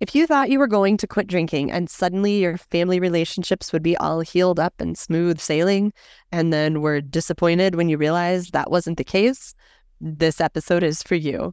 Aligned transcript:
If 0.00 0.14
you 0.14 0.28
thought 0.28 0.48
you 0.48 0.60
were 0.60 0.68
going 0.68 0.96
to 0.98 1.08
quit 1.08 1.26
drinking 1.26 1.72
and 1.72 1.90
suddenly 1.90 2.38
your 2.38 2.56
family 2.56 3.00
relationships 3.00 3.72
would 3.72 3.82
be 3.82 3.96
all 3.96 4.20
healed 4.20 4.60
up 4.60 4.74
and 4.78 4.96
smooth 4.96 5.40
sailing, 5.40 5.92
and 6.30 6.52
then 6.52 6.82
were 6.82 7.00
disappointed 7.00 7.74
when 7.74 7.88
you 7.88 7.96
realized 7.96 8.52
that 8.52 8.70
wasn't 8.70 8.96
the 8.96 9.02
case, 9.02 9.54
this 10.00 10.40
episode 10.40 10.84
is 10.84 11.02
for 11.02 11.16
you. 11.16 11.52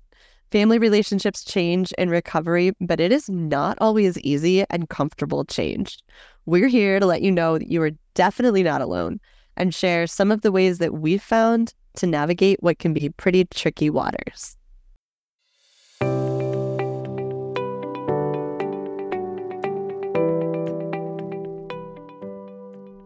Family 0.52 0.78
relationships 0.78 1.44
change 1.44 1.92
in 1.94 2.12
recovery, 2.12 2.72
but 2.80 3.00
it 3.00 3.12
is 3.12 3.28
not 3.32 3.80
always 3.82 4.20
easy 4.20 4.64
and 4.70 4.90
comfortable 4.90 5.44
change. 5.44 5.98
We're 6.46 6.68
here 6.68 7.00
to 7.00 7.06
let 7.08 7.24
you 7.24 7.32
know 7.32 7.58
that 7.58 7.72
you 7.72 7.82
are 7.82 7.92
definitely 8.14 8.62
not 8.62 8.82
alone 8.82 9.20
and 9.58 9.74
share 9.74 10.06
some 10.06 10.32
of 10.32 10.42
the 10.42 10.52
ways 10.52 10.78
that 10.78 10.94
we've 10.94 11.24
found 11.24 11.74
to 11.96 12.06
navigate 12.06 12.62
what 12.62 12.78
can 12.78 12.94
be 12.94 13.10
pretty 13.10 13.46
tricky 13.46 13.90
waters. 13.90 14.56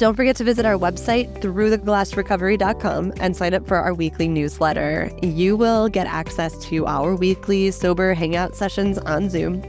Don't 0.00 0.14
forget 0.14 0.34
to 0.36 0.44
visit 0.44 0.64
our 0.64 0.78
website, 0.78 1.30
throughtheglassrecovery.com, 1.42 3.12
and 3.20 3.36
sign 3.36 3.52
up 3.52 3.68
for 3.68 3.76
our 3.76 3.92
weekly 3.92 4.28
newsletter. 4.28 5.10
You 5.20 5.58
will 5.58 5.90
get 5.90 6.06
access 6.06 6.56
to 6.68 6.86
our 6.86 7.14
weekly 7.14 7.70
sober 7.70 8.14
hangout 8.14 8.56
sessions 8.56 8.96
on 8.96 9.28
Zoom, 9.28 9.62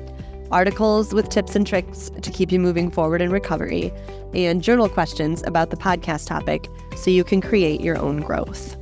articles 0.49 1.13
with 1.13 1.27
tips 1.27 1.53
and 1.57 1.67
tricks 1.67 2.09
to 2.21 2.31
keep 2.31 2.49
you 2.49 2.61
moving 2.61 2.89
forward 2.89 3.21
in 3.21 3.29
recovery, 3.29 3.91
and 4.33 4.63
journal 4.63 4.87
questions 4.87 5.43
about 5.45 5.69
the 5.69 5.75
podcast 5.75 6.27
topic 6.27 6.69
so 6.95 7.11
you 7.11 7.25
can 7.25 7.41
create 7.41 7.81
your 7.81 7.97
own 7.97 8.21
growth. 8.21 8.77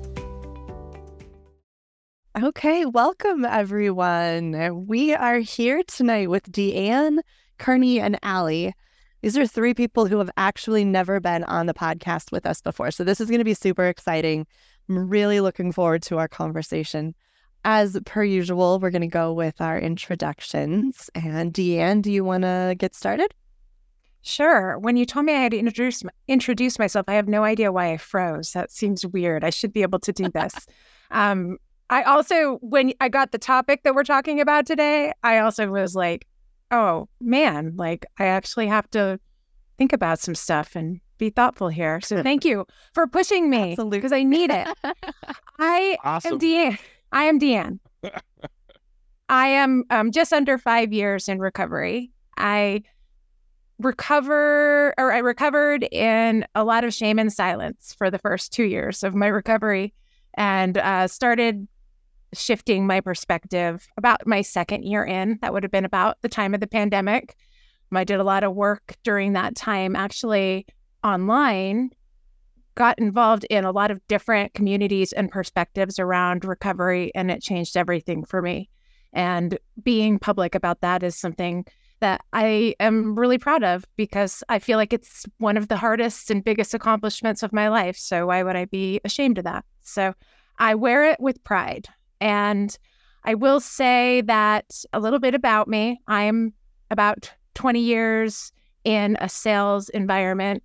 Okay, 2.40 2.86
welcome 2.86 3.44
everyone. 3.44 4.86
We 4.86 5.16
are 5.16 5.40
here 5.40 5.82
tonight 5.88 6.30
with 6.30 6.44
DeAnn, 6.52 7.22
Kernie, 7.58 8.00
and 8.00 8.20
Ali. 8.22 8.76
These 9.22 9.38
are 9.38 9.46
three 9.46 9.74
people 9.74 10.06
who 10.06 10.18
have 10.20 10.30
actually 10.38 10.86
never 10.86 11.20
been 11.20 11.44
on 11.44 11.66
the 11.66 11.74
podcast 11.74 12.32
with 12.32 12.46
us 12.46 12.62
before. 12.62 12.92
So 12.92 13.04
this 13.04 13.20
is 13.20 13.28
going 13.30 13.40
to 13.40 13.46
be 13.46 13.54
super 13.54 13.86
exciting. 13.86 14.48
I'm 14.88 15.10
really 15.10 15.42
looking 15.42 15.72
forward 15.72 16.02
to 16.04 16.18
our 16.18 16.28
conversation. 16.28 17.14
As 17.66 18.00
per 18.06 18.24
usual, 18.24 18.80
we're 18.80 18.92
going 18.92 19.02
to 19.02 19.08
go 19.08 19.34
with 19.34 19.60
our 19.60 19.78
introductions. 19.78 21.10
And 21.14 21.54
DeAnn, 21.54 22.02
do 22.02 22.12
you 22.12 22.24
want 22.24 22.44
to 22.44 22.76
get 22.78 22.96
started? 22.96 23.34
Sure. 24.22 24.78
When 24.80 24.98
you 24.98 25.06
told 25.06 25.26
me 25.26 25.34
I 25.34 25.42
had 25.42 25.52
to 25.52 25.58
introduce 25.58 26.04
introduce 26.28 26.78
myself, 26.80 27.06
I 27.08 27.14
have 27.14 27.28
no 27.28 27.44
idea 27.44 27.72
why 27.72 27.92
I 27.92 27.98
froze. 27.98 28.52
That 28.52 28.72
seems 28.72 29.06
weird. 29.06 29.44
I 29.44 29.50
should 29.50 29.74
be 29.74 29.82
able 29.82 30.00
to 30.00 30.14
do 30.14 30.30
this. 30.30 30.54
um, 31.12 31.58
I 31.90 32.04
also, 32.04 32.60
when 32.62 32.94
I 33.02 33.10
got 33.10 33.32
the 33.32 33.38
topic 33.38 33.84
that 33.84 33.96
we're 33.96 34.04
talking 34.04 34.40
about 34.40 34.66
today, 34.66 35.12
I 35.24 35.40
also 35.40 35.68
was 35.70 35.96
like, 35.96 36.28
oh 36.72 37.08
man, 37.20 37.74
like 37.76 38.06
I 38.18 38.26
actually 38.26 38.68
have 38.68 38.90
to 38.92 39.20
think 39.78 39.94
about 39.94 40.20
some 40.20 40.36
stuff 40.36 40.76
and 40.76 41.00
be 41.18 41.30
thoughtful 41.30 41.70
here. 41.70 42.02
So 42.02 42.24
thank 42.24 42.46
you 42.46 42.66
for 42.94 43.08
pushing 43.08 43.50
me 43.50 43.76
because 43.90 44.12
I 44.12 44.24
need 44.24 44.52
it. 44.52 44.68
I 45.60 45.98
awesome. 46.04 46.34
am 46.34 46.40
DeAnn. 46.40 46.80
I 47.12 47.24
am 47.26 47.40
DeAnn. 47.40 47.80
I 49.30 49.48
am 49.48 49.84
um, 49.92 50.12
just 50.12 50.34
under 50.34 50.58
five 50.58 50.92
years 50.92 51.30
in 51.30 51.40
recovery. 51.40 52.12
I 52.38 52.82
recover 53.78 54.94
or 54.98 55.14
I 55.14 55.20
recovered 55.20 55.84
in 55.92 56.46
a 56.56 56.64
lot 56.64 56.84
of 56.84 56.94
shame 56.94 57.20
and 57.20 57.32
silence 57.32 57.96
for 57.98 58.10
the 58.10 58.18
first 58.18 58.52
two 58.52 58.64
years 58.64 59.04
of 59.04 59.16
my 59.16 59.28
recovery 59.28 59.94
and 60.34 60.78
uh, 60.78 61.08
started 61.08 61.68
shifting 62.34 62.86
my 62.86 63.02
perspective 63.02 63.88
about 63.98 64.26
my 64.28 64.42
second 64.42 64.84
year 64.84 65.04
in. 65.04 65.40
That 65.42 65.54
would 65.54 65.64
have 65.64 65.72
been 65.72 65.86
about 65.86 66.18
the 66.22 66.30
time 66.30 66.54
of 66.54 66.60
the 66.60 66.68
pandemic. 66.68 67.36
I 67.92 68.04
did 68.04 68.20
a 68.20 68.24
lot 68.24 68.44
of 68.44 68.56
work 68.56 68.96
during 69.04 69.34
that 69.34 69.56
time, 69.56 69.96
actually 69.96 70.68
online, 71.04 71.90
got 72.76 73.00
involved 73.00 73.46
in 73.50 73.66
a 73.66 73.72
lot 73.72 73.92
of 73.92 74.00
different 74.08 74.54
communities 74.54 75.12
and 75.12 75.32
perspectives 75.32 76.00
around 76.00 76.46
recovery, 76.46 77.12
and 77.16 77.32
it 77.32 77.42
changed 77.42 77.76
everything 77.76 78.24
for 78.24 78.42
me. 78.42 78.70
And 79.12 79.58
being 79.82 80.20
public 80.20 80.56
about 80.56 80.82
that 80.82 81.04
is 81.04 81.16
something 81.16 81.66
that 82.00 82.22
I 82.32 82.76
am 82.80 83.18
really 83.18 83.38
proud 83.38 83.64
of 83.64 83.86
because 83.98 84.44
I 84.48 84.60
feel 84.60 84.78
like 84.78 84.94
it's 84.94 85.26
one 85.38 85.58
of 85.58 85.68
the 85.68 85.76
hardest 85.76 86.32
and 86.32 86.44
biggest 86.44 86.74
accomplishments 86.74 87.44
of 87.44 87.52
my 87.52 87.68
life. 87.68 87.98
So 87.98 88.28
why 88.28 88.44
would 88.44 88.56
I 88.56 88.66
be 88.66 89.02
ashamed 89.04 89.38
of 89.38 89.44
that? 89.44 89.66
So 89.82 90.14
I 90.58 90.76
wear 90.76 91.04
it 91.06 91.20
with 91.20 91.44
pride. 91.44 91.90
And 92.22 92.78
I 93.24 93.36
will 93.36 93.60
say 93.60 94.22
that 94.22 94.84
a 94.94 95.00
little 95.00 95.20
bit 95.20 95.36
about 95.36 95.68
me 95.68 96.00
I'm 96.08 96.54
about 96.92 97.32
20 97.56 97.80
years 97.80 98.52
in 98.84 99.18
a 99.20 99.30
sales 99.30 99.90
environment 99.90 100.64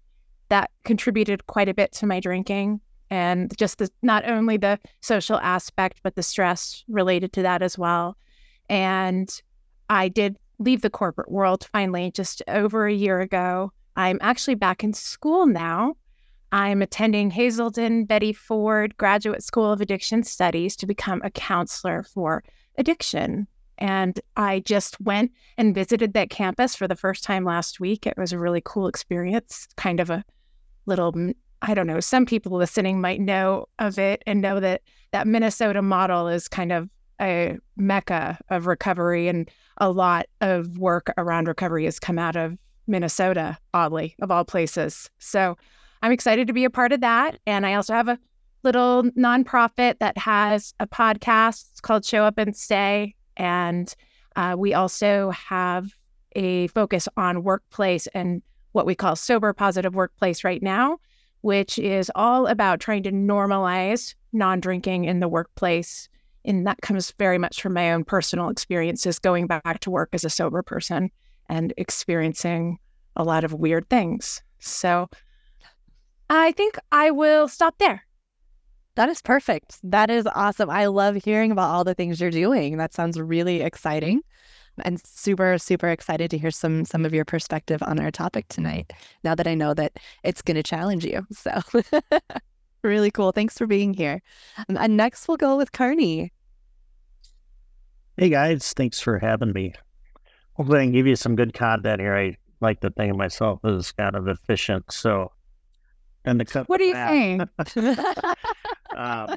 that 0.48 0.70
contributed 0.84 1.46
quite 1.46 1.68
a 1.68 1.74
bit 1.74 1.92
to 1.92 2.06
my 2.06 2.20
drinking 2.20 2.80
and 3.10 3.56
just 3.58 3.78
the, 3.78 3.90
not 4.02 4.28
only 4.28 4.56
the 4.56 4.78
social 5.00 5.38
aspect, 5.40 6.00
but 6.02 6.14
the 6.14 6.22
stress 6.22 6.84
related 6.88 7.32
to 7.32 7.42
that 7.42 7.62
as 7.62 7.76
well. 7.76 8.16
And 8.68 9.28
I 9.90 10.08
did 10.08 10.36
leave 10.58 10.82
the 10.82 10.90
corporate 10.90 11.30
world 11.30 11.68
finally 11.72 12.10
just 12.12 12.42
over 12.48 12.86
a 12.86 12.92
year 12.94 13.20
ago. 13.20 13.72
I'm 13.96 14.18
actually 14.20 14.54
back 14.54 14.82
in 14.82 14.92
school 14.92 15.46
now 15.46 15.96
I'm 16.54 16.82
attending 16.82 17.32
Hazelden 17.32 18.04
Betty 18.04 18.32
Ford 18.32 18.96
Graduate 18.96 19.42
School 19.42 19.72
of 19.72 19.80
Addiction 19.80 20.22
Studies 20.22 20.76
to 20.76 20.86
become 20.86 21.20
a 21.24 21.30
counselor 21.30 22.04
for 22.04 22.44
addiction. 22.78 23.48
And 23.78 24.20
I 24.36 24.60
just 24.60 25.00
went 25.00 25.32
and 25.58 25.74
visited 25.74 26.12
that 26.12 26.30
campus 26.30 26.76
for 26.76 26.86
the 26.86 26.94
first 26.94 27.24
time 27.24 27.44
last 27.44 27.80
week. 27.80 28.06
It 28.06 28.16
was 28.16 28.30
a 28.30 28.38
really 28.38 28.62
cool 28.64 28.86
experience, 28.86 29.66
kind 29.74 29.98
of 29.98 30.10
a 30.10 30.24
little, 30.86 31.12
I 31.60 31.74
don't 31.74 31.88
know, 31.88 31.98
some 31.98 32.24
people 32.24 32.52
listening 32.52 33.00
might 33.00 33.20
know 33.20 33.66
of 33.80 33.98
it 33.98 34.22
and 34.24 34.40
know 34.40 34.60
that 34.60 34.82
that 35.10 35.26
Minnesota 35.26 35.82
model 35.82 36.28
is 36.28 36.46
kind 36.46 36.70
of 36.70 36.88
a 37.20 37.58
mecca 37.76 38.38
of 38.50 38.68
recovery 38.68 39.26
and 39.26 39.50
a 39.78 39.90
lot 39.90 40.26
of 40.40 40.78
work 40.78 41.12
around 41.18 41.48
recovery 41.48 41.86
has 41.86 41.98
come 41.98 42.16
out 42.16 42.36
of 42.36 42.56
Minnesota, 42.86 43.58
oddly, 43.72 44.14
of 44.22 44.30
all 44.30 44.44
places. 44.44 45.10
So 45.18 45.56
I'm 46.04 46.12
excited 46.12 46.48
to 46.48 46.52
be 46.52 46.66
a 46.66 46.70
part 46.70 46.92
of 46.92 47.00
that. 47.00 47.38
And 47.46 47.64
I 47.64 47.72
also 47.72 47.94
have 47.94 48.08
a 48.08 48.18
little 48.62 49.04
nonprofit 49.12 50.00
that 50.00 50.18
has 50.18 50.74
a 50.78 50.86
podcast. 50.86 51.70
It's 51.70 51.80
called 51.80 52.04
Show 52.04 52.24
Up 52.24 52.36
and 52.36 52.54
Stay. 52.54 53.14
And 53.38 53.90
uh, 54.36 54.54
we 54.58 54.74
also 54.74 55.30
have 55.30 55.88
a 56.36 56.66
focus 56.66 57.08
on 57.16 57.42
workplace 57.42 58.06
and 58.08 58.42
what 58.72 58.84
we 58.84 58.94
call 58.94 59.16
sober 59.16 59.54
positive 59.54 59.94
workplace 59.94 60.44
right 60.44 60.62
now, 60.62 60.98
which 61.40 61.78
is 61.78 62.12
all 62.14 62.48
about 62.48 62.80
trying 62.80 63.04
to 63.04 63.10
normalize 63.10 64.14
non 64.34 64.60
drinking 64.60 65.06
in 65.06 65.20
the 65.20 65.28
workplace. 65.28 66.10
And 66.44 66.66
that 66.66 66.82
comes 66.82 67.14
very 67.18 67.38
much 67.38 67.62
from 67.62 67.72
my 67.72 67.90
own 67.90 68.04
personal 68.04 68.50
experiences 68.50 69.18
going 69.18 69.46
back 69.46 69.80
to 69.80 69.90
work 69.90 70.10
as 70.12 70.22
a 70.22 70.28
sober 70.28 70.62
person 70.62 71.10
and 71.48 71.72
experiencing 71.78 72.78
a 73.16 73.24
lot 73.24 73.42
of 73.42 73.54
weird 73.54 73.88
things. 73.88 74.42
So 74.58 75.08
I 76.30 76.52
think 76.52 76.76
I 76.92 77.10
will 77.10 77.48
stop 77.48 77.76
there. 77.78 78.04
That 78.96 79.08
is 79.08 79.20
perfect. 79.20 79.78
That 79.82 80.10
is 80.10 80.26
awesome. 80.34 80.70
I 80.70 80.86
love 80.86 81.16
hearing 81.16 81.50
about 81.50 81.70
all 81.70 81.84
the 81.84 81.94
things 81.94 82.20
you're 82.20 82.30
doing. 82.30 82.76
That 82.76 82.94
sounds 82.94 83.18
really 83.18 83.60
exciting 83.60 84.22
and 84.82 85.00
super 85.04 85.56
super 85.56 85.88
excited 85.88 86.30
to 86.32 86.38
hear 86.38 86.50
some 86.50 86.84
some 86.84 87.04
of 87.04 87.14
your 87.14 87.24
perspective 87.24 87.80
on 87.82 88.00
our 88.00 88.10
topic 88.10 88.48
tonight. 88.48 88.92
Now 89.22 89.34
that 89.34 89.46
I 89.46 89.54
know 89.54 89.74
that 89.74 89.92
it's 90.22 90.42
going 90.42 90.56
to 90.56 90.62
challenge 90.62 91.04
you. 91.04 91.26
So 91.32 91.60
really 92.82 93.10
cool. 93.10 93.32
Thanks 93.32 93.58
for 93.58 93.66
being 93.66 93.94
here. 93.94 94.22
Um, 94.68 94.76
and 94.76 94.96
next 94.96 95.28
we'll 95.28 95.36
go 95.36 95.56
with 95.56 95.72
Kernie 95.72 96.30
Hey 98.16 98.28
guys, 98.28 98.72
thanks 98.74 99.00
for 99.00 99.18
having 99.18 99.52
me. 99.52 99.74
Hopefully 100.52 100.78
I 100.78 100.82
can 100.84 100.92
give 100.92 101.08
you 101.08 101.16
some 101.16 101.34
good 101.34 101.52
content 101.52 102.00
here. 102.00 102.16
I 102.16 102.36
like 102.60 102.78
to 102.82 102.90
think 102.90 103.10
of 103.10 103.16
myself 103.16 103.58
as 103.64 103.90
kind 103.90 104.14
of 104.14 104.28
efficient. 104.28 104.92
So 104.92 105.32
and 106.24 106.40
the 106.40 106.64
what 106.66 106.80
are 106.80 106.84
you 106.84 106.94
saying? 106.94 107.40
um, 108.96 109.36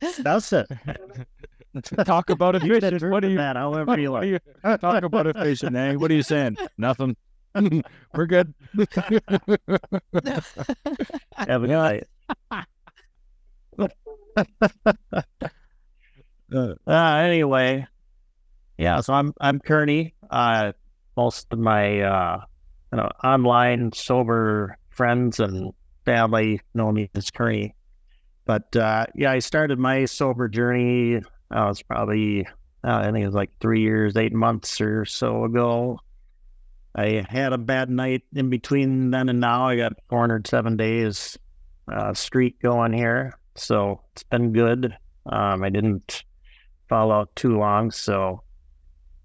that's 0.22 0.52
it. 0.52 0.66
Talk 2.04 2.30
about 2.30 2.56
efficient. 2.56 3.02
What 3.10 3.24
are 3.24 3.28
you? 3.28 3.36
that? 3.36 3.56
However 3.56 3.84
What 3.84 4.00
you 4.00 4.14
are 4.14 4.20
like. 4.22 4.42
you 4.64 4.76
talk 4.78 5.04
about 5.04 5.26
efficient, 5.28 5.76
eh? 5.76 5.94
What 5.94 6.10
are 6.10 6.14
you 6.14 6.22
saying? 6.22 6.56
Nothing. 6.76 7.16
We're 8.14 8.26
good. 8.26 8.52
Have 11.36 11.62
a 11.62 11.66
good 11.66 11.68
night. 11.68 12.04
Uh, 16.52 16.74
anyway, 16.88 17.86
yeah. 18.76 19.00
So 19.00 19.14
I'm 19.14 19.32
I'm 19.40 19.60
Kernie. 19.60 20.12
Uh, 20.28 20.72
most 21.16 21.46
of 21.52 21.58
my 21.60 22.00
uh, 22.00 22.40
you 22.92 22.98
know, 22.98 23.10
online 23.22 23.92
sober 23.92 24.76
friends 24.90 25.40
and 25.40 25.72
family 26.04 26.60
know 26.74 26.90
me 26.90 27.10
as 27.14 27.30
Kernie. 27.30 27.72
But 28.44 28.74
uh, 28.76 29.06
yeah, 29.14 29.32
I 29.32 29.38
started 29.38 29.78
my 29.78 30.04
sober 30.06 30.48
journey. 30.48 31.16
Uh, 31.16 31.64
it 31.64 31.68
was 31.68 31.82
probably 31.82 32.46
uh, 32.82 32.98
I 32.98 33.04
think 33.12 33.22
it 33.22 33.26
was 33.26 33.34
like 33.34 33.50
three 33.60 33.80
years, 33.80 34.16
eight 34.16 34.32
months 34.32 34.80
or 34.80 35.04
so 35.04 35.44
ago. 35.44 36.00
I 36.94 37.24
had 37.28 37.52
a 37.52 37.58
bad 37.58 37.90
night 37.90 38.22
in 38.34 38.50
between 38.50 39.10
then 39.10 39.28
and 39.28 39.40
now. 39.40 39.68
I 39.68 39.76
got 39.76 39.92
407 40.08 40.76
days 40.76 41.38
uh, 41.92 42.14
streak 42.14 42.60
going 42.60 42.92
here, 42.92 43.38
so 43.54 44.00
it's 44.12 44.24
been 44.24 44.52
good. 44.52 44.96
Um, 45.26 45.62
I 45.62 45.68
didn't 45.68 46.24
fall 46.88 47.12
out 47.12 47.34
too 47.36 47.58
long, 47.58 47.90
so 47.90 48.42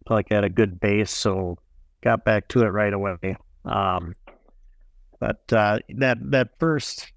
I 0.07 0.13
like 0.13 0.31
I 0.31 0.35
had 0.35 0.43
a 0.43 0.49
good 0.49 0.79
base, 0.79 1.11
so 1.11 1.57
got 2.03 2.25
back 2.25 2.47
to 2.49 2.61
it 2.61 2.67
right 2.67 2.93
away. 2.93 3.37
Um, 3.65 4.15
but 5.19 5.51
uh, 5.51 5.79
that 5.97 6.17
that 6.31 6.49
first, 6.59 7.11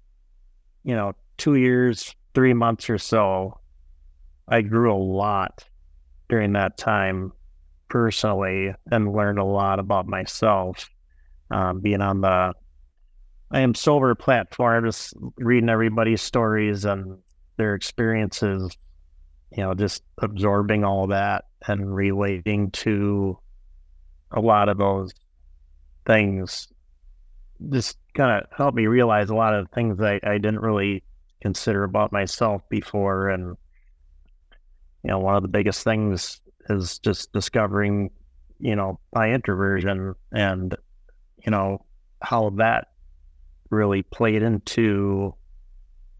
you 0.83 0.95
know, 0.95 1.13
two 1.37 1.55
years, 1.55 2.15
three 2.33 2.53
months 2.53 2.89
or 2.89 2.97
so, 2.97 3.59
I 4.47 4.61
grew 4.61 4.93
a 4.93 4.97
lot 4.97 5.63
during 6.27 6.53
that 6.53 6.77
time 6.77 7.31
personally 7.89 8.73
and 8.91 9.13
learned 9.13 9.39
a 9.39 9.43
lot 9.43 9.79
about 9.79 10.07
myself. 10.07 10.89
Um, 11.51 11.79
being 11.79 12.01
on 12.01 12.21
the 12.21 12.53
I 13.51 13.61
am 13.61 13.73
sober 13.73 14.13
platform, 14.13 14.85
just 14.85 15.13
reading 15.37 15.69
everybody's 15.69 16.21
stories 16.21 16.85
and 16.85 17.17
their 17.57 17.73
experiences, 17.73 18.77
you 19.51 19.63
know, 19.63 19.73
just 19.73 20.03
absorbing 20.21 20.83
all 20.83 21.07
that 21.07 21.45
and 21.67 21.93
relating 21.93 22.69
to 22.71 23.39
a 24.31 24.39
lot 24.39 24.69
of 24.69 24.77
those 24.77 25.11
things 26.05 26.67
just 27.69 27.97
kind 28.13 28.41
of 28.41 28.49
helped 28.55 28.75
me 28.75 28.87
realize 28.87 29.29
a 29.29 29.35
lot 29.35 29.53
of 29.53 29.69
things 29.71 29.99
I, 30.01 30.19
I 30.23 30.37
didn't 30.37 30.61
really 30.61 31.03
consider 31.41 31.83
about 31.83 32.11
myself 32.11 32.61
before. 32.69 33.29
And, 33.29 33.57
you 35.03 35.09
know, 35.09 35.19
one 35.19 35.35
of 35.35 35.41
the 35.41 35.49
biggest 35.49 35.83
things 35.83 36.41
is 36.69 36.99
just 36.99 37.31
discovering, 37.33 38.11
you 38.59 38.75
know, 38.75 38.99
my 39.13 39.31
introversion 39.31 40.15
and, 40.31 40.75
you 41.45 41.51
know, 41.51 41.85
how 42.21 42.49
that 42.51 42.89
really 43.69 44.03
played 44.03 44.41
into 44.41 45.33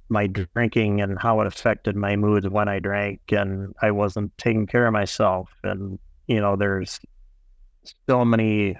my 0.10 0.28
drinking 0.28 1.02
and 1.02 1.20
how 1.20 1.40
it 1.42 1.48
affected 1.48 1.96
my 1.96 2.16
moods 2.16 2.48
when 2.50 2.68
I 2.68 2.80
drank 2.80 3.22
and 3.32 3.74
I 3.82 3.92
wasn't 3.92 4.36
taking 4.38 4.66
care 4.66 4.88
of 4.88 4.94
myself. 4.94 5.50
And, 5.64 6.00
you 6.28 6.42
know, 6.42 6.56
there's 6.56 7.00
so 8.08 8.26
many 8.26 8.78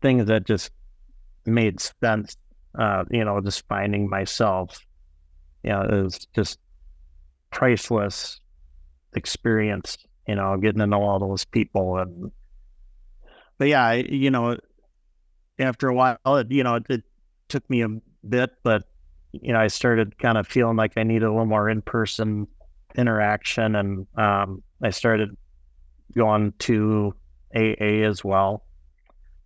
things 0.00 0.26
that 0.26 0.46
just 0.46 0.70
made 1.46 1.80
sense. 1.80 2.36
Uh, 2.78 3.04
you 3.10 3.24
know, 3.24 3.40
just 3.40 3.66
finding 3.66 4.08
myself, 4.08 4.78
you 5.64 5.70
know, 5.70 5.82
it 5.82 6.02
was 6.02 6.26
just 6.34 6.58
priceless 7.50 8.40
experience, 9.14 9.96
you 10.26 10.34
know, 10.34 10.56
getting 10.58 10.78
to 10.78 10.86
know 10.86 11.02
all 11.02 11.18
those 11.18 11.44
people. 11.44 11.98
And, 11.98 12.30
but 13.56 13.68
yeah, 13.68 13.84
I, 13.84 13.94
you 14.08 14.30
know, 14.30 14.56
after 15.58 15.88
a 15.88 15.94
while, 15.94 16.18
it, 16.26 16.50
you 16.50 16.62
know, 16.62 16.76
it, 16.76 16.86
it 16.88 17.02
took 17.48 17.68
me 17.68 17.82
a 17.82 17.88
bit, 18.28 18.50
but 18.62 18.84
you 19.32 19.52
know, 19.52 19.60
I 19.60 19.66
started 19.66 20.18
kind 20.18 20.38
of 20.38 20.46
feeling 20.46 20.76
like 20.76 20.96
I 20.96 21.02
needed 21.02 21.24
a 21.24 21.30
little 21.30 21.46
more 21.46 21.68
in 21.68 21.82
person 21.82 22.46
interaction. 22.96 23.76
And 23.76 24.06
um, 24.16 24.62
I 24.82 24.90
started 24.90 25.36
going 26.16 26.52
to 26.60 27.14
AA 27.54 28.04
as 28.06 28.24
well. 28.24 28.64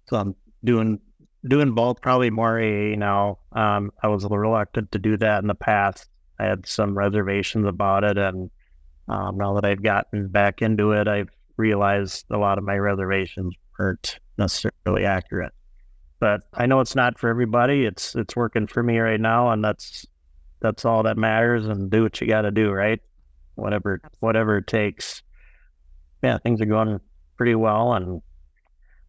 So 0.09 0.17
I'm 0.17 0.35
doing 0.65 1.01
doing 1.47 1.75
both, 1.75 2.01
probably 2.01 2.31
more 2.31 2.59
AA 2.59 2.97
now. 2.97 3.39
Um, 3.53 3.93
I 4.03 4.09
was 4.09 4.23
a 4.23 4.27
little 4.27 4.39
reluctant 4.39 4.93
to 4.93 4.99
do 4.99 5.17
that 5.17 5.43
in 5.43 5.49
the 5.49 5.55
past. 5.55 6.09
I 6.39 6.45
had 6.45 6.67
some 6.67 6.97
reservations 6.97 7.67
about 7.67 8.05
it. 8.05 8.17
And 8.17 8.51
um, 9.09 9.39
now 9.39 9.55
that 9.55 9.65
I've 9.65 9.83
gotten 9.83 10.29
back 10.29 10.63
into 10.63 10.93
it, 10.93 11.09
I've 11.09 11.31
realized 11.57 12.27
a 12.31 12.39
lot 12.39 12.59
of 12.59 12.65
my 12.65 12.77
reservations 12.77 13.55
weren't 13.79 14.19
necessarily 14.39 15.05
accurate 15.05 15.53
but 16.23 16.43
I 16.55 16.67
know 16.67 16.79
it's 16.79 16.95
not 16.95 17.19
for 17.19 17.29
everybody. 17.29 17.85
It's 17.85 18.15
it's 18.15 18.37
working 18.37 18.69
for 18.69 18.81
me 18.81 19.01
right 19.01 19.21
now, 19.21 19.51
and 19.51 19.65
that's 19.65 20.07
that's 20.61 20.85
all 20.85 21.03
that 21.03 21.19
matters. 21.19 21.67
And 21.67 21.91
do 21.91 22.05
what 22.05 22.21
you 22.21 22.29
got 22.29 22.43
to 22.43 22.53
do, 22.53 22.71
right? 22.71 23.01
Whatever 23.57 24.01
whatever 24.21 24.59
it 24.59 24.69
takes. 24.69 25.21
Yeah, 26.23 26.39
things 26.39 26.61
are 26.61 26.67
going 26.67 27.01
pretty 27.37 27.57
well, 27.57 27.95
and 27.95 28.23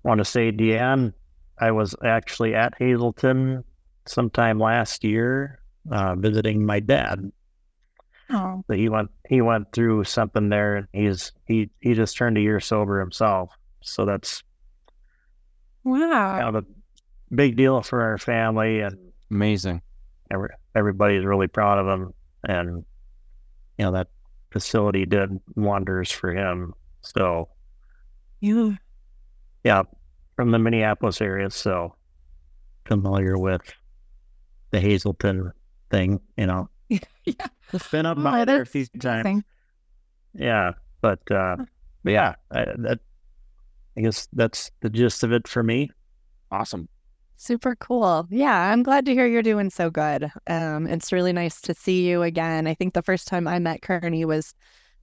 I 0.04 0.08
want 0.08 0.22
to 0.22 0.26
say, 0.26 0.52
DeAnn, 0.52 1.14
I 1.58 1.72
was 1.72 1.96
actually 2.04 2.56
at 2.56 2.74
Hazelden 2.78 3.64
sometime 4.06 4.60
last 4.60 5.04
year 5.04 5.60
uh, 5.92 6.16
visiting 6.16 6.66
my 6.66 6.80
dad. 6.80 7.32
Oh, 8.30 8.64
But 8.68 8.78
he 8.78 8.90
went 8.90 9.12
he 9.28 9.42
went 9.42 9.72
through 9.74 10.06
something 10.06 10.50
there, 10.50 10.76
and 10.78 10.88
he's 10.94 11.32
he 11.46 11.70
he 11.82 11.94
just 11.94 12.18
turned 12.18 12.38
a 12.38 12.42
year 12.42 12.60
sober 12.60 13.00
himself. 13.00 13.52
So 13.82 14.06
that's 14.06 14.44
wow. 15.84 16.40
kind 16.40 16.56
of 16.56 16.64
a 16.64 17.36
big 17.36 17.56
deal 17.56 17.82
for 17.82 18.02
our 18.02 18.18
family, 18.18 18.80
and 18.80 18.98
Amazing. 19.30 19.82
every, 20.32 20.50
everybody's 20.76 21.26
really 21.26 21.48
proud 21.48 21.80
of 21.80 21.88
him. 21.88 22.14
And, 22.44 22.86
you 23.78 23.86
know, 23.86 23.92
that 23.92 24.08
facility 24.52 25.06
did 25.06 25.40
wonders 25.56 26.12
for 26.12 26.32
him. 26.32 26.74
So, 27.02 27.50
You 28.40 28.78
yeah, 29.64 29.84
from 30.35 30.51
the 30.51 30.59
Minneapolis 30.59 31.21
area. 31.21 31.50
So, 31.50 31.95
familiar 32.85 33.38
with 33.38 33.62
the 34.71 34.80
Hazelden 34.80 35.51
thing, 35.89 36.19
you 36.38 36.47
know. 36.47 36.69
Yeah. 37.25 37.47
It's 37.71 37.88
been 37.89 38.06
up 38.06 38.18
Oh, 38.18 38.24
by 38.24 38.44
there 38.44 38.62
a 38.62 38.65
few 38.65 38.85
times. 39.00 39.44
Yeah. 40.33 40.71
But, 41.01 41.19
uh, 41.31 41.56
but 42.03 42.12
yeah, 42.12 42.35
I, 42.51 42.65
that, 42.80 43.00
I 43.97 44.01
guess 44.01 44.27
that's 44.33 44.71
the 44.81 44.89
gist 44.89 45.24
of 45.24 45.31
it 45.31 45.47
for 45.47 45.63
me. 45.63 45.89
Awesome. 46.51 46.89
Super 47.35 47.75
cool. 47.75 48.28
Yeah, 48.30 48.71
I'm 48.71 48.83
glad 48.83 49.06
to 49.06 49.13
hear 49.13 49.25
you're 49.25 49.42
doing 49.42 49.69
so 49.69 49.90
good. 49.90 50.31
Um, 50.47 50.85
it's 50.87 51.11
really 51.11 51.33
nice 51.33 51.61
to 51.61 51.73
see 51.73 52.07
you 52.07 52.21
again. 52.23 52.68
I 52.68 52.73
think 52.73 52.94
the 52.94 53.02
first 53.02 53.28
time 53.28 53.47
I 53.47 53.57
met 53.59 53.81
Kernie 53.81 54.25
was 54.25 54.54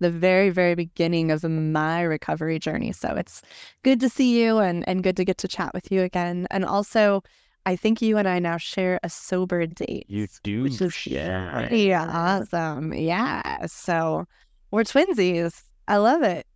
the 0.00 0.10
very, 0.10 0.50
very 0.50 0.74
beginning 0.74 1.30
of 1.30 1.44
my 1.44 2.02
recovery 2.02 2.58
journey. 2.58 2.92
So 2.92 3.14
it's 3.14 3.42
good 3.84 4.00
to 4.00 4.08
see 4.08 4.42
you 4.42 4.58
and, 4.58 4.86
and 4.88 5.02
good 5.02 5.16
to 5.18 5.24
get 5.24 5.38
to 5.38 5.48
chat 5.48 5.72
with 5.72 5.92
you 5.92 6.02
again. 6.02 6.46
And 6.50 6.64
also, 6.64 7.22
I 7.66 7.76
think 7.76 8.02
you 8.02 8.16
and 8.16 8.26
I 8.26 8.38
now 8.38 8.56
share 8.56 8.98
a 9.02 9.08
sober 9.10 9.66
date. 9.66 10.06
You 10.08 10.26
do. 10.42 10.62
Which 10.64 10.80
is 10.80 11.06
Yeah. 11.06 12.06
awesome. 12.10 12.92
Yeah. 12.94 13.66
So 13.66 14.24
we're 14.70 14.84
twinsies. 14.84 15.62
I 15.86 15.98
love 15.98 16.22
it. 16.22 16.46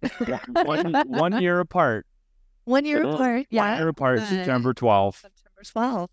one, 0.65 0.93
one 1.07 1.41
year 1.41 1.61
apart. 1.61 2.07
One 2.65 2.85
year 2.85 3.03
apart. 3.03 3.21
One 3.37 3.45
Yeah. 3.51 3.77
year 3.79 3.89
apart, 3.89 4.21
Good. 4.21 4.29
September 4.29 4.73
12th. 4.73 5.21
September 5.21 5.63
12th. 5.63 6.09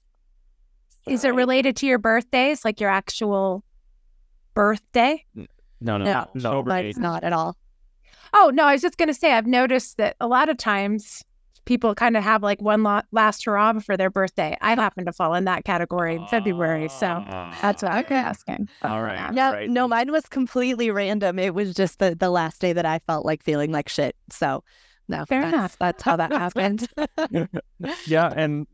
Is 1.07 1.23
it 1.23 1.33
related 1.33 1.75
to 1.77 1.87
your 1.87 1.97
birthdays, 1.97 2.63
like 2.65 2.79
your 2.79 2.89
actual 2.89 3.63
birthday? 4.53 5.25
No, 5.81 5.97
no, 5.97 6.05
No, 6.05 6.27
sober 6.39 6.69
But 6.69 6.85
it's 6.85 6.97
not 6.97 7.23
at 7.23 7.33
all. 7.33 7.57
Oh, 8.33 8.51
no, 8.53 8.65
I 8.65 8.73
was 8.73 8.81
just 8.81 8.97
going 8.97 9.09
to 9.09 9.13
say, 9.13 9.33
I've 9.33 9.47
noticed 9.47 9.97
that 9.97 10.15
a 10.21 10.27
lot 10.27 10.47
of 10.47 10.57
times 10.57 11.23
people 11.65 11.93
kind 11.95 12.17
of 12.17 12.23
have 12.23 12.43
like 12.43 12.61
one 12.61 12.83
la- 12.83 13.01
last 13.11 13.45
hurrah 13.45 13.79
for 13.79 13.97
their 13.97 14.09
birthday. 14.09 14.57
I 14.61 14.75
happen 14.75 15.05
to 15.05 15.11
fall 15.11 15.33
in 15.35 15.45
that 15.45 15.65
category 15.65 16.15
in 16.15 16.25
February. 16.27 16.87
So 16.89 17.23
that's 17.61 17.83
what 17.83 17.91
I'm 17.91 18.05
asking. 18.09 18.69
All 18.83 19.01
right. 19.01 19.33
No, 19.33 19.51
right. 19.51 19.69
no, 19.69 19.87
mine 19.87 20.11
was 20.11 20.25
completely 20.27 20.91
random. 20.91 21.39
It 21.39 21.53
was 21.53 21.73
just 21.73 21.99
the, 21.99 22.15
the 22.15 22.29
last 22.29 22.61
day 22.61 22.73
that 22.73 22.85
I 22.85 22.99
felt 22.99 23.25
like 23.25 23.43
feeling 23.43 23.71
like 23.71 23.89
shit. 23.89 24.15
So, 24.29 24.63
no, 25.07 25.25
Fair 25.25 25.41
that's, 25.41 25.53
enough. 25.53 25.77
That's 25.77 26.03
how 26.03 26.15
that 26.15 26.31
happened. 26.31 26.87
yeah, 28.05 28.33
and 28.35 28.65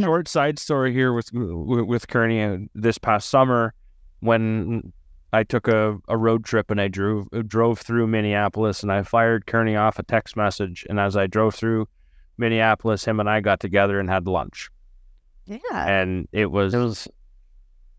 short 0.00 0.28
side 0.28 0.58
story 0.58 0.92
here 0.92 1.12
with 1.12 1.30
with 1.32 2.08
Kernie 2.08 2.64
uh, 2.64 2.66
this 2.74 2.98
past 2.98 3.30
summer 3.30 3.72
when 4.20 4.92
I 5.36 5.44
took 5.44 5.68
a, 5.68 5.98
a 6.08 6.16
road 6.16 6.44
trip 6.44 6.70
and 6.70 6.80
I 6.80 6.88
drove 6.88 7.28
drove 7.46 7.78
through 7.78 8.06
Minneapolis 8.06 8.82
and 8.82 8.90
I 8.90 9.02
fired 9.02 9.46
Kernie 9.46 9.78
off 9.78 9.98
a 9.98 10.02
text 10.02 10.36
message 10.36 10.86
and 10.88 10.98
as 10.98 11.16
I 11.16 11.26
drove 11.26 11.54
through 11.54 11.88
Minneapolis, 12.38 13.04
him 13.04 13.20
and 13.20 13.28
I 13.28 13.40
got 13.40 13.60
together 13.60 14.00
and 14.00 14.08
had 14.08 14.26
lunch 14.26 14.70
yeah. 15.46 15.58
and 15.86 16.28
it 16.32 16.50
was 16.50 16.74
It 16.74 16.78
was, 16.78 17.08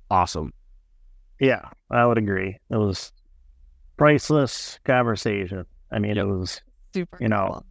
awesome. 0.10 0.54
yeah, 1.40 1.70
I 1.92 2.06
would 2.06 2.18
agree. 2.18 2.58
It 2.70 2.76
was 2.78 3.12
priceless 3.98 4.80
conversation. 4.84 5.66
I 5.92 6.00
mean, 6.00 6.18
it 6.18 6.28
was 6.28 6.62
Super. 6.94 7.18
You 7.22 7.28
know, 7.30 7.48
cool. 7.52 7.66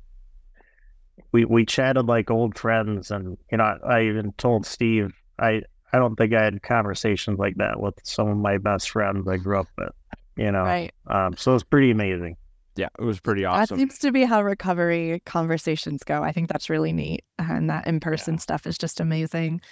we 1.32 1.44
we 1.44 1.64
chatted 1.66 2.06
like 2.06 2.30
old 2.30 2.56
friends, 2.58 3.10
and 3.10 3.36
you 3.50 3.58
know, 3.58 3.78
I 3.86 4.02
even 4.02 4.32
told 4.32 4.66
Steve 4.66 5.12
I 5.38 5.62
I 5.96 5.98
don't 5.98 6.14
think 6.16 6.34
I 6.34 6.44
had 6.44 6.62
conversations 6.62 7.38
like 7.38 7.54
that 7.56 7.80
with 7.80 7.94
some 8.04 8.28
of 8.28 8.36
my 8.36 8.58
best 8.58 8.90
friends 8.90 9.26
I 9.26 9.38
grew 9.38 9.58
up 9.60 9.68
with. 9.78 9.92
You 10.36 10.52
know, 10.52 10.64
Right. 10.64 10.92
um, 11.06 11.34
so 11.38 11.54
it's 11.54 11.64
pretty 11.64 11.90
amazing. 11.90 12.36
Yeah, 12.76 12.88
it 12.98 13.04
was 13.04 13.18
pretty 13.18 13.46
awesome. 13.46 13.78
That 13.78 13.80
seems 13.80 13.98
to 14.00 14.12
be 14.12 14.24
how 14.24 14.42
recovery 14.42 15.22
conversations 15.24 16.04
go. 16.04 16.22
I 16.22 16.32
think 16.32 16.50
that's 16.50 16.68
really 16.68 16.92
neat. 16.92 17.24
And 17.38 17.70
that 17.70 17.86
in 17.86 18.00
person 18.00 18.36
stuff 18.36 18.66
is 18.66 18.76
just 18.76 19.00
amazing. 19.00 19.62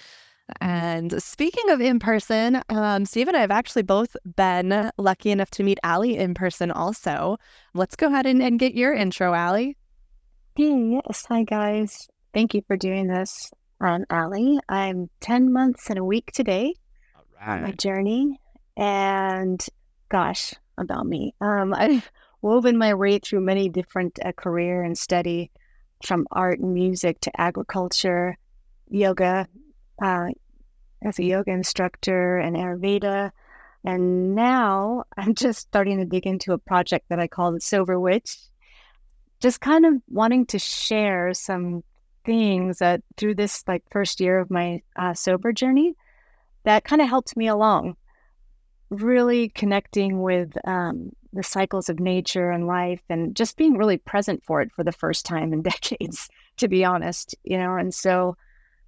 And 0.63 1.23
speaking 1.23 1.69
of 1.69 1.83
in 1.83 1.99
person, 1.99 2.63
um, 2.71 3.05
Steve 3.05 3.29
and 3.29 3.37
I 3.37 3.41
have 3.41 3.51
actually 3.51 3.83
both 3.83 4.17
been 4.37 4.91
lucky 4.97 5.31
enough 5.31 5.51
to 5.53 5.63
meet 5.63 5.79
Ali 5.85 6.17
in 6.17 6.33
person 6.33 6.71
also. 6.71 7.37
Let's 7.75 7.95
go 7.97 8.07
ahead 8.07 8.25
and, 8.25 8.43
and 8.43 8.59
get 8.59 8.75
your 8.75 8.95
intro, 8.95 9.35
Ali. 9.35 9.77
Hey, 10.57 11.01
yes. 11.07 11.27
Hi, 11.29 11.43
guys. 11.45 12.09
Thank 12.33 12.55
you 12.55 12.63
for 12.67 12.77
doing 12.77 13.07
this. 13.07 13.51
I'm 13.81 14.05
Ali. 14.11 14.59
I'm 14.69 15.11
10 15.21 15.53
months 15.53 15.91
and 15.91 15.99
a 15.99 16.05
week 16.05 16.31
today, 16.33 16.75
All 17.17 17.61
my 17.61 17.73
journey. 17.73 18.41
And 18.77 19.65
gosh, 20.09 20.55
about 20.79 21.07
me. 21.07 21.35
Um, 21.41 21.75
I've 21.77 22.11
woven 22.43 22.79
my 22.79 22.95
way 22.95 23.19
through 23.19 23.41
many 23.41 23.69
different 23.69 24.19
uh, 24.25 24.33
career 24.33 24.83
and 24.83 24.97
study 24.97 25.51
from 26.05 26.27
art 26.31 26.61
and 26.61 26.75
music 26.75 27.21
to 27.21 27.41
agriculture, 27.41 28.37
yoga, 28.91 29.49
uh, 30.03 30.27
as 31.03 31.19
a 31.19 31.25
yoga 31.25 31.51
instructor 31.51 32.39
and 32.39 32.57
Ayurveda. 32.57 33.31
And 33.85 34.35
now 34.35 35.05
I'm 35.17 35.35
just 35.35 35.61
starting 35.61 35.99
to 35.99 36.05
dig 36.05 36.27
into 36.27 36.53
a 36.53 36.59
project 36.59 37.07
that 37.09 37.21
I 37.21 37.27
call 37.27 37.53
the 37.53 37.61
Sober 37.61 37.99
Witch. 37.99 38.37
Just 39.41 39.61
kind 39.61 39.85
of 39.85 39.95
wanting 40.09 40.47
to 40.47 40.59
share 40.59 41.35
some 41.35 41.83
things 42.25 42.79
that 42.79 43.03
through 43.17 43.35
this 43.35 43.65
like 43.67 43.83
first 43.91 44.21
year 44.21 44.39
of 44.39 44.51
my 44.51 44.83
uh, 44.97 45.15
sober 45.15 45.53
journey 45.53 45.95
that 46.65 46.85
kind 46.85 47.03
of 47.03 47.09
helped 47.09 47.37
me 47.37 47.47
along. 47.47 47.97
Really 48.91 49.49
connecting 49.51 50.23
with 50.23 50.53
um, 50.67 51.13
the 51.33 51.43
cycles 51.43 51.89
of 51.89 52.01
nature 52.01 52.51
and 52.51 52.67
life, 52.67 53.03
and 53.09 53.35
just 53.35 53.57
being 53.57 53.77
really 53.77 53.99
present 53.99 54.43
for 54.45 54.61
it 54.61 54.73
for 54.73 54.85
the 54.85 54.93
first 54.93 55.25
time 55.25 55.53
in 55.53 55.63
decades, 55.63 56.29
to 56.59 56.69
be 56.69 56.85
honest, 56.85 57.35
you 57.45 57.59
know. 57.59 57.77
And 57.77 57.95
so 57.95 58.37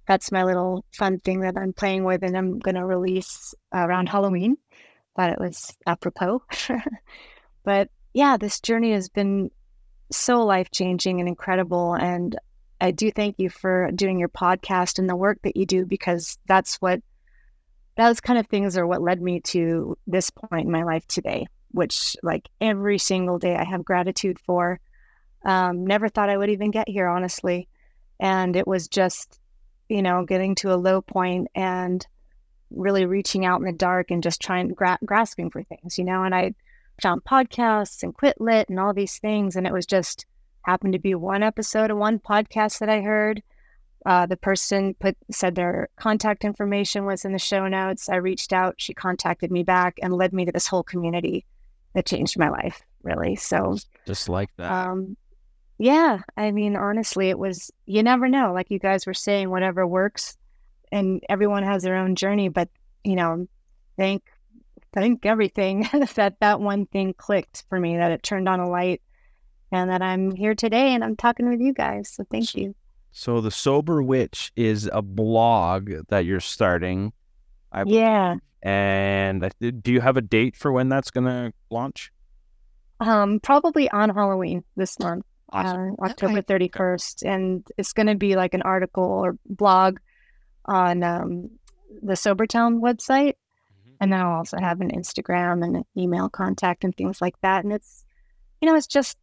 that's 0.07 0.31
my 0.31 0.43
little 0.43 0.85
fun 0.93 1.19
thing 1.19 1.41
that 1.41 1.57
I'm 1.57 1.73
playing 1.73 2.03
with, 2.03 2.23
and 2.23 2.37
I'm 2.37 2.59
going 2.59 2.75
to 2.75 2.85
release 2.85 3.53
around 3.73 4.09
Halloween. 4.09 4.57
Thought 5.15 5.31
it 5.31 5.39
was 5.39 5.75
apropos. 5.85 6.43
but 7.63 7.89
yeah, 8.13 8.37
this 8.37 8.59
journey 8.59 8.93
has 8.93 9.09
been 9.09 9.51
so 10.11 10.45
life 10.45 10.71
changing 10.71 11.19
and 11.19 11.27
incredible. 11.27 11.93
And 11.93 12.37
I 12.79 12.91
do 12.91 13.11
thank 13.11 13.35
you 13.39 13.49
for 13.49 13.91
doing 13.91 14.19
your 14.19 14.29
podcast 14.29 14.99
and 14.99 15.09
the 15.09 15.15
work 15.15 15.39
that 15.43 15.57
you 15.57 15.65
do 15.65 15.85
because 15.85 16.37
that's 16.47 16.75
what 16.75 17.01
those 17.97 18.21
kind 18.21 18.37
of 18.37 18.47
things 18.47 18.77
are 18.77 18.85
what 18.85 19.01
led 19.01 19.21
me 19.21 19.39
to 19.41 19.97
this 20.05 20.29
point 20.29 20.65
in 20.65 20.71
my 20.71 20.83
life 20.83 21.05
today, 21.07 21.47
which 21.71 22.15
like 22.21 22.47
every 22.61 22.99
single 22.99 23.39
day 23.39 23.55
I 23.55 23.63
have 23.63 23.83
gratitude 23.83 24.39
for. 24.39 24.79
Um, 25.43 25.85
never 25.85 26.07
thought 26.07 26.29
I 26.29 26.37
would 26.37 26.49
even 26.49 26.71
get 26.71 26.87
here, 26.87 27.07
honestly. 27.07 27.67
And 28.19 28.55
it 28.55 28.67
was 28.67 28.87
just, 28.87 29.39
you 29.89 30.01
know, 30.01 30.25
getting 30.25 30.55
to 30.55 30.73
a 30.73 30.77
low 30.77 31.01
point 31.01 31.47
and 31.55 32.05
really 32.69 33.05
reaching 33.05 33.45
out 33.45 33.59
in 33.59 33.65
the 33.65 33.71
dark 33.71 34.11
and 34.11 34.21
just 34.21 34.41
trying 34.41 34.69
gra- 34.69 34.99
grasping 35.05 35.49
for 35.49 35.63
things, 35.63 35.97
you 35.97 36.03
know. 36.03 36.23
And 36.23 36.35
I 36.35 36.53
found 37.01 37.23
podcasts 37.23 38.03
and 38.03 38.13
quit 38.13 38.39
lit 38.39 38.69
and 38.69 38.79
all 38.79 38.93
these 38.93 39.17
things, 39.19 39.55
and 39.55 39.65
it 39.65 39.73
was 39.73 39.85
just 39.85 40.25
happened 40.67 40.93
to 40.93 40.99
be 40.99 41.15
one 41.15 41.43
episode 41.43 41.89
of 41.89 41.97
one 41.97 42.19
podcast 42.19 42.79
that 42.79 42.89
I 42.89 43.01
heard. 43.01 43.41
Uh, 44.05 44.25
the 44.25 44.37
person 44.37 44.93
put 44.99 45.17
said 45.31 45.55
their 45.55 45.89
contact 45.95 46.43
information 46.45 47.05
was 47.05 47.25
in 47.25 47.33
the 47.33 47.39
show 47.39 47.67
notes. 47.67 48.09
I 48.09 48.15
reached 48.17 48.53
out. 48.53 48.75
She 48.77 48.93
contacted 48.93 49.51
me 49.51 49.63
back 49.63 49.97
and 50.01 50.13
led 50.13 50.33
me 50.33 50.45
to 50.45 50.51
this 50.51 50.67
whole 50.67 50.83
community 50.83 51.45
that 51.93 52.05
changed 52.05 52.37
my 52.37 52.49
life, 52.49 52.81
really. 53.03 53.35
So, 53.35 53.77
Just 54.05 54.29
like 54.29 54.49
that. 54.57 54.71
um, 54.71 55.17
yeah, 55.77 56.19
I 56.35 56.51
mean, 56.51 56.75
honestly, 56.75 57.29
it 57.29 57.39
was, 57.39 57.71
you 57.85 58.03
never 58.03 58.27
know. 58.27 58.53
Like 58.53 58.69
you 58.69 58.79
guys 58.79 59.05
were 59.05 59.13
saying, 59.13 59.49
whatever 59.49 59.85
works, 59.85 60.37
and 60.91 61.21
everyone 61.29 61.63
has 61.63 61.83
their 61.83 61.95
own 61.95 62.15
journey. 62.15 62.49
But, 62.49 62.69
you 63.03 63.15
know, 63.15 63.47
thank, 63.97 64.23
thank 64.93 65.25
everything 65.25 65.87
that 66.15 66.37
that 66.39 66.59
one 66.59 66.85
thing 66.87 67.13
clicked 67.13 67.65
for 67.69 67.79
me, 67.79 67.97
that 67.97 68.11
it 68.11 68.23
turned 68.23 68.47
on 68.47 68.59
a 68.59 68.69
light, 68.69 69.01
and 69.71 69.89
that 69.89 70.01
I'm 70.01 70.31
here 70.31 70.55
today 70.55 70.93
and 70.93 71.03
I'm 71.03 71.15
talking 71.15 71.49
with 71.49 71.59
you 71.59 71.73
guys. 71.73 72.09
So 72.09 72.25
thank 72.31 72.55
you. 72.55 72.75
so 73.11 73.41
the 73.41 73.51
Sober 73.51 74.01
Witch 74.03 74.51
is 74.55 74.89
a 74.93 75.01
blog 75.01 75.89
that 76.09 76.25
you're 76.25 76.39
starting. 76.39 77.11
I 77.71 77.83
Yeah. 77.85 78.35
and 78.61 79.49
do 79.59 79.91
you 79.91 80.01
have 80.01 80.17
a 80.17 80.21
date 80.21 80.55
for 80.55 80.71
when 80.71 80.89
that's 80.89 81.11
gonna 81.11 81.51
launch? 81.69 82.11
Um, 82.99 83.39
probably 83.39 83.89
on 83.91 84.09
Halloween 84.09 84.63
this 84.75 84.97
month. 84.99 85.25
Awesome. 85.53 85.95
uh, 86.01 86.05
October 86.05 86.41
31st. 86.41 87.23
And 87.25 87.65
it's 87.77 87.93
going 87.93 88.07
to 88.07 88.15
be 88.15 88.35
like 88.35 88.53
an 88.53 88.63
article 88.63 89.03
or 89.03 89.37
blog 89.45 89.99
on 90.65 91.03
um, 91.03 91.51
the 92.01 92.13
Sobertown 92.15 92.81
website. 92.81 93.35
And 94.01 94.11
then 94.11 94.19
I'll 94.19 94.37
also 94.37 94.57
have 94.59 94.81
an 94.81 94.91
Instagram 94.91 95.63
and 95.63 95.77
an 95.77 95.85
email 95.95 96.27
contact 96.27 96.83
and 96.83 96.93
things 96.97 97.21
like 97.21 97.35
that. 97.43 97.63
And 97.63 97.71
it's, 97.71 98.03
you 98.61 98.67
know, 98.67 98.75
it's 98.75 98.87
just 98.87 99.15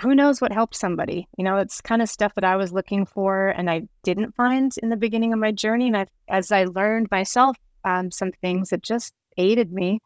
who 0.00 0.14
knows 0.14 0.40
what 0.40 0.52
helps 0.52 0.78
somebody. 0.78 1.28
You 1.36 1.44
know, 1.44 1.56
it's 1.56 1.80
kind 1.80 2.02
of 2.02 2.08
stuff 2.08 2.34
that 2.34 2.44
I 2.44 2.56
was 2.56 2.72
looking 2.72 3.06
for 3.06 3.48
and 3.48 3.70
I 3.70 3.82
didn't 4.02 4.34
find 4.34 4.72
in 4.82 4.88
the 4.88 4.96
beginning 4.96 5.32
of 5.32 5.38
my 5.38 5.52
journey. 5.52 5.88
And 5.88 5.96
I, 5.96 6.06
as 6.28 6.52
I 6.52 6.64
learned 6.64 7.10
myself 7.10 7.56
um, 7.84 8.10
some 8.10 8.32
things 8.32 8.70
that 8.70 8.82
just 8.82 9.14
aided 9.36 9.72
me, 9.72 10.00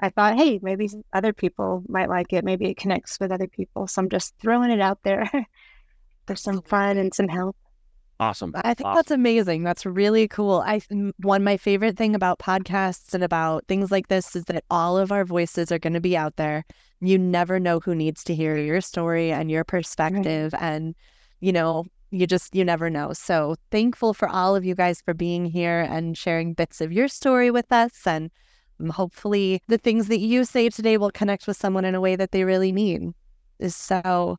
I 0.00 0.10
thought, 0.10 0.36
hey, 0.36 0.58
maybe 0.62 0.88
other 1.12 1.32
people 1.32 1.84
might 1.88 2.08
like 2.08 2.32
it. 2.32 2.44
Maybe 2.44 2.66
it 2.66 2.76
connects 2.76 3.20
with 3.20 3.30
other 3.30 3.46
people. 3.46 3.86
So 3.86 4.02
I'm 4.02 4.08
just 4.08 4.34
throwing 4.40 4.70
it 4.70 4.80
out 4.80 4.98
there 5.04 5.30
for 6.26 6.36
some 6.36 6.62
fun 6.62 6.96
and 6.98 7.14
some 7.14 7.28
help. 7.28 7.56
Awesome. 8.20 8.52
I 8.54 8.74
think 8.74 8.86
Awesome. 8.86 8.96
that's 8.96 9.10
amazing. 9.10 9.64
That's 9.64 9.84
really 9.84 10.28
cool. 10.28 10.62
I 10.64 10.80
one 11.18 11.42
my 11.42 11.56
favorite 11.56 11.96
thing 11.96 12.14
about 12.14 12.38
podcasts 12.38 13.12
and 13.12 13.24
about 13.24 13.66
things 13.66 13.90
like 13.90 14.08
this 14.08 14.36
is 14.36 14.44
that 14.44 14.64
all 14.70 14.96
of 14.96 15.10
our 15.10 15.24
voices 15.24 15.72
are 15.72 15.80
going 15.80 15.94
to 15.94 16.00
be 16.00 16.16
out 16.16 16.36
there. 16.36 16.64
You 17.04 17.18
never 17.18 17.60
know 17.60 17.80
who 17.80 17.94
needs 17.94 18.24
to 18.24 18.34
hear 18.34 18.56
your 18.56 18.80
story 18.80 19.30
and 19.30 19.50
your 19.50 19.64
perspective 19.64 20.54
and 20.58 20.94
you 21.40 21.52
know, 21.52 21.84
you 22.10 22.26
just 22.26 22.54
you 22.54 22.64
never 22.64 22.88
know. 22.88 23.12
So, 23.12 23.56
thankful 23.70 24.14
for 24.14 24.28
all 24.28 24.56
of 24.56 24.64
you 24.64 24.74
guys 24.74 25.02
for 25.02 25.12
being 25.12 25.44
here 25.44 25.80
and 25.90 26.16
sharing 26.16 26.54
bits 26.54 26.80
of 26.80 26.92
your 26.92 27.08
story 27.08 27.50
with 27.50 27.70
us 27.70 28.06
and 28.06 28.30
um, 28.80 28.88
hopefully 28.88 29.60
the 29.68 29.78
things 29.78 30.08
that 30.08 30.20
you 30.20 30.44
say 30.44 30.70
today 30.70 30.96
will 30.96 31.10
connect 31.10 31.46
with 31.46 31.56
someone 31.56 31.84
in 31.84 31.94
a 31.94 32.00
way 32.00 32.16
that 32.16 32.30
they 32.32 32.44
really 32.44 32.72
need. 32.72 33.12
So, 33.68 34.38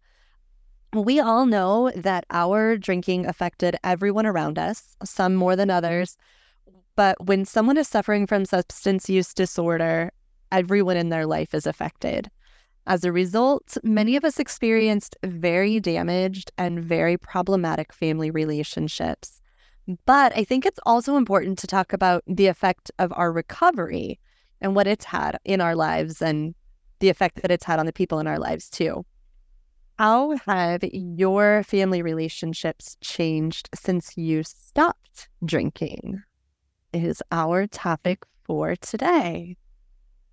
we 0.93 1.19
all 1.19 1.45
know 1.45 1.91
that 1.95 2.25
our 2.31 2.77
drinking 2.77 3.25
affected 3.25 3.75
everyone 3.83 4.25
around 4.25 4.57
us, 4.57 4.95
some 5.03 5.35
more 5.35 5.55
than 5.55 5.69
others. 5.69 6.17
But 6.95 7.25
when 7.25 7.45
someone 7.45 7.77
is 7.77 7.87
suffering 7.87 8.25
from 8.25 8.45
substance 8.45 9.09
use 9.09 9.33
disorder, 9.33 10.11
everyone 10.51 10.97
in 10.97 11.09
their 11.09 11.25
life 11.25 11.53
is 11.53 11.67
affected. 11.67 12.31
As 12.87 13.03
a 13.03 13.11
result, 13.11 13.77
many 13.83 14.15
of 14.15 14.23
us 14.23 14.39
experienced 14.39 15.15
very 15.23 15.79
damaged 15.79 16.51
and 16.57 16.83
very 16.83 17.17
problematic 17.17 17.91
family 17.91 18.29
relationships. 18.29 19.41
But 20.05 20.35
I 20.35 20.43
think 20.43 20.65
it's 20.65 20.79
also 20.85 21.15
important 21.15 21.57
to 21.59 21.67
talk 21.67 21.93
about 21.93 22.23
the 22.27 22.47
effect 22.47 22.91
of 22.99 23.11
our 23.15 23.31
recovery 23.31 24.19
and 24.61 24.75
what 24.75 24.87
it's 24.87 25.05
had 25.05 25.37
in 25.45 25.61
our 25.61 25.75
lives 25.75 26.21
and 26.21 26.53
the 26.99 27.09
effect 27.09 27.41
that 27.41 27.51
it's 27.51 27.65
had 27.65 27.79
on 27.79 27.85
the 27.85 27.93
people 27.93 28.19
in 28.19 28.27
our 28.27 28.39
lives, 28.39 28.69
too. 28.69 29.05
How 29.97 30.35
have 30.45 30.81
your 30.83 31.63
family 31.63 32.01
relationships 32.01 32.97
changed 33.01 33.69
since 33.73 34.17
you 34.17 34.43
stopped 34.43 35.29
drinking? 35.43 36.21
Is 36.93 37.21
our 37.31 37.67
topic 37.67 38.23
for 38.43 38.75
today. 38.75 39.57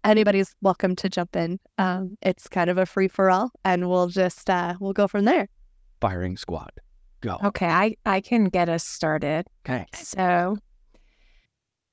Anybody's 0.05 0.55
welcome 0.61 0.97
to 0.97 1.09
jump 1.09 1.37
in. 1.37 1.61
Um, 1.79 2.17
it's 2.23 2.49
kind 2.49 2.69
of 2.69 2.79
a 2.79 2.87
free 2.87 3.09
for 3.09 3.31
all, 3.31 3.51
and 3.65 3.89
we'll 3.89 4.09
just 4.09 4.51
uh, 4.51 4.75
we'll 4.81 4.93
go 4.93 5.07
from 5.07 5.25
there. 5.25 5.49
Firing 6.01 6.37
squad. 6.37 6.73
Go. 7.21 7.39
Okay, 7.45 7.67
I, 7.67 7.95
I 8.05 8.21
can 8.21 8.47
get 8.47 8.69
us 8.69 8.85
started. 8.85 9.47
Okay. 9.65 9.87
So 9.95 10.57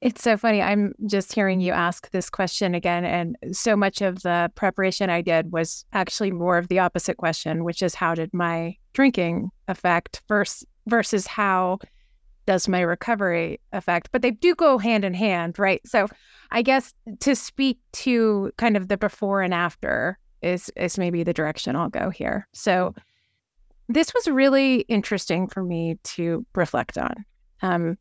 it's 0.02 0.24
so 0.24 0.38
funny. 0.38 0.62
I'm 0.62 0.94
just 1.08 1.34
hearing 1.34 1.60
you 1.60 1.74
ask 1.74 2.10
this 2.12 2.30
question 2.30 2.74
again. 2.74 3.04
And 3.04 3.36
so 3.56 3.76
much 3.76 4.02
of 4.02 4.24
the 4.24 4.50
preparation 4.56 5.10
I 5.10 5.22
did 5.22 5.52
was 5.52 5.86
actually 5.92 6.32
more 6.32 6.58
of 6.58 6.70
the 6.70 6.80
opposite 6.80 7.18
question, 7.18 7.64
which 7.64 7.82
is 7.82 7.94
how 7.94 8.16
did 8.16 8.34
my 8.34 8.76
drinking 8.94 9.52
affect 9.68 10.22
versus, 10.28 10.66
versus 10.88 11.28
how 11.28 11.80
does 12.50 12.68
my 12.68 12.82
recovery 12.82 13.62
affect? 13.74 14.12
But 14.12 14.24
they 14.24 14.32
do 14.32 14.56
go 14.56 14.80
hand 14.80 15.06
in 15.06 15.14
hand, 15.14 15.60
right? 15.60 15.82
So 15.86 16.08
I 16.50 16.64
guess 16.64 16.96
to 17.20 17.36
speak 17.36 17.78
to 17.94 18.52
kind 18.58 18.76
of 18.76 18.88
the 18.88 18.98
before 18.98 19.44
and 19.44 19.54
after 19.54 20.18
is 20.42 20.72
is 20.76 20.98
maybe 20.98 21.22
the 21.22 21.32
direction 21.32 21.76
I'll 21.76 21.90
go 21.90 22.10
here. 22.10 22.48
So 22.56 22.96
this 23.88 24.16
was 24.16 24.28
really 24.28 24.78
interesting 24.82 25.48
for 25.48 25.64
me 25.64 26.00
to 26.16 26.44
reflect 26.56 26.98
on. 26.98 27.24
Um, 27.62 28.00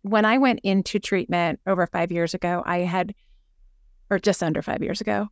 when 0.00 0.24
I 0.24 0.38
went 0.38 0.60
into 0.62 0.98
treatment 0.98 1.60
over 1.66 1.86
five 1.86 2.10
years 2.10 2.32
ago, 2.32 2.62
I 2.64 2.78
had, 2.78 3.14
or 4.08 4.18
just 4.18 4.42
under 4.42 4.62
five 4.62 4.82
years 4.82 5.02
ago, 5.02 5.28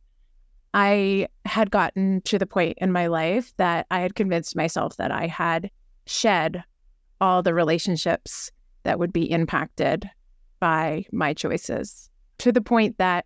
I 0.75 1.29
had 1.45 1.71
gotten 1.71 2.21
to 2.25 2.37
the 2.37 2.45
point 2.45 2.77
in 2.79 2.91
my 2.91 3.07
life 3.07 3.55
that 3.57 3.87
I 3.89 4.01
had 4.01 4.13
convinced 4.13 4.55
myself 4.55 4.97
that 4.97 5.09
I 5.09 5.25
had 5.25 5.71
shed 6.05 6.63
all 7.21 7.41
the 7.41 7.53
relationships 7.53 8.51
that 8.83 8.99
would 8.99 9.13
be 9.13 9.29
impacted 9.29 10.09
by 10.59 11.05
my 11.11 11.33
choices 11.33 12.09
to 12.37 12.51
the 12.51 12.61
point 12.61 12.97
that 12.97 13.25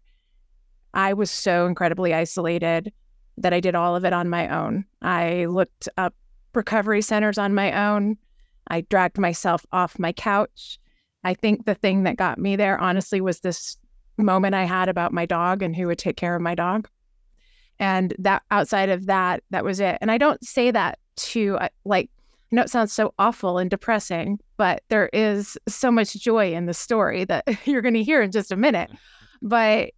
I 0.93 1.13
was 1.13 1.31
so 1.31 1.65
incredibly 1.65 2.13
isolated 2.13 2.91
that 3.37 3.53
I 3.53 3.59
did 3.59 3.75
all 3.75 3.95
of 3.95 4.05
it 4.05 4.13
on 4.13 4.29
my 4.29 4.47
own. 4.47 4.85
I 5.01 5.45
looked 5.45 5.89
up 5.97 6.13
recovery 6.53 7.01
centers 7.01 7.37
on 7.37 7.55
my 7.55 7.87
own. 7.87 8.17
I 8.67 8.81
dragged 8.81 9.17
myself 9.17 9.65
off 9.71 9.97
my 9.97 10.11
couch. 10.11 10.79
I 11.23 11.33
think 11.33 11.65
the 11.65 11.75
thing 11.75 12.03
that 12.03 12.17
got 12.17 12.37
me 12.37 12.55
there, 12.55 12.79
honestly, 12.79 13.21
was 13.21 13.39
this 13.39 13.77
moment 14.17 14.53
I 14.53 14.65
had 14.65 14.89
about 14.89 15.13
my 15.13 15.25
dog 15.25 15.63
and 15.63 15.75
who 15.75 15.87
would 15.87 15.97
take 15.97 16.17
care 16.17 16.35
of 16.35 16.41
my 16.41 16.53
dog. 16.53 16.87
And 17.79 18.13
that 18.19 18.43
outside 18.51 18.89
of 18.89 19.07
that, 19.07 19.43
that 19.49 19.63
was 19.63 19.79
it. 19.79 19.97
And 19.99 20.11
I 20.11 20.17
don't 20.17 20.43
say 20.45 20.69
that 20.69 20.99
to 21.15 21.57
uh, 21.59 21.69
like, 21.85 22.09
I 22.53 22.55
know 22.55 22.61
it 22.61 22.69
sounds 22.69 22.93
so 22.93 23.15
awful 23.17 23.57
and 23.57 23.67
depressing, 23.67 24.39
but 24.57 24.83
there 24.89 25.09
is 25.11 25.57
so 25.67 25.91
much 25.91 26.13
joy 26.13 26.53
in 26.53 26.67
the 26.67 26.73
story 26.75 27.25
that 27.25 27.45
you're 27.65 27.81
going 27.81 27.95
to 27.95 28.03
hear 28.03 28.21
in 28.21 28.31
just 28.31 28.51
a 28.51 28.55
minute. 28.55 28.91
Mm-hmm. 28.91 29.47
But 29.47 29.91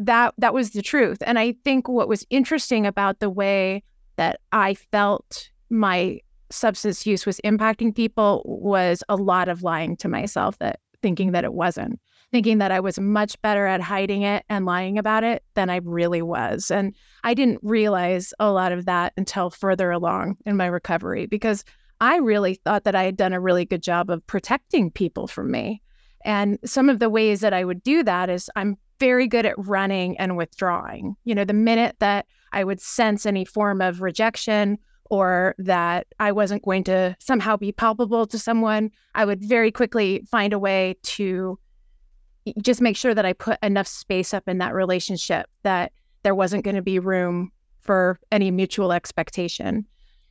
that 0.00 0.34
that 0.36 0.52
was 0.52 0.72
the 0.72 0.82
truth. 0.82 1.18
And 1.22 1.38
I 1.38 1.54
think 1.64 1.88
what 1.88 2.08
was 2.08 2.26
interesting 2.28 2.84
about 2.84 3.20
the 3.20 3.30
way 3.30 3.82
that 4.16 4.40
I 4.52 4.74
felt 4.74 5.48
my 5.70 6.20
substance 6.50 7.06
use 7.06 7.24
was 7.24 7.40
impacting 7.42 7.96
people 7.96 8.42
was 8.44 9.02
a 9.08 9.16
lot 9.16 9.48
of 9.48 9.62
lying 9.62 9.96
to 9.96 10.08
myself 10.08 10.58
that 10.58 10.80
thinking 11.00 11.32
that 11.32 11.44
it 11.44 11.54
wasn't 11.54 11.98
thinking 12.32 12.58
that 12.58 12.72
I 12.72 12.80
was 12.80 12.98
much 12.98 13.40
better 13.42 13.64
at 13.64 13.80
hiding 13.80 14.22
it 14.22 14.44
and 14.48 14.66
lying 14.66 14.98
about 14.98 15.22
it 15.22 15.44
than 15.54 15.70
I 15.70 15.76
really 15.84 16.20
was. 16.20 16.68
And 16.68 16.92
I 17.22 17.32
didn't 17.32 17.60
realize 17.62 18.34
a 18.40 18.50
lot 18.50 18.72
of 18.72 18.86
that 18.86 19.12
until 19.16 19.50
further 19.50 19.92
along 19.92 20.36
in 20.44 20.56
my 20.56 20.66
recovery 20.66 21.26
because 21.26 21.64
I 22.04 22.16
really 22.16 22.56
thought 22.56 22.84
that 22.84 22.94
I 22.94 23.04
had 23.04 23.16
done 23.16 23.32
a 23.32 23.40
really 23.40 23.64
good 23.64 23.82
job 23.82 24.10
of 24.10 24.26
protecting 24.26 24.90
people 24.90 25.26
from 25.26 25.50
me. 25.50 25.80
And 26.22 26.58
some 26.62 26.90
of 26.90 26.98
the 26.98 27.08
ways 27.08 27.40
that 27.40 27.54
I 27.54 27.64
would 27.64 27.82
do 27.82 28.02
that 28.02 28.28
is 28.28 28.50
I'm 28.56 28.76
very 29.00 29.26
good 29.26 29.46
at 29.46 29.54
running 29.56 30.14
and 30.18 30.36
withdrawing. 30.36 31.16
You 31.24 31.34
know, 31.34 31.46
the 31.46 31.54
minute 31.54 31.96
that 32.00 32.26
I 32.52 32.62
would 32.62 32.78
sense 32.78 33.24
any 33.24 33.46
form 33.46 33.80
of 33.80 34.02
rejection 34.02 34.76
or 35.06 35.54
that 35.56 36.06
I 36.20 36.30
wasn't 36.30 36.62
going 36.62 36.84
to 36.84 37.16
somehow 37.20 37.56
be 37.56 37.72
palpable 37.72 38.26
to 38.26 38.38
someone, 38.38 38.90
I 39.14 39.24
would 39.24 39.42
very 39.42 39.70
quickly 39.70 40.26
find 40.30 40.52
a 40.52 40.58
way 40.58 40.96
to 41.04 41.58
just 42.60 42.82
make 42.82 42.98
sure 42.98 43.14
that 43.14 43.24
I 43.24 43.32
put 43.32 43.58
enough 43.62 43.86
space 43.86 44.34
up 44.34 44.46
in 44.46 44.58
that 44.58 44.74
relationship 44.74 45.46
that 45.62 45.90
there 46.22 46.34
wasn't 46.34 46.64
going 46.64 46.76
to 46.76 46.82
be 46.82 46.98
room 46.98 47.50
for 47.80 48.20
any 48.30 48.50
mutual 48.50 48.92
expectation. 48.92 49.86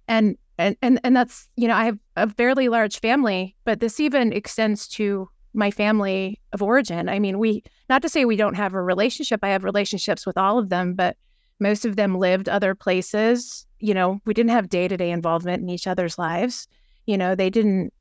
And 0.08 0.38
and 0.58 0.76
and 0.82 1.00
and 1.04 1.16
that's, 1.16 1.48
you 1.56 1.68
know, 1.68 1.76
I 1.76 1.86
have 1.86 2.00
a 2.16 2.30
fairly 2.30 2.70
large 2.70 3.00
family, 3.00 3.56
but 3.66 3.80
this 3.80 4.00
even 4.00 4.34
extends 4.34 4.88
to 4.90 5.30
my 5.54 5.72
family 5.72 6.40
of 6.52 6.62
origin. 6.62 7.10
I 7.10 7.20
mean, 7.20 7.40
we 7.40 7.64
not 7.90 8.02
to 8.02 8.10
say 8.10 8.26
we 8.26 8.36
don't 8.36 8.56
have 8.56 8.74
a 8.74 8.82
relationship. 8.82 9.40
I 9.44 9.50
have 9.50 9.64
relationships 9.64 10.26
with 10.26 10.38
all 10.38 10.58
of 10.58 10.70
them, 10.70 10.94
but 10.94 11.18
most 11.60 11.86
of 11.86 11.96
them 11.96 12.16
lived 12.18 12.50
other 12.50 12.76
places. 12.76 13.66
You 13.80 13.94
know, 13.94 14.20
we 14.26 14.34
didn't 14.34 14.52
have 14.52 14.70
day-to-day 14.70 15.12
involvement 15.12 15.62
in 15.62 15.70
each 15.70 15.88
other's 15.88 16.18
lives. 16.18 16.68
You 17.06 17.18
know, 17.18 17.36
they 17.36 17.50
didn't 17.50 17.94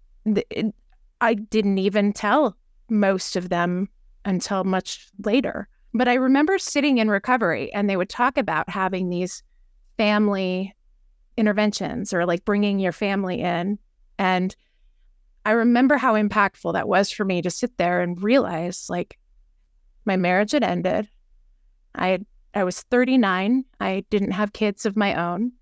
I 1.21 1.35
didn't 1.35 1.79
even 1.79 2.13
tell 2.13 2.57
most 2.89 3.37
of 3.37 3.49
them 3.49 3.89
until 4.25 4.65
much 4.65 5.09
later. 5.25 5.69
But 5.95 6.09
I 6.09 6.15
remember 6.15 6.59
sitting 6.59 6.99
in 6.99 7.11
recovery 7.11 7.73
and 7.73 7.89
they 7.89 7.97
would 7.97 8.09
talk 8.09 8.39
about 8.39 8.71
having 8.71 9.11
these 9.11 9.43
family 9.99 10.75
interventions 11.37 12.13
or 12.13 12.27
like 12.27 12.45
bringing 12.45 12.79
your 12.79 12.93
family 12.93 13.41
in. 13.41 13.79
And 14.19 14.55
I 15.45 15.53
remember 15.53 15.97
how 15.97 16.15
impactful 16.15 16.73
that 16.75 16.89
was 16.89 17.11
for 17.11 17.25
me 17.25 17.43
to 17.43 17.51
sit 17.51 17.77
there 17.77 18.01
and 18.01 18.23
realize 18.23 18.89
like 18.89 19.19
my 20.05 20.17
marriage 20.17 20.53
had 20.53 20.65
ended. 20.65 21.09
I 21.95 22.09
had, 22.09 22.27
I 22.55 22.65
was 22.65 22.83
39. 22.83 23.65
I 23.81 24.05
didn't 24.11 24.33
have 24.33 24.53
kids 24.53 24.87
of 24.87 24.97
my 24.97 25.15
own. 25.15 25.53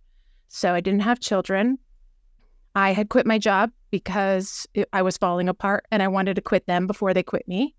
So 0.48 0.74
I 0.74 0.80
didn't 0.80 1.00
have 1.00 1.20
children. 1.20 1.78
I 2.74 2.92
had 2.92 3.08
quit 3.08 3.26
my 3.26 3.38
job 3.38 3.70
because 3.90 4.66
it, 4.74 4.88
I 4.92 5.02
was 5.02 5.16
falling 5.16 5.48
apart 5.48 5.86
and 5.90 6.02
I 6.02 6.08
wanted 6.08 6.34
to 6.34 6.42
quit 6.42 6.66
them 6.66 6.86
before 6.86 7.14
they 7.14 7.22
quit 7.22 7.46
me 7.48 7.74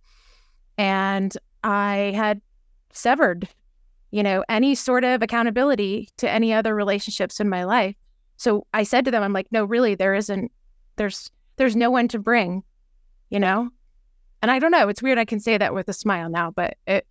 and 0.77 1.35
I 1.63 2.13
had 2.15 2.41
severed, 2.91 3.47
you 4.11 4.21
know, 4.21 4.43
any 4.49 4.75
sort 4.75 5.03
of 5.03 5.21
accountability 5.21 6.09
to 6.17 6.29
any 6.29 6.53
other 6.53 6.75
relationships 6.75 7.39
in 7.39 7.49
my 7.49 7.63
life. 7.63 7.95
So 8.37 8.67
I 8.73 8.83
said 8.83 9.05
to 9.05 9.11
them, 9.11 9.23
I'm 9.23 9.33
like, 9.33 9.47
no, 9.51 9.63
really, 9.63 9.95
there 9.95 10.13
isn't, 10.13 10.51
there's, 10.97 11.31
there's 11.55 11.75
no 11.75 11.89
one 11.89 12.07
to 12.09 12.19
bring, 12.19 12.63
you 13.29 13.39
know? 13.39 13.69
And 14.41 14.51
I 14.51 14.59
don't 14.59 14.71
know, 14.71 14.89
it's 14.89 15.01
weird 15.01 15.17
I 15.17 15.25
can 15.25 15.39
say 15.39 15.57
that 15.57 15.73
with 15.73 15.87
a 15.87 15.93
smile 15.93 16.29
now, 16.29 16.51
but 16.51 16.77
it 16.87 17.07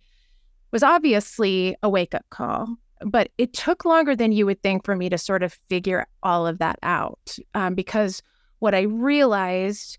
was 0.71 0.83
obviously 0.83 1.75
a 1.81 1.89
wake 1.89 2.13
up 2.13 2.25
call. 2.29 2.75
But 3.03 3.29
it 3.37 3.53
took 3.53 3.83
longer 3.83 4.15
than 4.15 4.31
you 4.31 4.45
would 4.45 4.61
think 4.61 4.85
for 4.85 4.95
me 4.95 5.09
to 5.09 5.17
sort 5.17 5.41
of 5.41 5.57
figure 5.69 6.05
all 6.21 6.45
of 6.45 6.59
that 6.59 6.77
out. 6.83 7.37
Um, 7.55 7.73
because 7.73 8.21
what 8.59 8.75
I 8.75 8.81
realized 8.81 9.97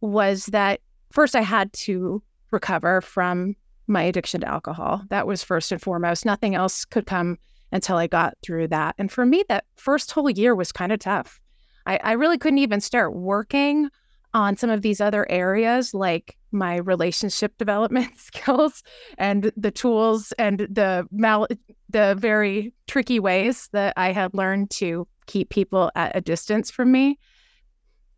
was 0.00 0.46
that 0.46 0.80
first 1.10 1.36
I 1.36 1.42
had 1.42 1.72
to 1.74 2.22
recover 2.50 3.02
from 3.02 3.56
my 3.86 4.02
addiction 4.02 4.40
to 4.40 4.48
alcohol. 4.48 5.02
That 5.10 5.26
was 5.26 5.42
first 5.42 5.72
and 5.72 5.80
foremost. 5.80 6.24
Nothing 6.24 6.54
else 6.54 6.84
could 6.84 7.06
come 7.06 7.38
until 7.72 7.96
I 7.96 8.06
got 8.06 8.34
through 8.42 8.68
that. 8.68 8.94
And 8.98 9.10
for 9.10 9.26
me, 9.26 9.44
that 9.48 9.64
first 9.76 10.12
whole 10.12 10.30
year 10.30 10.54
was 10.54 10.72
kind 10.72 10.92
of 10.92 11.00
tough. 11.00 11.40
I, 11.86 11.98
I 12.02 12.12
really 12.12 12.38
couldn't 12.38 12.58
even 12.58 12.80
start 12.80 13.14
working 13.14 13.90
on 14.32 14.56
some 14.56 14.70
of 14.70 14.82
these 14.82 15.00
other 15.00 15.30
areas 15.30 15.94
like 15.94 16.36
my 16.50 16.76
relationship 16.76 17.56
development 17.58 18.12
skills 18.18 18.82
and 19.18 19.52
the 19.56 19.70
tools 19.70 20.32
and 20.38 20.60
the 20.60 21.06
mal 21.10 21.46
the 21.90 22.16
very 22.18 22.72
tricky 22.86 23.20
ways 23.20 23.68
that 23.72 23.92
I 23.96 24.12
had 24.12 24.34
learned 24.34 24.70
to 24.72 25.06
keep 25.26 25.50
people 25.50 25.92
at 25.94 26.16
a 26.16 26.20
distance 26.20 26.70
from 26.70 26.90
me. 26.90 27.18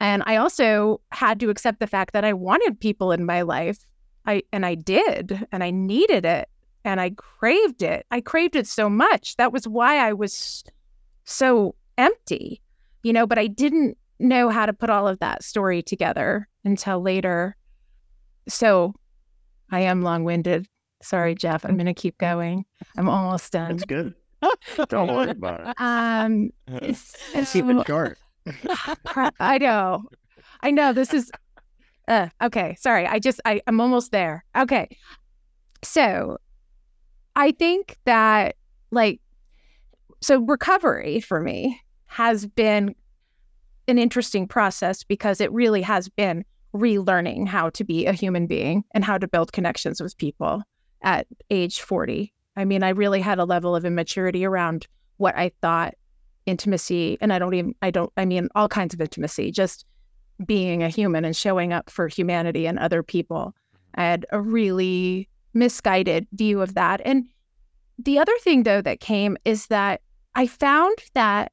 And 0.00 0.22
I 0.26 0.36
also 0.36 1.00
had 1.12 1.40
to 1.40 1.50
accept 1.50 1.80
the 1.80 1.86
fact 1.86 2.12
that 2.12 2.24
I 2.24 2.32
wanted 2.32 2.80
people 2.80 3.12
in 3.12 3.24
my 3.26 3.42
life 3.42 3.86
I 4.26 4.42
and 4.52 4.66
I 4.66 4.74
did 4.74 5.46
and 5.52 5.62
I 5.62 5.70
needed 5.70 6.24
it 6.24 6.48
and 6.84 7.00
I 7.00 7.10
craved 7.10 7.82
it. 7.82 8.06
I 8.10 8.20
craved 8.20 8.56
it 8.56 8.66
so 8.66 8.88
much. 8.88 9.36
That 9.36 9.52
was 9.52 9.66
why 9.66 9.98
I 9.98 10.12
was 10.12 10.64
so 11.24 11.74
empty, 11.98 12.62
you 13.02 13.12
know, 13.12 13.26
but 13.26 13.38
I 13.38 13.46
didn't 13.46 13.96
know 14.18 14.48
how 14.48 14.66
to 14.66 14.72
put 14.72 14.90
all 14.90 15.06
of 15.08 15.18
that 15.18 15.42
story 15.42 15.82
together 15.82 16.48
until 16.64 17.00
later. 17.00 17.56
So 18.48 18.94
I 19.70 19.80
am 19.80 20.02
long-winded. 20.02 20.66
Sorry, 21.02 21.34
Jeff. 21.34 21.64
I'm 21.64 21.76
going 21.76 21.86
to 21.86 21.94
keep 21.94 22.16
going. 22.18 22.64
I'm 22.96 23.08
almost 23.08 23.52
done. 23.52 23.76
That's 23.76 23.84
good. 23.84 24.14
Don't 24.88 25.12
worry 25.12 25.30
about 25.30 25.68
it. 25.68 25.74
Um, 25.78 26.50
Let's 26.68 27.52
keep 27.52 27.66
it 27.66 27.86
short. 27.86 28.18
I 29.40 29.58
know. 29.58 30.04
I 30.62 30.70
know 30.70 30.92
this 30.92 31.12
is 31.12 31.30
uh, 32.08 32.28
okay, 32.42 32.76
sorry. 32.78 33.06
I 33.06 33.18
just 33.18 33.40
I, 33.44 33.60
I'm 33.66 33.80
almost 33.80 34.12
there. 34.12 34.44
Okay. 34.56 34.96
So 35.82 36.38
I 37.34 37.52
think 37.52 37.98
that 38.04 38.56
like 38.90 39.20
so 40.22 40.40
recovery 40.40 41.20
for 41.20 41.40
me 41.40 41.80
has 42.06 42.46
been 42.46 42.94
an 43.88 43.98
interesting 43.98 44.46
process 44.46 45.04
because 45.04 45.40
it 45.40 45.52
really 45.52 45.82
has 45.82 46.08
been 46.08 46.44
relearning 46.74 47.46
how 47.46 47.70
to 47.70 47.84
be 47.84 48.06
a 48.06 48.12
human 48.12 48.46
being 48.46 48.84
and 48.92 49.04
how 49.04 49.18
to 49.18 49.28
build 49.28 49.52
connections 49.52 50.00
with 50.00 50.16
people 50.16 50.62
at 51.02 51.26
age 51.50 51.80
40. 51.80 52.32
I 52.56 52.64
mean, 52.64 52.82
I 52.82 52.90
really 52.90 53.20
had 53.20 53.38
a 53.38 53.44
level 53.44 53.76
of 53.76 53.84
immaturity 53.84 54.44
around 54.44 54.86
what 55.18 55.36
I 55.36 55.52
thought 55.60 55.94
intimacy 56.46 57.18
and 57.20 57.32
I 57.32 57.38
don't 57.38 57.54
even 57.54 57.74
I 57.82 57.90
don't 57.90 58.12
I 58.16 58.24
mean 58.24 58.48
all 58.54 58.68
kinds 58.68 58.94
of 58.94 59.00
intimacy, 59.00 59.50
just 59.50 59.84
being 60.44 60.82
a 60.82 60.88
human 60.88 61.24
and 61.24 61.36
showing 61.36 61.72
up 61.72 61.88
for 61.88 62.08
humanity 62.08 62.66
and 62.66 62.78
other 62.78 63.02
people. 63.02 63.54
I 63.94 64.04
had 64.04 64.26
a 64.30 64.40
really 64.40 65.28
misguided 65.54 66.26
view 66.32 66.60
of 66.60 66.74
that. 66.74 67.00
And 67.04 67.26
the 67.98 68.18
other 68.18 68.36
thing, 68.40 68.64
though, 68.64 68.82
that 68.82 69.00
came 69.00 69.36
is 69.44 69.68
that 69.68 70.02
I 70.34 70.46
found 70.46 70.98
that 71.14 71.52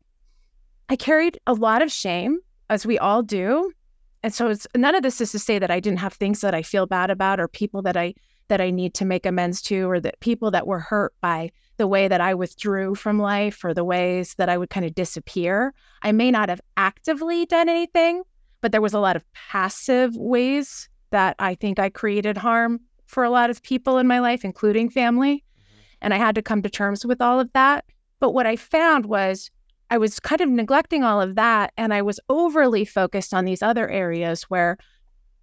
I 0.90 0.98
carried 0.98 1.40
a 1.48 1.54
lot 1.54 1.82
of 1.82 1.92
shame, 1.92 2.40
as 2.70 2.86
we 2.86 3.00
all 3.00 3.24
do. 3.24 3.72
And 4.24 4.34
so 4.34 4.50
it's 4.50 4.68
none 4.76 4.96
of 4.96 5.04
this 5.04 5.22
is 5.22 5.32
to 5.32 5.40
say 5.40 5.60
that 5.60 5.72
I 5.72 5.80
didn't 5.80 6.00
have 6.00 6.14
things 6.14 6.42
that 6.42 6.54
I 6.54 6.62
feel 6.62 6.86
bad 6.86 7.10
about 7.10 7.40
or 7.40 7.48
people 7.48 7.82
that 7.84 7.96
I 7.96 8.14
that 8.50 8.60
I 8.60 8.72
need 8.72 8.94
to 8.96 9.06
make 9.06 9.26
amends 9.26 9.62
to, 9.64 9.90
or 9.90 10.02
that 10.02 10.20
people 10.20 10.52
that 10.52 10.68
were 10.68 10.80
hurt 10.80 11.14
by 11.22 11.50
the 11.78 11.88
way 11.88 12.10
that 12.10 12.20
I 12.20 12.34
withdrew 12.34 12.94
from 12.96 13.20
life 13.20 13.64
or 13.64 13.74
the 13.74 13.86
ways 13.86 14.36
that 14.36 14.50
I 14.50 14.58
would 14.58 14.70
kind 14.70 14.86
of 14.86 14.94
disappear. 14.94 15.74
I 16.02 16.12
may 16.12 16.30
not 16.30 16.50
have 16.50 16.62
actively 16.76 17.46
done 17.46 17.70
anything, 17.70 18.24
but 18.64 18.72
there 18.72 18.82
was 18.82 18.94
a 18.94 19.00
lot 19.00 19.18
of 19.18 19.26
passive 19.34 20.16
ways 20.16 20.88
that 21.12 21.36
I 21.38 21.54
think 21.54 21.80
I 21.80 21.90
created 21.90 22.38
harm 22.38 22.80
for 23.08 23.26
a 23.26 23.30
lot 23.30 23.50
of 23.50 23.62
people 23.62 23.98
in 23.98 24.08
my 24.08 24.20
life, 24.20 24.46
including 24.46 24.90
family. 24.90 25.36
Mm-hmm. 25.36 25.98
And 26.02 26.14
I 26.14 26.18
had 26.18 26.34
to 26.36 26.42
come 26.42 26.62
to 26.62 26.70
terms 26.70 27.06
with 27.06 27.22
all 27.22 27.42
of 27.42 27.52
that. 27.52 27.84
But 28.22 28.32
what 28.32 28.48
I 28.48 28.56
found 28.56 29.06
was 29.08 29.52
I 29.90 29.98
was 29.98 30.18
kind 30.22 30.40
of 30.40 30.48
neglecting 30.48 31.04
all 31.04 31.22
of 31.22 31.36
that. 31.36 31.74
And 31.76 31.94
I 31.94 32.02
was 32.02 32.22
overly 32.30 32.86
focused 32.86 33.34
on 33.34 33.44
these 33.44 33.62
other 33.62 33.90
areas 33.90 34.44
where 34.44 34.78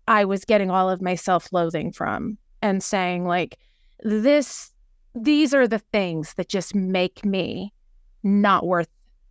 I 0.09 0.25
was 0.25 0.47
getting 0.47 0.71
all 0.71 0.89
of 0.89 1.03
my 1.03 1.15
self 1.15 1.53
loathing 1.53 1.93
from 1.93 2.39
and 2.63 2.83
saying, 2.83 3.27
like, 3.27 3.59
this, 4.03 4.73
these 5.15 5.53
are 5.53 5.69
the 5.69 5.79
things 5.79 6.33
that 6.35 6.49
just 6.49 6.75
make 6.75 7.23
me 7.23 7.75
not 8.23 8.67
worth, 8.67 8.89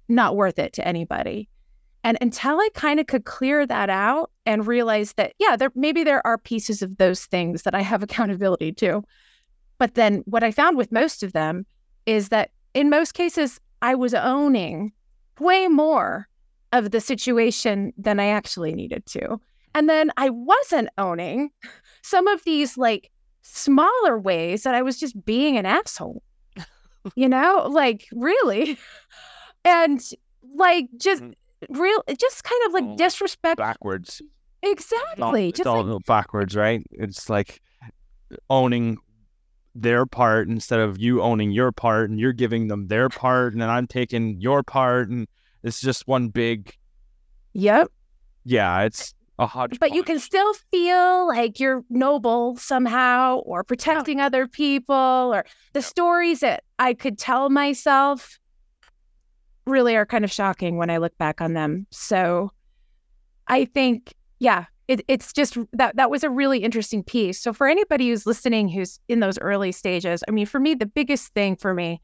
not 0.08 0.36
worth 0.36 0.60
it 0.60 0.74
to 0.74 0.88
anybody. 0.88 1.50
And 2.04 2.18
until 2.22 2.60
I 2.60 2.70
kind 2.74 3.00
of 3.00 3.08
could 3.08 3.26
clear 3.26 3.66
that 3.66 3.90
out 3.90 4.32
and 4.46 4.66
realize 4.66 5.14
that, 5.14 5.34
yeah, 5.38 5.56
there 5.56 5.72
maybe 5.76 6.04
there 6.04 6.26
are 6.26 6.38
pieces 6.38 6.82
of 6.82 6.98
those 6.98 7.26
things 7.26 7.64
that 7.64 7.76
I 7.76 7.82
have 7.82 8.02
accountability 8.04 8.72
to. 8.74 9.04
But 9.78 9.96
then 9.96 10.24
what 10.26 10.44
I 10.44 10.52
found 10.52 10.78
with 10.78 10.92
most 10.92 11.24
of 11.24 11.34
them 11.34 11.66
is 12.06 12.30
that 12.30 12.52
in 12.74 12.90
most 12.90 13.14
cases, 13.14 13.60
I 13.82 13.96
was 13.96 14.14
owning 14.14 14.92
way 15.40 15.68
more 15.68 16.28
of 16.72 16.92
the 16.92 17.02
situation 17.02 17.94
than 17.98 18.20
I 18.20 18.28
actually 18.28 18.74
needed 18.74 19.06
to. 19.08 19.40
And 19.76 19.90
then 19.90 20.12
I 20.18 20.30
wasn't 20.30 20.90
owning 20.98 21.50
some 22.02 22.28
of 22.28 22.44
these 22.44 22.78
like 22.78 23.12
smaller 23.42 24.20
ways 24.20 24.64
that 24.64 24.76
I 24.76 24.82
was 24.82 25.00
just 25.00 25.24
being 25.26 25.58
an 25.58 25.66
asshole, 25.66 26.24
you 27.16 27.30
know, 27.30 27.68
like 27.70 28.08
really. 28.12 28.78
And 29.66 30.02
like 30.56 30.88
just 30.98 31.22
mm 31.22 31.34
real 31.70 32.04
just 32.20 32.44
kind 32.44 32.62
of 32.68 32.74
like 32.74 32.84
oh, 32.86 32.96
disrespect 32.96 33.58
backwards. 33.58 34.22
Exactly 34.62 35.50
it's 35.50 35.66
all, 35.66 35.82
it's 35.82 35.90
all 35.90 36.02
backwards 36.06 36.56
right? 36.56 36.86
It's 36.92 37.30
like 37.30 37.62
owning 38.50 38.98
their 39.76 40.06
part 40.06 40.48
instead 40.48 40.80
of 40.80 40.98
you 41.00 41.22
owning 41.22 41.52
your 41.52 41.72
part 41.72 42.10
and 42.10 42.20
you're 42.20 42.34
giving 42.34 42.68
them 42.68 42.88
their 42.88 43.10
part 43.10 43.54
and 43.54 43.62
then 43.62 43.70
i'm 43.70 43.88
taking 43.88 44.40
your 44.42 44.64
part 44.64 45.10
and 45.10 45.28
it's 45.64 45.80
just 45.80 46.08
one 46.08 46.30
big 46.30 46.74
yep. 47.54 47.88
Yeah 48.46 48.82
it's 48.82 49.14
a 49.38 49.46
hodgepodge. 49.46 49.80
but 49.80 49.94
you 49.94 50.04
can 50.04 50.20
still 50.20 50.54
feel 50.72 51.28
like 51.28 51.60
you're 51.60 51.84
noble 51.90 52.58
somehow 52.58 53.38
or 53.46 53.64
protecting 53.64 54.20
other 54.20 54.48
people 54.48 54.96
or 54.96 55.46
the 55.74 55.82
stories 55.82 56.40
that 56.42 56.64
i 56.80 56.94
could 56.94 57.18
tell 57.18 57.50
myself 57.50 58.40
really 59.70 59.96
are 59.96 60.06
kind 60.06 60.26
of 60.26 60.32
shocking 60.32 60.78
when 60.78 60.90
I 60.90 60.98
look 60.98 61.18
back 61.18 61.42
on 61.42 61.54
them. 61.54 61.88
So 61.92 62.52
I 63.48 63.66
think, 63.66 64.14
yeah, 64.40 64.66
it, 64.88 65.06
it's 65.08 65.32
just 65.32 65.58
that 65.74 65.96
that 65.98 66.10
was 66.10 66.24
a 66.24 66.30
really 66.30 66.60
interesting 66.60 67.04
piece. 67.04 67.40
So 67.40 67.54
for 67.54 67.68
anybody 67.68 68.10
who's 68.10 68.26
listening 68.26 68.70
who's 68.70 69.00
in 69.08 69.20
those 69.20 69.38
early 69.40 69.72
stages, 69.72 70.24
I 70.28 70.32
mean, 70.32 70.46
for 70.46 70.60
me, 70.60 70.74
the 70.74 70.86
biggest 70.86 71.34
thing 71.34 71.56
for 71.56 71.74
me 71.74 72.02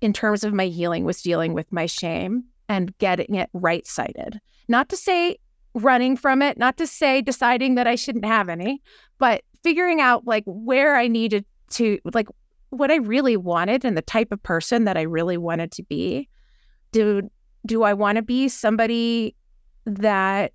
in 0.00 0.12
terms 0.12 0.44
of 0.44 0.52
my 0.52 0.66
healing 0.66 1.04
was 1.04 1.22
dealing 1.22 1.54
with 1.54 1.72
my 1.72 1.86
shame 1.86 2.44
and 2.68 2.96
getting 2.98 3.34
it 3.36 3.48
right 3.54 3.86
sided. 3.86 4.38
Not 4.68 4.88
to 4.90 4.96
say 4.96 5.38
running 5.74 6.16
from 6.16 6.42
it, 6.42 6.58
not 6.58 6.76
to 6.76 6.86
say 6.86 7.22
deciding 7.22 7.74
that 7.76 7.86
I 7.86 7.94
shouldn't 7.94 8.24
have 8.24 8.48
any, 8.48 8.82
but 9.18 9.42
figuring 9.62 10.00
out 10.00 10.26
like 10.26 10.44
where 10.46 10.96
I 10.96 11.08
needed 11.08 11.44
to, 11.70 11.98
like 12.12 12.28
what 12.70 12.90
I 12.90 12.96
really 12.96 13.36
wanted 13.36 13.84
and 13.84 13.96
the 13.96 14.02
type 14.02 14.30
of 14.30 14.42
person 14.42 14.84
that 14.84 14.96
I 14.96 15.02
really 15.02 15.38
wanted 15.38 15.72
to 15.72 15.82
be 15.82 16.28
do 16.94 17.28
do 17.66 17.82
I 17.82 17.92
want 17.92 18.16
to 18.16 18.22
be 18.22 18.48
somebody 18.48 19.34
that 19.84 20.52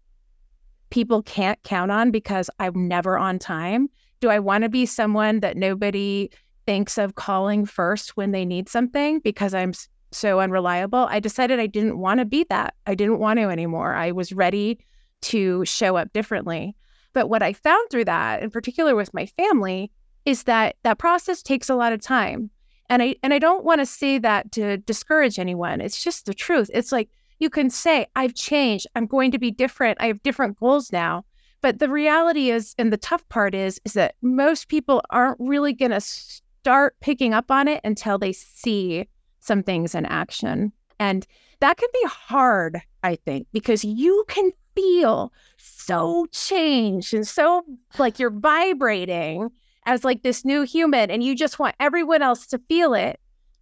people 0.90 1.22
can't 1.22 1.62
count 1.64 1.92
on 1.92 2.12
because 2.12 2.50
I'm 2.60 2.88
never 2.88 3.18
on 3.18 3.40
time? 3.40 3.90
Do 4.22 4.30
I 4.30 4.40
want 4.40 4.64
to 4.64 4.70
be 4.70 4.86
someone 4.86 5.42
that 5.42 5.58
nobody 5.58 6.30
thinks 6.66 6.98
of 6.98 7.16
calling 7.16 7.66
first 7.66 8.16
when 8.16 8.32
they 8.32 8.46
need 8.46 8.70
something 8.70 9.20
because 9.20 9.54
I'm 9.54 9.74
so 10.12 10.40
unreliable? 10.40 11.08
I 11.10 11.20
decided 11.20 11.60
I 11.60 11.68
didn't 11.68 12.00
want 12.00 12.20
to 12.20 12.26
be 12.26 12.46
that. 12.50 12.76
I 12.88 12.96
didn't 12.96 13.20
want 13.20 13.40
to 13.40 13.50
anymore. 13.50 13.94
I 13.94 14.12
was 14.12 14.32
ready 14.32 14.80
to 15.22 15.66
show 15.66 15.98
up 15.98 16.14
differently. 16.14 16.76
But 17.14 17.28
what 17.28 17.44
I 17.44 17.54
found 17.54 17.90
through 17.90 18.06
that, 18.06 18.44
in 18.44 18.50
particular 18.50 18.96
with 18.96 19.14
my 19.14 19.26
family, 19.26 19.92
is 20.26 20.44
that 20.44 20.76
that 20.84 21.00
process 21.00 21.42
takes 21.42 21.70
a 21.70 21.76
lot 21.76 21.92
of 21.92 22.02
time. 22.02 22.52
And 22.90 23.02
I 23.02 23.16
and 23.24 23.34
I 23.34 23.40
don't 23.40 23.64
want 23.64 23.82
to 23.82 23.86
say 23.86 24.18
that 24.20 24.52
to 24.54 24.78
discourage 24.78 25.40
anyone. 25.40 25.82
It's 25.82 26.04
just 26.04 26.26
the 26.26 26.34
truth. 26.34 26.70
It's 26.74 26.92
like 26.92 27.10
you 27.40 27.50
can 27.50 27.70
say, 27.70 28.08
I've 28.16 28.36
changed. 28.36 28.88
I'm 28.96 29.06
going 29.06 29.32
to 29.32 29.40
be 29.40 29.52
different. 29.52 30.02
I 30.02 30.08
have 30.08 30.24
different 30.24 30.60
goals 30.60 30.92
now. 30.92 31.26
But 31.62 31.80
the 31.80 31.90
reality 31.90 32.52
is, 32.52 32.74
and 32.78 32.92
the 32.92 32.98
tough 32.98 33.28
part 33.30 33.54
is, 33.54 33.82
is 33.84 33.94
that 33.94 34.16
most 34.22 34.70
people 34.70 35.02
aren't 35.10 35.40
really 35.40 35.74
going 35.74 35.92
to 35.92 36.02
start 36.02 36.96
picking 37.02 37.34
up 37.34 37.52
on 37.52 37.68
it 37.68 37.82
until 37.84 38.18
they 38.18 38.32
see 38.32 39.08
some 39.40 39.64
things 39.64 39.94
in 39.96 40.06
action. 40.06 40.72
And 41.00 41.26
that 41.60 41.78
can 41.78 41.90
be 41.94 42.08
hard, 42.08 42.82
I 43.04 43.16
think, 43.16 43.48
because 43.52 43.84
you 43.84 44.24
can 44.28 44.52
feel 44.76 45.34
so 45.58 46.26
changed 46.32 47.14
and 47.14 47.28
so 47.28 47.64
like 47.98 48.20
you're 48.20 48.30
vibrating 48.30 49.50
as 49.90 50.04
like 50.04 50.22
this 50.22 50.46
new 50.46 50.62
human 50.62 51.10
and 51.10 51.24
you 51.24 51.36
just 51.36 51.58
want 51.58 51.76
everyone 51.80 52.22
else 52.22 52.46
to 52.46 52.60
feel 52.70 52.94
it. 52.94 53.20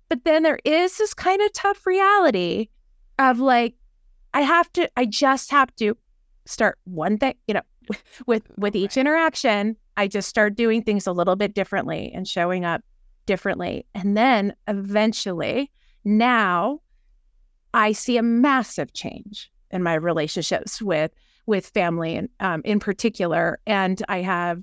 But 0.09 0.25
then 0.25 0.43
there 0.43 0.59
is 0.65 0.97
this 0.97 1.13
kind 1.13 1.41
of 1.41 1.53
tough 1.53 1.85
reality 1.85 2.67
of 3.17 3.39
like, 3.39 3.75
I 4.33 4.41
have 4.41 4.71
to, 4.73 4.89
I 4.97 5.05
just 5.05 5.49
have 5.51 5.73
to 5.77 5.97
start 6.45 6.77
one 6.83 7.17
thing, 7.17 7.35
you 7.47 7.53
know, 7.53 7.61
with 8.27 8.43
with 8.57 8.75
each 8.75 8.97
interaction, 8.97 9.77
I 9.95 10.09
just 10.09 10.27
start 10.27 10.55
doing 10.55 10.83
things 10.83 11.07
a 11.07 11.13
little 11.13 11.37
bit 11.37 11.55
differently 11.55 12.11
and 12.13 12.27
showing 12.27 12.65
up 12.65 12.81
differently. 13.25 13.85
And 13.95 14.17
then 14.17 14.53
eventually, 14.67 15.71
now 16.03 16.81
I 17.73 17.93
see 17.93 18.17
a 18.17 18.21
massive 18.21 18.91
change 18.91 19.49
in 19.71 19.81
my 19.81 19.93
relationships 19.93 20.81
with 20.81 21.11
with 21.45 21.67
family 21.67 22.17
and 22.17 22.27
um, 22.41 22.61
in 22.65 22.79
particular. 22.81 23.59
And 23.65 24.03
I 24.09 24.21
have 24.23 24.61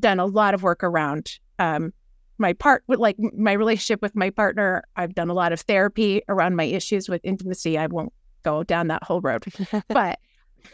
done 0.00 0.20
a 0.20 0.26
lot 0.26 0.54
of 0.54 0.62
work 0.62 0.82
around 0.82 1.38
um, 1.58 1.92
my 2.38 2.52
part 2.52 2.84
with 2.86 2.98
like 2.98 3.16
my 3.18 3.52
relationship 3.52 4.00
with 4.00 4.14
my 4.14 4.30
partner. 4.30 4.84
I've 4.96 5.14
done 5.14 5.28
a 5.28 5.34
lot 5.34 5.52
of 5.52 5.60
therapy 5.60 6.22
around 6.28 6.56
my 6.56 6.64
issues 6.64 7.08
with 7.08 7.20
intimacy. 7.24 7.76
I 7.76 7.86
won't 7.86 8.12
go 8.42 8.62
down 8.62 8.88
that 8.88 9.02
whole 9.02 9.20
road, 9.20 9.44
but 9.88 10.18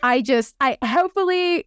I 0.02 0.20
just, 0.20 0.54
I 0.60 0.78
hopefully 0.84 1.66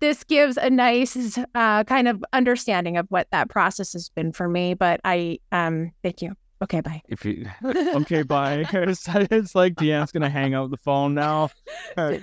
this 0.00 0.22
gives 0.24 0.56
a 0.56 0.70
nice 0.70 1.38
uh, 1.54 1.84
kind 1.84 2.08
of 2.08 2.24
understanding 2.32 2.96
of 2.96 3.06
what 3.08 3.26
that 3.32 3.48
process 3.48 3.92
has 3.94 4.08
been 4.10 4.32
for 4.32 4.48
me. 4.48 4.74
But 4.74 5.00
I, 5.04 5.38
um, 5.50 5.92
thank 6.02 6.22
you. 6.22 6.34
Okay, 6.60 6.80
bye. 6.80 7.00
If 7.08 7.24
you 7.24 7.46
okay, 7.64 8.22
bye. 8.22 8.64
It's, 8.72 9.54
like 9.54 9.74
DeAnn's 9.74 10.12
gonna 10.12 10.30
hang 10.30 10.54
up 10.54 10.70
the 10.70 10.76
phone 10.76 11.14
now. 11.14 11.50
it 11.96 12.22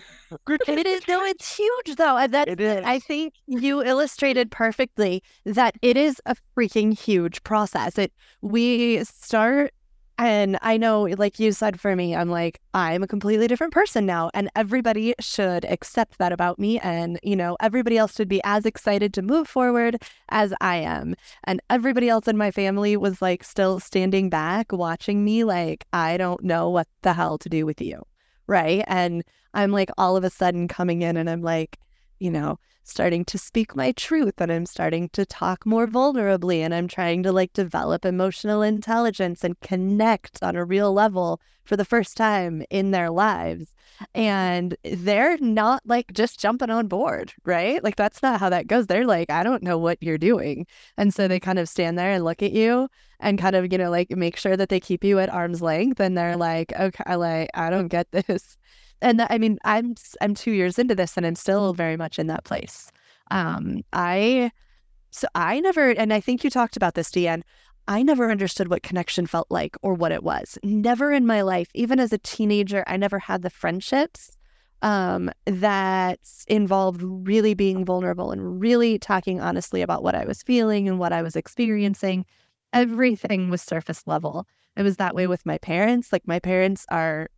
is 0.88 1.08
no, 1.08 1.24
it's 1.24 1.56
huge 1.56 1.96
though, 1.96 2.18
and 2.18 2.34
that's. 2.34 2.62
I 2.86 3.00
think 3.00 3.34
you 3.48 3.84
illustrated 3.84 4.52
perfectly 4.52 5.24
that 5.46 5.76
it 5.82 5.98
is 5.98 6.22
a 6.26 6.36
freaking 6.58 6.98
huge 6.98 7.44
process. 7.44 7.98
It 7.98 8.12
we 8.42 9.04
start 9.04 9.74
and 10.18 10.58
I 10.62 10.78
know, 10.78 11.04
like 11.18 11.40
you 11.40 11.52
said 11.52 11.80
for 11.80 11.96
me, 11.96 12.16
I'm 12.16 12.30
like, 12.30 12.62
I'm 12.74 13.04
a 13.04 13.08
completely 13.08 13.48
different 13.48 13.74
person 13.74 14.06
now. 14.06 14.32
And 14.34 14.50
everybody 14.56 15.14
should 15.20 15.66
accept 15.66 16.20
that 16.20 16.32
about 16.32 16.58
me. 16.58 16.80
And, 16.80 17.20
you 17.22 17.36
know, 17.36 17.58
everybody 17.60 17.98
else 17.98 18.16
should 18.16 18.30
be 18.30 18.42
as 18.46 18.66
excited 18.66 19.14
to 19.16 19.22
move 19.22 19.48
forward 19.48 20.02
as 20.30 20.54
I 20.62 20.78
am. 20.78 21.16
And 21.44 21.62
everybody 21.70 22.08
else 22.08 22.28
in 22.28 22.38
my 22.38 22.50
family 22.52 22.96
was 22.96 23.22
like 23.22 23.44
still 23.44 23.80
standing 23.80 24.30
back 24.30 24.72
watching 24.72 25.26
me, 25.26 25.44
like, 25.44 25.86
I 25.92 26.16
don't 26.16 26.44
know 26.44 26.70
what 26.70 26.88
the 27.02 27.14
hell 27.14 27.38
to 27.40 27.50
do 27.50 27.66
with 27.66 27.82
you. 27.82 28.02
Right. 28.48 28.86
And 28.88 29.24
I'm 29.54 29.72
like 29.72 29.90
all 29.98 30.16
of 30.16 30.24
a 30.24 30.30
sudden 30.30 30.68
coming 30.68 31.02
in 31.02 31.18
and 31.18 31.30
I'm 31.30 31.42
like, 31.42 31.78
you 32.20 32.32
know, 32.32 32.60
starting 32.84 33.26
to 33.26 33.38
speak 33.38 33.76
my 33.76 33.92
truth 33.94 34.36
and 34.38 34.52
I'm 34.52 34.66
starting 34.66 35.10
to 35.10 35.26
talk 35.26 35.66
more 35.66 35.88
vulnerably 35.88 36.60
and 36.60 36.74
I'm 36.74 36.88
trying 36.88 37.24
to 37.24 37.32
like 37.32 37.52
develop 37.54 38.06
emotional 38.06 38.62
intelligence 38.62 39.44
and 39.44 39.60
connect 39.60 40.42
on 40.44 40.56
a 40.56 40.64
real 40.64 40.94
level 40.94 41.42
for 41.64 41.76
the 41.76 41.86
first 41.86 42.16
time 42.16 42.64
in 42.70 42.92
their 42.92 43.10
lives. 43.10 43.74
And 44.14 44.78
they're 44.84 45.38
not 45.40 45.82
like 45.86 46.14
just 46.14 46.40
jumping 46.40 46.70
on 46.70 46.88
board, 46.88 47.34
right? 47.44 47.84
Like 47.84 47.96
that's 47.96 48.22
not 48.22 48.40
how 48.40 48.50
that 48.50 48.68
goes. 48.68 48.86
They're 48.86 49.06
like, 49.06 49.32
I 49.32 49.42
don't 49.44 49.64
know 49.64 49.80
what 49.80 50.02
you're 50.02 50.20
doing. 50.20 50.68
And 50.96 51.14
so 51.14 51.28
they 51.28 51.40
kind 51.40 51.58
of 51.58 51.68
stand 51.68 51.98
there 51.98 52.12
and 52.12 52.24
look 52.24 52.44
at 52.44 52.52
you 52.52 52.88
and 53.20 53.40
kind 53.40 53.56
of, 53.56 53.72
you 53.72 53.80
know, 53.80 53.90
like 53.90 54.12
make 54.12 54.38
sure 54.38 54.56
that 54.56 54.70
they 54.70 54.80
keep 54.80 55.04
you 55.04 55.18
at 55.20 55.30
arm's 55.30 55.62
length 55.62 56.00
and 56.00 56.16
they're 56.16 56.38
like, 56.38 56.72
okay, 56.80 57.16
like 57.16 57.50
I 57.56 57.72
don't 57.72 57.88
get 57.88 58.12
this 58.12 58.58
and 59.02 59.22
I 59.30 59.38
mean, 59.38 59.58
I'm 59.64 59.96
I'm 60.22 60.34
two 60.36 60.52
years 60.52 60.80
into 60.80 60.96
this, 60.96 61.18
and 61.18 61.26
I'm 61.26 61.36
still 61.36 61.74
very 61.74 61.98
much 61.98 62.20
in 62.20 62.28
that 62.28 62.44
place. 62.44 62.92
Um, 63.32 63.82
I 63.94 64.52
So 65.12 65.28
I 65.34 65.62
never, 65.62 65.92
and 65.92 66.12
I 66.14 66.20
think 66.20 66.44
you 66.44 66.50
talked 66.50 66.76
about 66.76 66.96
this, 66.96 67.10
DeAnn. 67.10 67.44
I 67.88 68.04
never 68.04 68.32
understood 68.32 68.68
what 68.70 68.84
connection 68.84 69.28
felt 69.28 69.48
like 69.50 69.78
or 69.82 69.94
what 69.94 70.12
it 70.12 70.24
was. 70.24 70.58
Never 70.64 71.12
in 71.14 71.26
my 71.26 71.42
life, 71.42 71.70
even 71.74 72.00
as 72.00 72.12
a 72.12 72.18
teenager, 72.18 72.84
I 72.86 72.98
never 72.98 73.20
had 73.20 73.42
the 73.42 73.50
friendships 73.50 74.38
um, 74.82 75.32
that 75.46 76.20
involved 76.48 77.02
really 77.02 77.54
being 77.54 77.86
vulnerable 77.86 78.32
and 78.32 78.60
really 78.60 79.00
talking 79.00 79.40
honestly 79.40 79.82
about 79.82 80.04
what 80.04 80.16
I 80.16 80.26
was 80.26 80.44
feeling 80.44 80.90
and 80.90 81.00
what 81.00 81.14
I 81.14 81.22
was 81.22 81.36
experiencing. 81.36 82.26
Everything 82.74 83.50
was 83.50 83.62
surface 83.62 84.04
level. 84.06 84.48
It 84.76 84.84
was 84.84 84.98
that 84.98 85.16
way 85.16 85.28
with 85.28 85.46
my 85.46 85.58
parents. 85.60 86.12
Like, 86.12 86.28
my 86.28 86.40
parents 86.40 86.86
are, 86.90 87.30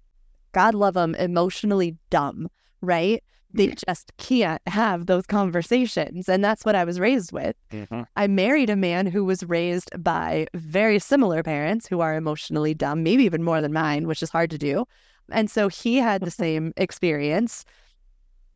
God 0.51 0.73
love 0.73 0.93
them, 0.93 1.15
emotionally 1.15 1.95
dumb, 2.09 2.49
right? 2.81 3.23
They 3.53 3.73
just 3.87 4.11
can't 4.17 4.61
have 4.67 5.05
those 5.05 5.25
conversations. 5.25 6.29
And 6.29 6.43
that's 6.43 6.65
what 6.65 6.75
I 6.75 6.83
was 6.83 6.99
raised 6.99 7.31
with. 7.31 7.55
Mm-hmm. 7.71 8.01
I 8.15 8.27
married 8.27 8.69
a 8.69 8.75
man 8.75 9.07
who 9.07 9.25
was 9.25 9.43
raised 9.43 9.89
by 10.03 10.47
very 10.53 10.99
similar 10.99 11.41
parents 11.43 11.87
who 11.87 12.01
are 12.01 12.15
emotionally 12.15 12.73
dumb, 12.73 13.03
maybe 13.03 13.23
even 13.23 13.43
more 13.43 13.61
than 13.61 13.73
mine, 13.73 14.05
which 14.05 14.21
is 14.21 14.29
hard 14.29 14.51
to 14.51 14.57
do. 14.57 14.85
And 15.31 15.49
so 15.49 15.69
he 15.69 15.97
had 15.97 16.21
the 16.21 16.31
same 16.43 16.73
experience. 16.77 17.65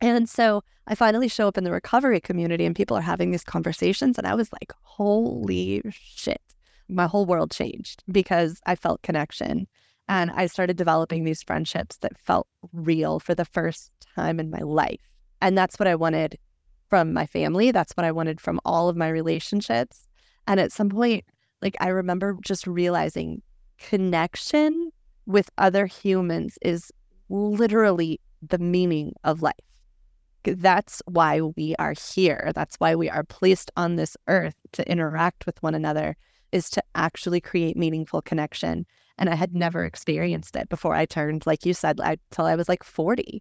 And 0.00 0.28
so 0.28 0.62
I 0.86 0.94
finally 0.94 1.28
show 1.28 1.48
up 1.48 1.56
in 1.56 1.64
the 1.64 1.72
recovery 1.72 2.20
community 2.20 2.64
and 2.64 2.76
people 2.76 2.96
are 2.96 3.02
having 3.02 3.30
these 3.30 3.44
conversations. 3.44 4.18
And 4.18 4.26
I 4.26 4.34
was 4.34 4.52
like, 4.52 4.72
holy 4.82 5.82
shit. 5.90 6.40
My 6.88 7.06
whole 7.06 7.24
world 7.24 7.50
changed 7.50 8.02
because 8.10 8.60
I 8.66 8.74
felt 8.74 9.02
connection. 9.02 9.66
And 10.08 10.30
I 10.32 10.46
started 10.46 10.76
developing 10.76 11.24
these 11.24 11.42
friendships 11.42 11.96
that 11.98 12.18
felt 12.18 12.46
real 12.72 13.20
for 13.20 13.34
the 13.34 13.44
first 13.44 13.90
time 14.14 14.40
in 14.40 14.50
my 14.50 14.60
life. 14.60 15.00
And 15.40 15.56
that's 15.56 15.78
what 15.78 15.86
I 15.86 15.94
wanted 15.94 16.38
from 16.88 17.12
my 17.12 17.26
family. 17.26 17.70
That's 17.70 17.92
what 17.92 18.04
I 18.04 18.12
wanted 18.12 18.40
from 18.40 18.60
all 18.64 18.88
of 18.88 18.96
my 18.96 19.08
relationships. 19.08 20.06
And 20.46 20.60
at 20.60 20.72
some 20.72 20.90
point, 20.90 21.24
like 21.62 21.76
I 21.80 21.88
remember 21.88 22.36
just 22.42 22.66
realizing 22.66 23.42
connection 23.78 24.90
with 25.26 25.50
other 25.56 25.86
humans 25.86 26.58
is 26.62 26.92
literally 27.28 28.20
the 28.46 28.58
meaning 28.58 29.14
of 29.24 29.40
life. 29.40 29.54
That's 30.44 31.00
why 31.06 31.40
we 31.40 31.76
are 31.78 31.94
here. 32.14 32.50
That's 32.54 32.76
why 32.76 32.96
we 32.96 33.08
are 33.08 33.22
placed 33.22 33.70
on 33.76 33.96
this 33.96 34.16
earth 34.26 34.56
to 34.72 34.90
interact 34.90 35.46
with 35.46 35.62
one 35.62 35.74
another, 35.74 36.16
is 36.50 36.68
to 36.70 36.82
actually 36.96 37.40
create 37.40 37.76
meaningful 37.76 38.20
connection. 38.20 38.84
And 39.22 39.30
I 39.30 39.36
had 39.36 39.54
never 39.54 39.84
experienced 39.84 40.56
it 40.56 40.68
before 40.68 40.96
I 40.96 41.06
turned, 41.06 41.46
like 41.46 41.64
you 41.64 41.74
said, 41.74 42.00
until 42.02 42.44
I 42.44 42.56
was 42.56 42.68
like 42.68 42.82
40. 42.82 43.40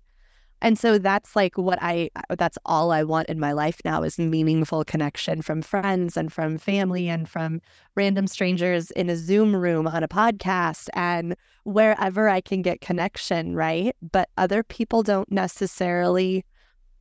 And 0.61 0.77
so 0.77 0.99
that's 0.99 1.35
like 1.35 1.57
what 1.57 1.79
I, 1.81 2.11
uh, 2.15 2.35
that's 2.35 2.59
all 2.67 2.91
I 2.91 3.01
want 3.01 3.29
in 3.29 3.39
my 3.39 3.51
life 3.51 3.81
now 3.83 4.03
is 4.03 4.19
meaningful 4.19 4.85
connection 4.85 5.41
from 5.41 5.63
friends 5.63 6.15
and 6.15 6.31
from 6.31 6.59
family 6.59 7.09
and 7.09 7.27
from 7.27 7.61
random 7.95 8.27
strangers 8.27 8.91
in 8.91 9.09
a 9.09 9.15
Zoom 9.15 9.55
room 9.55 9.87
on 9.87 10.03
a 10.03 10.07
podcast 10.07 10.87
and 10.93 11.35
wherever 11.63 12.29
I 12.29 12.41
can 12.41 12.61
get 12.61 12.81
connection, 12.81 13.55
right? 13.55 13.95
But 14.03 14.29
other 14.37 14.61
people 14.61 15.01
don't 15.01 15.31
necessarily 15.31 16.45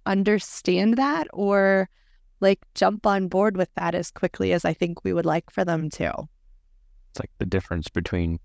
understand 0.07 0.97
that 0.97 1.27
or 1.35 1.91
like 2.41 2.61
jump 2.75 3.07
on 3.07 3.29
board 3.29 3.59
with 3.59 3.69
that 3.75 3.95
as 3.95 4.11
quickly 4.11 4.55
as 4.55 4.65
I 4.65 4.73
think 4.73 5.05
we 5.05 5.13
would 5.13 5.27
like 5.27 5.51
for 5.51 5.67
them 5.67 5.91
to. 5.91 6.27
It's 7.11 7.21
like 7.21 7.31
the 7.37 7.45
difference 7.45 7.89
between 7.89 8.39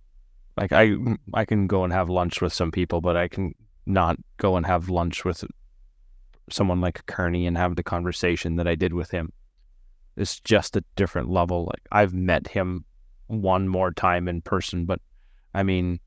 like 0.58 0.72
I 0.72 0.96
I 1.34 1.46
can 1.46 1.68
go 1.68 1.84
and 1.84 1.91
have 1.91 2.10
lunch 2.10 2.41
with 2.41 2.54
some 2.54 2.72
people, 2.72 3.02
but 3.02 3.18
I 3.18 3.28
can 3.28 3.54
not 3.86 4.18
go 4.38 4.56
and 4.56 4.65
have 4.65 4.89
lunch 4.89 5.26
with 5.26 5.44
someone 6.50 6.82
like 6.82 7.06
Kernie 7.06 7.48
and 7.48 7.58
have 7.58 7.76
the 7.76 7.84
conversation 7.84 8.56
that 8.56 8.68
I 8.68 8.76
did 8.76 8.94
with 8.94 9.12
him. 9.12 9.32
It's 10.15 10.39
just 10.39 10.78
a 10.78 10.84
different 10.96 11.30
level. 11.30 11.65
Like 11.65 11.82
I've 11.91 12.13
met 12.13 12.48
him 12.48 12.86
one 13.28 13.68
more 13.68 13.91
time 13.91 14.28
in 14.28 14.41
person, 14.41 14.86
but 14.86 15.02
I 15.54 15.63
mean, 15.63 16.00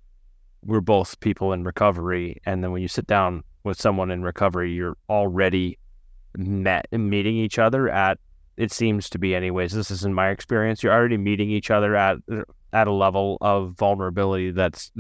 we're 0.65 0.81
both 0.81 1.21
people 1.21 1.53
in 1.53 1.65
recovery, 1.65 2.41
and 2.47 2.63
then 2.63 2.73
when 2.73 2.83
you 2.83 2.89
sit 2.89 3.07
down 3.07 3.45
with 3.65 3.81
someone 3.81 4.11
in 4.11 4.23
recovery, 4.23 4.73
you're 4.73 4.97
already 5.09 5.79
met 6.37 6.87
meeting 6.93 7.37
each 7.37 7.59
other 7.59 7.89
at. 7.89 8.19
It 8.57 8.73
seems 8.73 9.09
to 9.11 9.19
be, 9.19 9.37
anyways. 9.37 9.73
This 9.73 9.91
is 9.91 10.05
in 10.05 10.13
my 10.13 10.31
experience. 10.31 10.83
You're 10.83 10.93
already 10.93 11.17
meeting 11.17 11.49
each 11.49 11.71
other 11.71 11.95
at 11.95 12.19
at 12.73 12.87
a 12.87 12.93
level 12.93 13.39
of 13.41 13.73
vulnerability 13.73 14.51
that's 14.51 14.93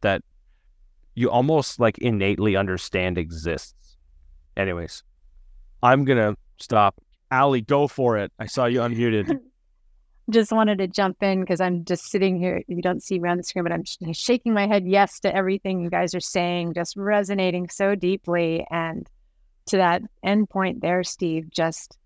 that 0.00 0.22
you 1.14 1.30
almost 1.30 1.78
like 1.78 1.98
innately 1.98 2.56
understand 2.56 3.18
exists. 3.18 3.96
Anyways, 4.56 5.02
I'm 5.82 6.04
gonna 6.04 6.36
stop. 6.58 7.00
Ali, 7.30 7.62
go 7.62 7.88
for 7.88 8.18
it. 8.18 8.30
I 8.38 8.46
saw 8.46 8.66
you 8.66 8.80
unmuted. 8.80 9.38
just 10.30 10.52
wanted 10.52 10.78
to 10.78 10.86
jump 10.86 11.22
in 11.22 11.40
because 11.40 11.60
I'm 11.60 11.84
just 11.84 12.10
sitting 12.10 12.38
here. 12.38 12.62
You 12.68 12.82
don't 12.82 13.02
see 13.02 13.18
me 13.18 13.28
on 13.28 13.38
the 13.38 13.42
screen, 13.42 13.64
but 13.64 13.72
I'm 13.72 13.84
sh- 13.84 13.98
shaking 14.12 14.52
my 14.54 14.66
head 14.66 14.86
yes 14.86 15.20
to 15.20 15.34
everything 15.34 15.80
you 15.80 15.90
guys 15.90 16.14
are 16.14 16.20
saying, 16.20 16.74
just 16.74 16.96
resonating 16.96 17.68
so 17.68 17.94
deeply. 17.94 18.66
And 18.70 19.08
to 19.66 19.76
that 19.78 20.02
end 20.22 20.50
point 20.50 20.80
there, 20.80 21.02
Steve, 21.02 21.50
just 21.50 21.98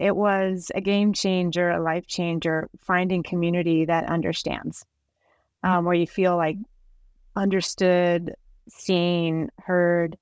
it 0.00 0.16
was 0.16 0.70
a 0.74 0.80
game 0.80 1.12
changer, 1.12 1.70
a 1.70 1.82
life 1.82 2.06
changer, 2.06 2.68
finding 2.80 3.22
community 3.22 3.84
that 3.84 4.04
understands, 4.08 4.84
um, 5.62 5.84
where 5.84 5.94
you 5.94 6.06
feel 6.06 6.36
like 6.36 6.56
understood, 7.36 8.34
seen, 8.68 9.50
heard. 9.58 10.16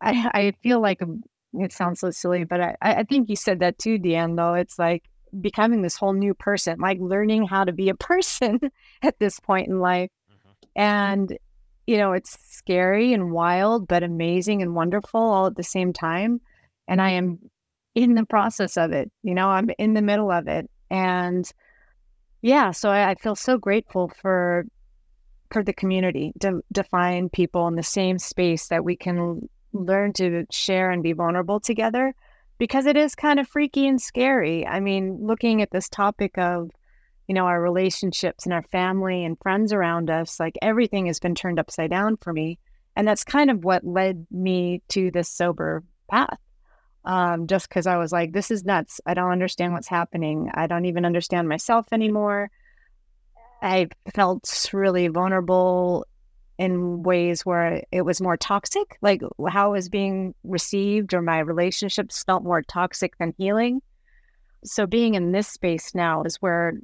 I, 0.00 0.30
I 0.34 0.52
feel 0.62 0.80
like 0.80 1.02
um, 1.02 1.22
it 1.54 1.72
sounds 1.72 2.00
so 2.00 2.10
silly, 2.10 2.44
but 2.44 2.60
I, 2.60 2.76
I 2.80 3.02
think 3.04 3.28
you 3.28 3.36
said 3.36 3.60
that 3.60 3.78
too, 3.78 3.98
DeAnn, 3.98 4.36
though. 4.36 4.54
It's 4.54 4.78
like 4.78 5.04
becoming 5.40 5.82
this 5.82 5.96
whole 5.96 6.12
new 6.12 6.34
person, 6.34 6.78
like 6.78 6.98
learning 7.00 7.46
how 7.46 7.64
to 7.64 7.72
be 7.72 7.88
a 7.88 7.94
person 8.10 8.60
at 9.02 9.18
this 9.18 9.40
point 9.40 9.68
in 9.68 9.80
life. 9.80 10.10
Mm-hmm. 10.30 10.80
And, 10.80 11.38
you 11.86 11.96
know, 11.96 12.12
it's 12.12 12.38
scary 12.50 13.12
and 13.12 13.32
wild, 13.32 13.88
but 13.88 14.02
amazing 14.02 14.62
and 14.62 14.74
wonderful 14.74 15.20
all 15.20 15.46
at 15.46 15.56
the 15.56 15.62
same 15.62 15.92
time. 15.92 16.40
And 16.88 17.00
I 17.00 17.10
am 17.10 17.38
in 17.94 18.14
the 18.14 18.26
process 18.26 18.76
of 18.76 18.92
it. 18.92 19.10
You 19.22 19.34
know, 19.34 19.48
I'm 19.48 19.70
in 19.78 19.94
the 19.94 20.02
middle 20.02 20.30
of 20.30 20.48
it. 20.48 20.70
And 20.90 21.50
yeah, 22.42 22.72
so 22.72 22.90
I, 22.90 23.10
I 23.10 23.14
feel 23.14 23.36
so 23.36 23.58
grateful 23.58 24.10
for 24.20 24.66
for 25.50 25.62
the 25.62 25.72
community 25.72 26.32
to, 26.40 26.60
to 26.74 26.82
find 26.82 27.30
people 27.30 27.68
in 27.68 27.76
the 27.76 27.82
same 27.82 28.18
space 28.18 28.68
that 28.68 28.84
we 28.84 28.96
can 28.96 29.48
learn 29.72 30.12
to 30.12 30.44
share 30.50 30.90
and 30.90 31.02
be 31.02 31.12
vulnerable 31.12 31.60
together 31.60 32.12
because 32.58 32.86
it 32.86 32.96
is 32.96 33.14
kind 33.14 33.38
of 33.38 33.48
freaky 33.48 33.86
and 33.86 34.00
scary. 34.00 34.66
I 34.66 34.80
mean, 34.80 35.18
looking 35.20 35.62
at 35.62 35.70
this 35.70 35.88
topic 35.88 36.36
of, 36.38 36.70
you 37.28 37.34
know, 37.34 37.46
our 37.46 37.60
relationships 37.60 38.44
and 38.44 38.52
our 38.52 38.64
family 38.64 39.24
and 39.24 39.38
friends 39.42 39.72
around 39.72 40.10
us, 40.10 40.40
like 40.40 40.56
everything 40.60 41.06
has 41.06 41.20
been 41.20 41.34
turned 41.34 41.58
upside 41.58 41.90
down 41.90 42.16
for 42.16 42.32
me. 42.32 42.58
And 42.96 43.06
that's 43.06 43.24
kind 43.24 43.50
of 43.50 43.64
what 43.64 43.84
led 43.84 44.26
me 44.30 44.82
to 44.88 45.10
this 45.10 45.28
sober 45.28 45.82
path. 46.10 46.38
Um, 47.04 47.46
just 47.46 47.68
because 47.68 47.86
I 47.86 47.98
was 47.98 48.12
like, 48.12 48.32
this 48.32 48.50
is 48.50 48.64
nuts. 48.64 49.00
I 49.04 49.12
don't 49.12 49.30
understand 49.30 49.74
what's 49.74 49.88
happening. 49.88 50.50
I 50.54 50.66
don't 50.66 50.86
even 50.86 51.04
understand 51.04 51.48
myself 51.48 51.86
anymore. 51.92 52.50
I 53.60 53.88
felt 54.14 54.70
really 54.72 55.08
vulnerable 55.08 56.06
in 56.58 57.02
ways 57.02 57.44
where 57.44 57.82
it 57.90 58.02
was 58.02 58.20
more 58.20 58.36
toxic, 58.36 58.96
like 59.02 59.22
how 59.48 59.70
it 59.70 59.72
was 59.72 59.88
being 59.88 60.34
received, 60.44 61.12
or 61.12 61.20
my 61.20 61.40
relationships 61.40 62.22
felt 62.22 62.44
more 62.44 62.62
toxic 62.62 63.16
than 63.18 63.34
healing. 63.36 63.82
So, 64.64 64.86
being 64.86 65.14
in 65.14 65.32
this 65.32 65.48
space 65.48 65.94
now 65.94 66.22
is 66.22 66.36
where 66.36 66.74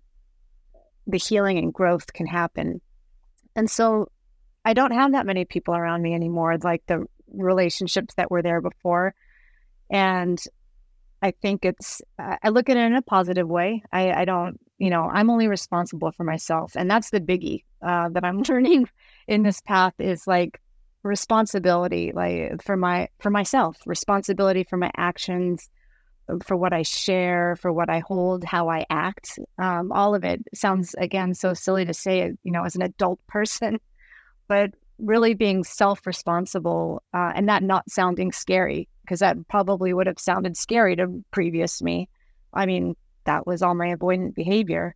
the 1.07 1.19
healing 1.19 1.59
and 1.59 1.73
growth 1.73 2.13
can 2.13 2.27
happen. 2.27 2.81
And 3.55 3.71
so, 3.71 4.11
I 4.65 4.75
don't 4.75 4.93
have 4.93 5.13
that 5.13 5.27
many 5.27 5.45
people 5.45 5.75
around 5.75 6.03
me 6.03 6.15
anymore, 6.15 6.59
like 6.59 6.83
the 6.87 7.07
relationships 7.33 8.15
that 8.15 8.31
were 8.31 8.43
there 8.43 8.61
before. 8.61 9.15
And 9.91 10.41
I 11.23 11.33
think 11.33 11.65
it's, 11.65 12.01
I 12.19 12.49
look 12.49 12.69
at 12.69 12.77
it 12.77 12.81
in 12.81 12.95
a 12.95 13.03
positive 13.03 13.49
way. 13.49 13.83
I, 13.93 14.13
I 14.13 14.25
don't 14.25 14.59
you 14.81 14.89
know, 14.89 15.11
I'm 15.13 15.31
only 15.31 15.47
responsible 15.47 16.11
for 16.11 16.25
myself. 16.25 16.73
And 16.75 16.91
that's 16.91 17.11
the 17.11 17.21
biggie 17.21 17.65
uh, 17.83 18.09
that 18.09 18.25
I'm 18.25 18.43
learning 18.49 18.89
in 19.29 19.43
this 19.43 19.61
path 19.61 19.93
is 19.99 20.27
like 20.27 20.59
responsibility, 21.03 22.13
like 22.15 22.63
for 22.63 22.77
my, 22.77 23.09
for 23.21 23.31
myself, 23.31 23.77
responsibility 23.87 24.65
for 24.65 24.79
my 24.79 24.91
actions, 24.97 25.69
for 26.45 26.57
what 26.57 26.73
I 26.73 26.83
share, 26.83 27.57
for 27.57 27.73
what 27.73 27.91
I 27.91 27.99
hold, 27.99 28.43
how 28.43 28.71
I 28.71 28.87
act. 28.89 29.39
Um, 29.59 29.93
all 29.93 30.15
of 30.15 30.25
it 30.25 30.41
sounds, 30.55 30.95
again, 30.97 31.35
so 31.35 31.53
silly 31.53 31.85
to 31.85 31.93
say 31.93 32.21
it, 32.21 32.39
you 32.43 32.51
know, 32.51 32.65
as 32.65 32.75
an 32.75 32.83
adult 32.83 33.21
person, 33.27 33.79
but 34.49 34.71
really 34.99 35.35
being 35.35 35.63
self 35.63 36.07
responsible 36.07 37.03
uh, 37.13 37.33
and 37.35 37.51
that 37.51 37.63
not 37.63 37.91
sounding 37.91 38.33
scary, 38.33 38.89
because 39.11 39.19
that 39.19 39.49
probably 39.49 39.93
would 39.93 40.07
have 40.07 40.21
sounded 40.21 40.57
scary 40.57 40.95
to 40.95 41.25
previous 41.33 41.83
me. 41.83 42.09
I 42.55 42.65
mean, 42.65 42.95
that 43.25 43.45
was 43.45 43.61
all 43.61 43.75
my 43.75 43.93
avoidant 43.93 44.37
behavior. 44.37 44.95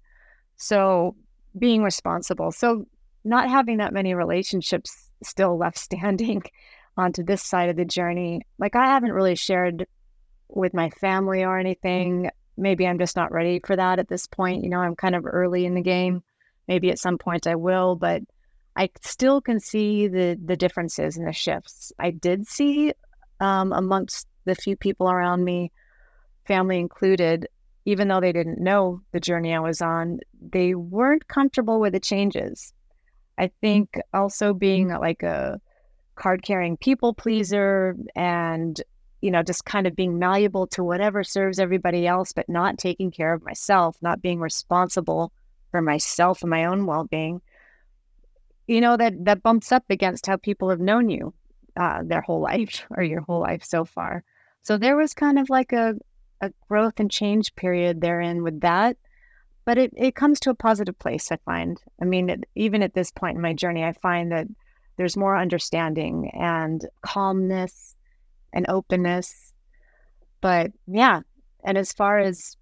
So 0.56 1.16
being 1.58 1.82
responsible. 1.82 2.52
So 2.52 2.86
not 3.24 3.50
having 3.50 3.78
that 3.78 3.92
many 3.92 4.14
relationships 4.14 5.10
still 5.24 5.58
left 5.58 5.78
standing 5.90 6.44
onto 6.96 7.24
this 7.24 7.42
side 7.42 7.70
of 7.70 7.76
the 7.76 7.84
journey. 7.84 8.42
Like 8.58 8.76
I 8.76 8.86
haven't 8.86 9.12
really 9.12 9.34
shared 9.34 9.86
with 10.48 10.74
my 10.74 10.90
family 10.90 11.42
or 11.42 11.58
anything 11.58 12.30
maybe 12.56 12.86
I'm 12.86 12.98
just 12.98 13.16
not 13.16 13.32
ready 13.32 13.60
for 13.64 13.74
that 13.76 13.98
at 13.98 14.08
this 14.08 14.26
point. 14.26 14.62
You 14.62 14.70
know, 14.70 14.78
I'm 14.78 14.94
kind 14.94 15.14
of 15.14 15.26
early 15.26 15.66
in 15.66 15.74
the 15.74 15.82
game. 15.82 16.22
Maybe 16.68 16.90
at 16.90 16.98
some 16.98 17.18
point 17.18 17.46
I 17.46 17.56
will, 17.56 17.96
but 17.96 18.22
I 18.76 18.90
still 19.02 19.40
can 19.40 19.60
see 19.60 20.08
the 20.08 20.38
the 20.42 20.56
differences 20.56 21.16
and 21.16 21.26
the 21.26 21.32
shifts. 21.32 21.92
I 21.98 22.10
did 22.10 22.46
see 22.46 22.92
um, 23.40 23.72
amongst 23.72 24.26
the 24.44 24.54
few 24.54 24.76
people 24.76 25.10
around 25.10 25.44
me, 25.44 25.72
family 26.46 26.78
included, 26.78 27.48
even 27.84 28.08
though 28.08 28.20
they 28.20 28.32
didn't 28.32 28.58
know 28.58 29.00
the 29.12 29.20
journey 29.20 29.54
I 29.54 29.60
was 29.60 29.80
on, 29.80 30.20
they 30.40 30.74
weren't 30.74 31.28
comfortable 31.28 31.80
with 31.80 31.92
the 31.92 32.00
changes. 32.00 32.72
I 33.38 33.50
think 33.60 33.98
also 34.12 34.54
being 34.54 34.88
like 34.88 35.22
a 35.22 35.60
card 36.14 36.42
carrying 36.42 36.76
people 36.76 37.12
pleaser 37.12 37.96
and 38.14 38.80
you 39.20 39.30
know 39.30 39.42
just 39.42 39.64
kind 39.64 39.86
of 39.86 39.96
being 39.96 40.18
malleable 40.18 40.66
to 40.68 40.84
whatever 40.84 41.24
serves 41.24 41.58
everybody 41.58 42.06
else 42.06 42.32
but 42.32 42.48
not 42.48 42.78
taking 42.78 43.10
care 43.10 43.32
of 43.32 43.44
myself 43.44 43.96
not 44.00 44.22
being 44.22 44.38
responsible 44.38 45.32
for 45.70 45.82
myself 45.82 46.42
and 46.42 46.50
my 46.50 46.66
own 46.66 46.86
well-being 46.86 47.40
you 48.68 48.80
know 48.80 48.96
that 48.96 49.24
that 49.24 49.42
bumps 49.42 49.72
up 49.72 49.84
against 49.90 50.26
how 50.26 50.36
people 50.36 50.70
have 50.70 50.80
known 50.80 51.08
you 51.08 51.34
uh, 51.76 52.02
their 52.04 52.20
whole 52.20 52.40
life 52.40 52.84
or 52.96 53.02
your 53.02 53.20
whole 53.22 53.40
life 53.40 53.64
so 53.64 53.84
far 53.84 54.24
so 54.62 54.78
there 54.78 54.96
was 54.96 55.14
kind 55.14 55.38
of 55.38 55.50
like 55.50 55.72
a, 55.72 55.94
a 56.40 56.50
growth 56.68 56.94
and 56.98 57.10
change 57.10 57.54
period 57.54 58.00
therein 58.00 58.42
with 58.42 58.60
that 58.60 58.96
but 59.64 59.78
it, 59.78 59.92
it 59.96 60.14
comes 60.14 60.40
to 60.40 60.50
a 60.50 60.54
positive 60.54 60.98
place 60.98 61.30
i 61.30 61.36
find 61.44 61.80
i 62.00 62.04
mean 62.04 62.30
it, 62.30 62.44
even 62.54 62.82
at 62.82 62.94
this 62.94 63.10
point 63.10 63.36
in 63.36 63.42
my 63.42 63.52
journey 63.52 63.84
i 63.84 63.92
find 63.92 64.32
that 64.32 64.46
there's 64.96 65.16
more 65.16 65.36
understanding 65.36 66.30
and 66.34 66.86
calmness 67.02 67.96
and 68.52 68.66
openness 68.68 69.52
but 70.40 70.70
yeah 70.86 71.20
and 71.64 71.78
as 71.78 71.92
far 71.92 72.18
as 72.18 72.56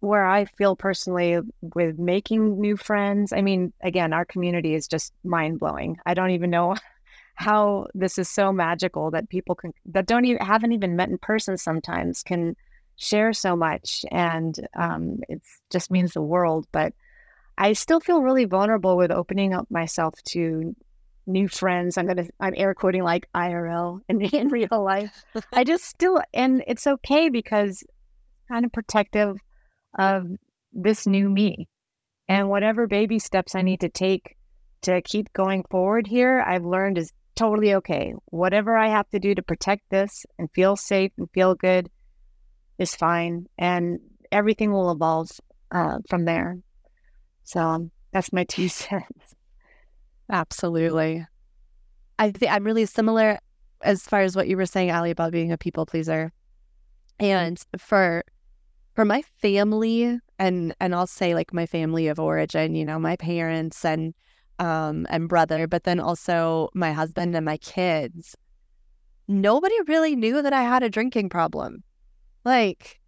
where 0.00 0.26
I 0.26 0.44
feel 0.44 0.76
personally 0.76 1.38
with 1.74 1.98
making 1.98 2.60
new 2.60 2.76
friends. 2.76 3.32
I 3.32 3.40
mean, 3.42 3.72
again, 3.82 4.12
our 4.12 4.24
community 4.24 4.74
is 4.74 4.86
just 4.86 5.12
mind 5.24 5.58
blowing. 5.58 5.96
I 6.06 6.14
don't 6.14 6.30
even 6.30 6.50
know 6.50 6.76
how 7.36 7.86
this 7.94 8.18
is 8.18 8.28
so 8.28 8.52
magical 8.52 9.10
that 9.10 9.28
people 9.28 9.54
can 9.54 9.72
that 9.86 10.06
don't 10.06 10.24
even 10.24 10.44
haven't 10.44 10.72
even 10.72 10.96
met 10.96 11.08
in 11.08 11.18
person 11.18 11.56
sometimes 11.56 12.22
can 12.22 12.56
share 12.96 13.32
so 13.32 13.54
much, 13.54 14.04
and 14.10 14.66
um, 14.74 15.20
it 15.28 15.42
just 15.70 15.90
means 15.90 16.12
the 16.12 16.22
world. 16.22 16.66
But 16.72 16.94
I 17.58 17.74
still 17.74 18.00
feel 18.00 18.22
really 18.22 18.46
vulnerable 18.46 18.96
with 18.96 19.10
opening 19.10 19.54
up 19.54 19.70
myself 19.70 20.14
to 20.30 20.74
new 21.26 21.48
friends. 21.48 21.98
I'm 21.98 22.06
gonna 22.06 22.26
I'm 22.40 22.54
air 22.56 22.74
quoting 22.74 23.02
like 23.02 23.28
IRL 23.34 24.00
in 24.08 24.20
in 24.34 24.48
real 24.48 24.82
life. 24.82 25.24
I 25.52 25.64
just 25.64 25.84
still 25.84 26.22
and 26.32 26.64
it's 26.66 26.86
okay 26.86 27.28
because 27.28 27.84
kind 28.48 28.64
of 28.64 28.72
protective 28.72 29.36
of 29.98 30.26
this 30.72 31.06
new 31.06 31.28
me. 31.28 31.68
And 32.28 32.48
whatever 32.48 32.86
baby 32.86 33.18
steps 33.18 33.54
I 33.54 33.62
need 33.62 33.80
to 33.80 33.88
take 33.88 34.36
to 34.82 35.00
keep 35.02 35.32
going 35.32 35.64
forward 35.70 36.06
here, 36.06 36.42
I've 36.46 36.64
learned 36.64 36.98
is 36.98 37.12
totally 37.36 37.74
okay. 37.74 38.14
Whatever 38.26 38.76
I 38.76 38.88
have 38.88 39.08
to 39.10 39.20
do 39.20 39.34
to 39.34 39.42
protect 39.42 39.88
this 39.90 40.26
and 40.38 40.50
feel 40.52 40.74
safe 40.74 41.12
and 41.16 41.28
feel 41.32 41.54
good 41.54 41.88
is 42.78 42.96
fine. 42.96 43.46
And 43.58 44.00
everything 44.32 44.72
will 44.72 44.90
evolve 44.90 45.30
uh, 45.70 45.98
from 46.08 46.24
there. 46.24 46.58
So 47.44 47.60
um, 47.60 47.90
that's 48.12 48.32
my 48.32 48.44
two 48.44 48.68
cents. 48.82 49.34
Absolutely. 50.30 51.24
I 52.18 52.30
think 52.32 52.50
I'm 52.50 52.64
really 52.64 52.86
similar 52.86 53.38
as 53.82 54.02
far 54.02 54.22
as 54.22 54.34
what 54.34 54.48
you 54.48 54.56
were 54.56 54.66
saying, 54.66 54.90
Ali, 54.90 55.10
about 55.10 55.32
being 55.32 55.52
a 55.52 55.58
people 55.58 55.86
pleaser. 55.86 56.32
And 57.18 57.62
for 57.78 58.24
for 58.94 59.04
my 59.04 59.22
family 59.40 60.18
and 60.38 60.74
and 60.80 60.94
I'll 60.94 61.06
say 61.06 61.34
like 61.34 61.52
my 61.52 61.66
family 61.66 62.08
of 62.08 62.18
origin, 62.18 62.74
you 62.74 62.84
know, 62.84 62.98
my 62.98 63.16
parents 63.16 63.84
and 63.84 64.14
um 64.58 65.06
and 65.10 65.28
brother, 65.28 65.66
but 65.66 65.84
then 65.84 66.00
also 66.00 66.68
my 66.74 66.92
husband 66.92 67.34
and 67.36 67.44
my 67.44 67.56
kids. 67.58 68.36
Nobody 69.28 69.74
really 69.86 70.14
knew 70.16 70.42
that 70.42 70.52
I 70.52 70.62
had 70.62 70.82
a 70.82 70.90
drinking 70.90 71.28
problem. 71.28 71.82
Like 72.44 73.00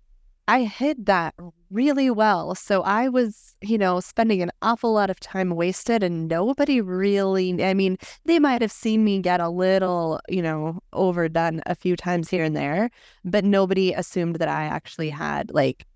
I 0.48 0.64
hid 0.64 1.04
that 1.06 1.34
really 1.70 2.10
well. 2.10 2.54
So 2.54 2.80
I 2.82 3.08
was, 3.08 3.54
you 3.60 3.76
know, 3.76 4.00
spending 4.00 4.40
an 4.40 4.50
awful 4.62 4.94
lot 4.94 5.10
of 5.10 5.20
time 5.20 5.50
wasted 5.50 6.02
and 6.02 6.26
nobody 6.26 6.80
really, 6.80 7.62
I 7.62 7.74
mean, 7.74 7.98
they 8.24 8.38
might 8.38 8.62
have 8.62 8.72
seen 8.72 9.04
me 9.04 9.20
get 9.20 9.40
a 9.40 9.50
little, 9.50 10.20
you 10.26 10.40
know, 10.40 10.80
overdone 10.94 11.60
a 11.66 11.74
few 11.74 11.96
times 11.96 12.30
here 12.30 12.44
and 12.44 12.56
there, 12.56 12.90
but 13.26 13.44
nobody 13.44 13.92
assumed 13.92 14.36
that 14.36 14.48
I 14.48 14.64
actually 14.64 15.10
had 15.10 15.50
like, 15.52 15.86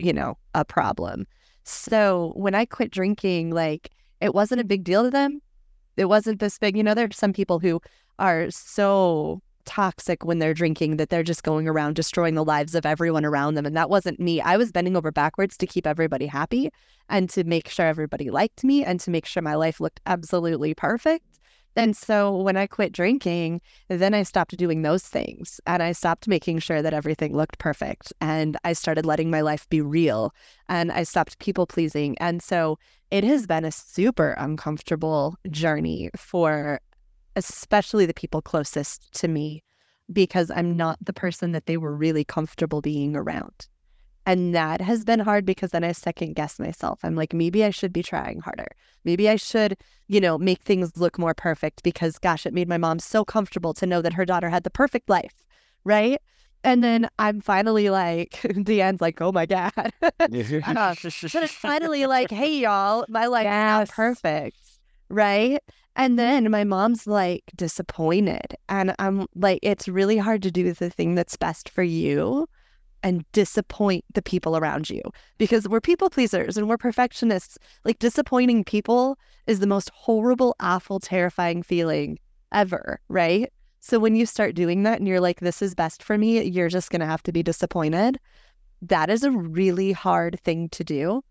you 0.00 0.12
know, 0.12 0.36
a 0.52 0.64
problem. 0.64 1.24
So 1.62 2.32
when 2.34 2.56
I 2.56 2.64
quit 2.64 2.90
drinking, 2.90 3.50
like 3.50 3.92
it 4.22 4.34
wasn't 4.34 4.60
a 4.60 4.64
big 4.64 4.84
deal 4.84 5.04
to 5.04 5.10
them. 5.10 5.42
It 5.96 6.06
wasn't 6.06 6.40
this 6.40 6.58
big, 6.58 6.76
you 6.76 6.82
know, 6.82 6.94
there 6.94 7.06
are 7.06 7.12
some 7.12 7.32
people 7.32 7.58
who 7.58 7.80
are 8.18 8.50
so 8.50 9.42
toxic 9.64 10.24
when 10.24 10.38
they're 10.38 10.54
drinking 10.54 10.96
that 10.96 11.10
they're 11.10 11.22
just 11.22 11.42
going 11.42 11.68
around 11.68 11.94
destroying 11.94 12.34
the 12.34 12.44
lives 12.44 12.74
of 12.74 12.86
everyone 12.86 13.24
around 13.24 13.54
them. 13.54 13.66
And 13.66 13.76
that 13.76 13.90
wasn't 13.90 14.18
me. 14.18 14.40
I 14.40 14.56
was 14.56 14.72
bending 14.72 14.96
over 14.96 15.12
backwards 15.12 15.56
to 15.58 15.66
keep 15.66 15.86
everybody 15.86 16.26
happy 16.26 16.70
and 17.08 17.28
to 17.30 17.44
make 17.44 17.68
sure 17.68 17.86
everybody 17.86 18.30
liked 18.30 18.64
me 18.64 18.84
and 18.84 18.98
to 19.00 19.10
make 19.10 19.26
sure 19.26 19.42
my 19.42 19.54
life 19.54 19.80
looked 19.80 20.00
absolutely 20.06 20.74
perfect. 20.74 21.24
And 21.74 21.96
so 21.96 22.36
when 22.36 22.56
I 22.56 22.66
quit 22.66 22.92
drinking, 22.92 23.60
then 23.88 24.12
I 24.12 24.24
stopped 24.24 24.56
doing 24.56 24.82
those 24.82 25.04
things 25.04 25.60
and 25.66 25.82
I 25.82 25.92
stopped 25.92 26.28
making 26.28 26.58
sure 26.58 26.82
that 26.82 26.92
everything 26.92 27.34
looked 27.34 27.58
perfect. 27.58 28.12
And 28.20 28.56
I 28.64 28.74
started 28.74 29.06
letting 29.06 29.30
my 29.30 29.40
life 29.40 29.68
be 29.68 29.80
real 29.80 30.34
and 30.68 30.92
I 30.92 31.04
stopped 31.04 31.38
people 31.38 31.66
pleasing. 31.66 32.16
And 32.18 32.42
so 32.42 32.78
it 33.10 33.24
has 33.24 33.46
been 33.46 33.64
a 33.64 33.72
super 33.72 34.32
uncomfortable 34.32 35.36
journey 35.50 36.10
for 36.16 36.80
especially 37.36 38.04
the 38.04 38.14
people 38.14 38.42
closest 38.42 39.10
to 39.14 39.28
me, 39.28 39.62
because 40.12 40.50
I'm 40.50 40.76
not 40.76 40.98
the 41.00 41.14
person 41.14 41.52
that 41.52 41.64
they 41.64 41.78
were 41.78 41.94
really 41.94 42.24
comfortable 42.24 42.82
being 42.82 43.16
around. 43.16 43.68
And 44.24 44.54
that 44.54 44.80
has 44.80 45.04
been 45.04 45.20
hard 45.20 45.44
because 45.44 45.70
then 45.70 45.82
I 45.82 45.92
second 45.92 46.34
guess 46.34 46.58
myself. 46.58 47.00
I'm 47.02 47.16
like, 47.16 47.32
maybe 47.32 47.64
I 47.64 47.70
should 47.70 47.92
be 47.92 48.02
trying 48.02 48.40
harder. 48.40 48.68
Maybe 49.04 49.28
I 49.28 49.36
should, 49.36 49.76
you 50.06 50.20
know, 50.20 50.38
make 50.38 50.62
things 50.62 50.96
look 50.96 51.18
more 51.18 51.34
perfect 51.34 51.82
because, 51.82 52.18
gosh, 52.18 52.46
it 52.46 52.54
made 52.54 52.68
my 52.68 52.78
mom 52.78 53.00
so 53.00 53.24
comfortable 53.24 53.74
to 53.74 53.86
know 53.86 54.00
that 54.00 54.12
her 54.12 54.24
daughter 54.24 54.48
had 54.48 54.62
the 54.62 54.70
perfect 54.70 55.08
life. 55.08 55.34
Right. 55.84 56.20
And 56.62 56.84
then 56.84 57.08
I'm 57.18 57.40
finally 57.40 57.90
like, 57.90 58.30
DeAnn's 58.42 59.00
like, 59.00 59.20
oh 59.20 59.32
my 59.32 59.46
God. 59.46 59.72
but 60.00 60.32
it's 60.32 61.52
finally 61.52 62.06
like, 62.06 62.30
hey, 62.30 62.58
y'all, 62.60 63.04
my 63.08 63.26
life 63.26 63.44
yes. 63.44 63.88
not 63.88 63.88
perfect. 63.88 64.56
Right. 65.08 65.60
And 65.96 66.12
mm-hmm. 66.12 66.16
then 66.16 66.50
my 66.52 66.62
mom's 66.62 67.08
like 67.08 67.42
disappointed. 67.56 68.54
And 68.68 68.94
I'm 69.00 69.26
like, 69.34 69.58
it's 69.62 69.88
really 69.88 70.18
hard 70.18 70.42
to 70.42 70.52
do 70.52 70.72
the 70.72 70.90
thing 70.90 71.16
that's 71.16 71.36
best 71.36 71.68
for 71.68 71.82
you 71.82 72.46
and 73.02 73.24
disappoint 73.32 74.04
the 74.14 74.22
people 74.22 74.56
around 74.56 74.90
you 74.90 75.02
because 75.38 75.68
we're 75.68 75.80
people 75.80 76.10
pleasers 76.10 76.56
and 76.56 76.68
we're 76.68 76.76
perfectionists. 76.78 77.58
Like, 77.84 77.98
disappointing 77.98 78.64
people 78.64 79.18
is 79.46 79.60
the 79.60 79.66
most 79.66 79.90
horrible, 79.94 80.54
awful, 80.60 81.00
terrifying 81.00 81.62
feeling 81.62 82.18
ever, 82.52 83.00
right? 83.08 83.52
So, 83.80 83.98
when 83.98 84.14
you 84.14 84.26
start 84.26 84.54
doing 84.54 84.84
that 84.84 84.98
and 84.98 85.08
you're 85.08 85.20
like, 85.20 85.40
this 85.40 85.62
is 85.62 85.74
best 85.74 86.02
for 86.02 86.16
me, 86.16 86.42
you're 86.42 86.68
just 86.68 86.90
going 86.90 87.00
to 87.00 87.06
have 87.06 87.22
to 87.24 87.32
be 87.32 87.42
disappointed. 87.42 88.18
That 88.80 89.10
is 89.10 89.24
a 89.24 89.30
really 89.30 89.92
hard 89.92 90.40
thing 90.40 90.68
to 90.70 90.84
do. 90.84 91.22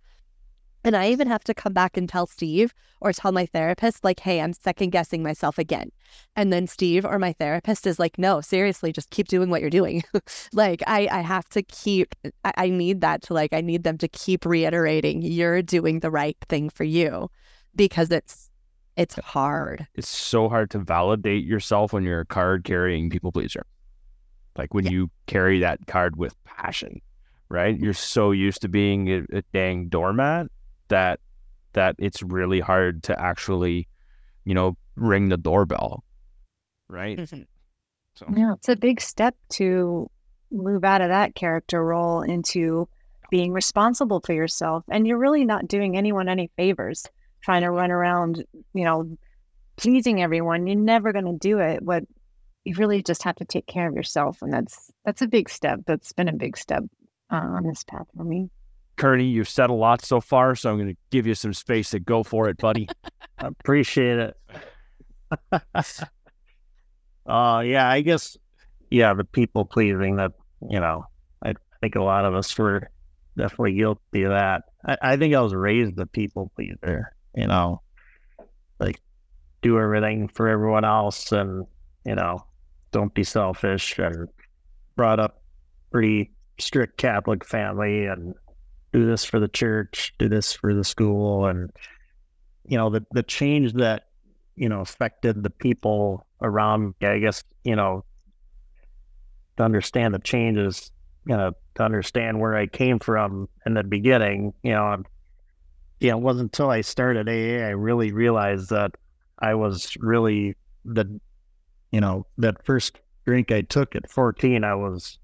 And 0.83 0.95
I 0.95 1.09
even 1.09 1.27
have 1.27 1.43
to 1.43 1.53
come 1.53 1.73
back 1.73 1.95
and 1.95 2.09
tell 2.09 2.25
Steve 2.25 2.73
or 3.01 3.13
tell 3.13 3.31
my 3.31 3.45
therapist, 3.45 4.03
like, 4.03 4.19
hey, 4.19 4.41
I'm 4.41 4.53
second 4.53 4.89
guessing 4.89 5.21
myself 5.21 5.57
again. 5.57 5.91
And 6.35 6.51
then 6.51 6.65
Steve 6.65 7.05
or 7.05 7.19
my 7.19 7.33
therapist 7.33 7.85
is 7.85 7.99
like, 7.99 8.17
no, 8.17 8.41
seriously, 8.41 8.91
just 8.91 9.11
keep 9.11 9.27
doing 9.27 9.49
what 9.49 9.61
you're 9.61 9.69
doing. 9.69 10.03
like, 10.53 10.81
I, 10.87 11.07
I 11.11 11.21
have 11.21 11.47
to 11.49 11.61
keep, 11.61 12.15
I, 12.43 12.53
I 12.57 12.69
need 12.69 13.01
that 13.01 13.21
to 13.23 13.33
like, 13.33 13.53
I 13.53 13.61
need 13.61 13.83
them 13.83 13.97
to 13.99 14.07
keep 14.07 14.45
reiterating, 14.45 15.21
you're 15.21 15.61
doing 15.61 15.99
the 15.99 16.11
right 16.11 16.37
thing 16.49 16.69
for 16.69 16.83
you 16.83 17.29
because 17.75 18.11
it's, 18.11 18.49
it's 18.97 19.15
hard. 19.15 19.87
It's 19.95 20.09
so 20.09 20.49
hard 20.49 20.71
to 20.71 20.79
validate 20.79 21.45
yourself 21.45 21.93
when 21.93 22.03
you're 22.03 22.21
a 22.21 22.25
card 22.25 22.63
carrying 22.63 23.09
people 23.09 23.31
pleaser. 23.31 23.65
Like 24.57 24.73
when 24.73 24.85
yeah. 24.85 24.91
you 24.91 25.11
carry 25.27 25.59
that 25.59 25.85
card 25.87 26.17
with 26.17 26.35
passion, 26.43 27.01
right? 27.49 27.79
You're 27.79 27.93
so 27.93 28.31
used 28.31 28.61
to 28.63 28.67
being 28.67 29.09
a, 29.09 29.25
a 29.31 29.43
dang 29.53 29.87
doormat 29.87 30.47
that 30.91 31.19
that 31.73 31.95
it's 31.97 32.21
really 32.21 32.59
hard 32.59 33.03
to 33.03 33.19
actually, 33.19 33.87
you 34.45 34.53
know, 34.53 34.77
ring 34.95 35.29
the 35.29 35.37
doorbell. 35.37 36.03
Right. 36.87 37.17
Mm-hmm. 37.17 37.41
So 38.15 38.25
yeah, 38.35 38.53
it's 38.53 38.69
a 38.69 38.75
big 38.75 39.01
step 39.01 39.35
to 39.53 40.09
move 40.51 40.83
out 40.83 41.01
of 41.01 41.09
that 41.09 41.33
character 41.33 41.83
role 41.83 42.21
into 42.21 42.87
being 43.29 43.53
responsible 43.53 44.19
for 44.19 44.33
yourself. 44.33 44.83
And 44.91 45.07
you're 45.07 45.17
really 45.17 45.45
not 45.45 45.67
doing 45.67 45.95
anyone 45.95 46.27
any 46.27 46.51
favors 46.57 47.05
trying 47.41 47.61
to 47.61 47.71
run 47.71 47.89
around, 47.89 48.43
you 48.73 48.83
know, 48.83 49.17
pleasing 49.77 50.21
everyone. 50.21 50.67
You're 50.67 50.75
never 50.75 51.13
going 51.13 51.25
to 51.25 51.37
do 51.37 51.59
it. 51.59 51.81
What 51.81 52.03
you 52.65 52.75
really 52.75 53.01
just 53.01 53.23
have 53.23 53.37
to 53.37 53.45
take 53.45 53.65
care 53.65 53.87
of 53.87 53.95
yourself. 53.95 54.41
And 54.41 54.51
that's, 54.51 54.91
that's 55.05 55.21
a 55.21 55.27
big 55.27 55.49
step. 55.49 55.79
That's 55.87 56.11
been 56.11 56.27
a 56.27 56.33
big 56.33 56.57
step 56.57 56.83
uh, 57.31 57.35
on 57.37 57.63
this 57.63 57.83
path 57.85 58.07
for 58.15 58.25
me. 58.25 58.49
Kernie, 59.01 59.31
you've 59.31 59.49
said 59.49 59.71
a 59.71 59.73
lot 59.73 60.05
so 60.05 60.21
far, 60.21 60.53
so 60.55 60.69
I'm 60.69 60.77
going 60.77 60.89
to 60.89 60.97
give 61.09 61.25
you 61.25 61.33
some 61.33 61.53
space 61.53 61.89
to 61.89 61.99
go 61.99 62.21
for 62.21 62.49
it, 62.49 62.57
buddy. 62.57 62.87
I 63.39 63.47
appreciate 63.47 64.19
it. 64.19 64.37
uh 67.25 67.63
yeah, 67.65 67.89
I 67.89 68.01
guess 68.01 68.37
yeah, 68.89 69.13
the 69.13 69.23
people 69.23 69.65
pleasing 69.65 70.17
that 70.17 70.33
you 70.69 70.79
know, 70.79 71.05
I 71.41 71.53
think 71.79 71.95
a 71.95 72.03
lot 72.03 72.25
of 72.25 72.35
us 72.35 72.55
were 72.57 72.89
definitely 73.37 73.73
guilty 73.73 74.23
of 74.23 74.31
that. 74.31 74.63
I, 74.85 74.97
I 75.01 75.17
think 75.17 75.33
I 75.33 75.41
was 75.41 75.55
raised 75.55 75.97
a 75.99 76.05
people 76.05 76.51
pleaser, 76.55 77.15
you 77.35 77.47
know, 77.47 77.81
like 78.79 78.99
do 79.61 79.79
everything 79.79 80.27
for 80.27 80.47
everyone 80.47 80.85
else 80.85 81.31
and, 81.31 81.65
you 82.05 82.15
know, 82.15 82.45
don't 82.91 83.13
be 83.13 83.23
selfish 83.23 83.97
and 83.97 84.27
brought 84.95 85.19
up 85.19 85.41
pretty 85.91 86.31
strict 86.59 86.97
Catholic 86.97 87.45
family 87.45 88.05
and 88.05 88.35
do 88.93 89.05
this 89.05 89.23
for 89.23 89.39
the 89.39 89.47
church, 89.47 90.13
do 90.17 90.27
this 90.27 90.53
for 90.53 90.73
the 90.73 90.83
school 90.83 91.45
and 91.45 91.71
you 92.65 92.77
know, 92.77 92.89
the 92.89 93.05
the 93.11 93.23
change 93.23 93.73
that, 93.73 94.07
you 94.55 94.69
know, 94.69 94.81
affected 94.81 95.43
the 95.43 95.49
people 95.49 96.25
around 96.41 96.93
I 97.01 97.19
guess, 97.19 97.43
you 97.63 97.75
know, 97.75 98.03
to 99.57 99.63
understand 99.63 100.13
the 100.13 100.19
changes, 100.19 100.91
you 101.25 101.35
know, 101.35 101.53
to 101.75 101.83
understand 101.83 102.39
where 102.39 102.55
I 102.55 102.67
came 102.67 102.99
from 102.99 103.49
in 103.65 103.73
the 103.73 103.83
beginning, 103.83 104.53
you 104.63 104.71
know, 104.71 104.83
I'm, 104.83 105.05
you 105.99 106.11
know, 106.11 106.17
it 106.17 106.21
wasn't 106.21 106.45
until 106.45 106.69
I 106.69 106.81
started 106.81 107.27
AA 107.27 107.65
I 107.65 107.71
really 107.71 108.11
realized 108.11 108.69
that 108.69 108.91
I 109.39 109.55
was 109.55 109.95
really 109.99 110.55
the, 110.85 111.19
you 111.91 112.01
know, 112.01 112.25
that 112.37 112.65
first 112.65 112.99
drink 113.25 113.51
I 113.51 113.61
took 113.61 113.95
at 113.95 114.09
14, 114.09 114.63
I 114.63 114.75
was, 114.75 115.17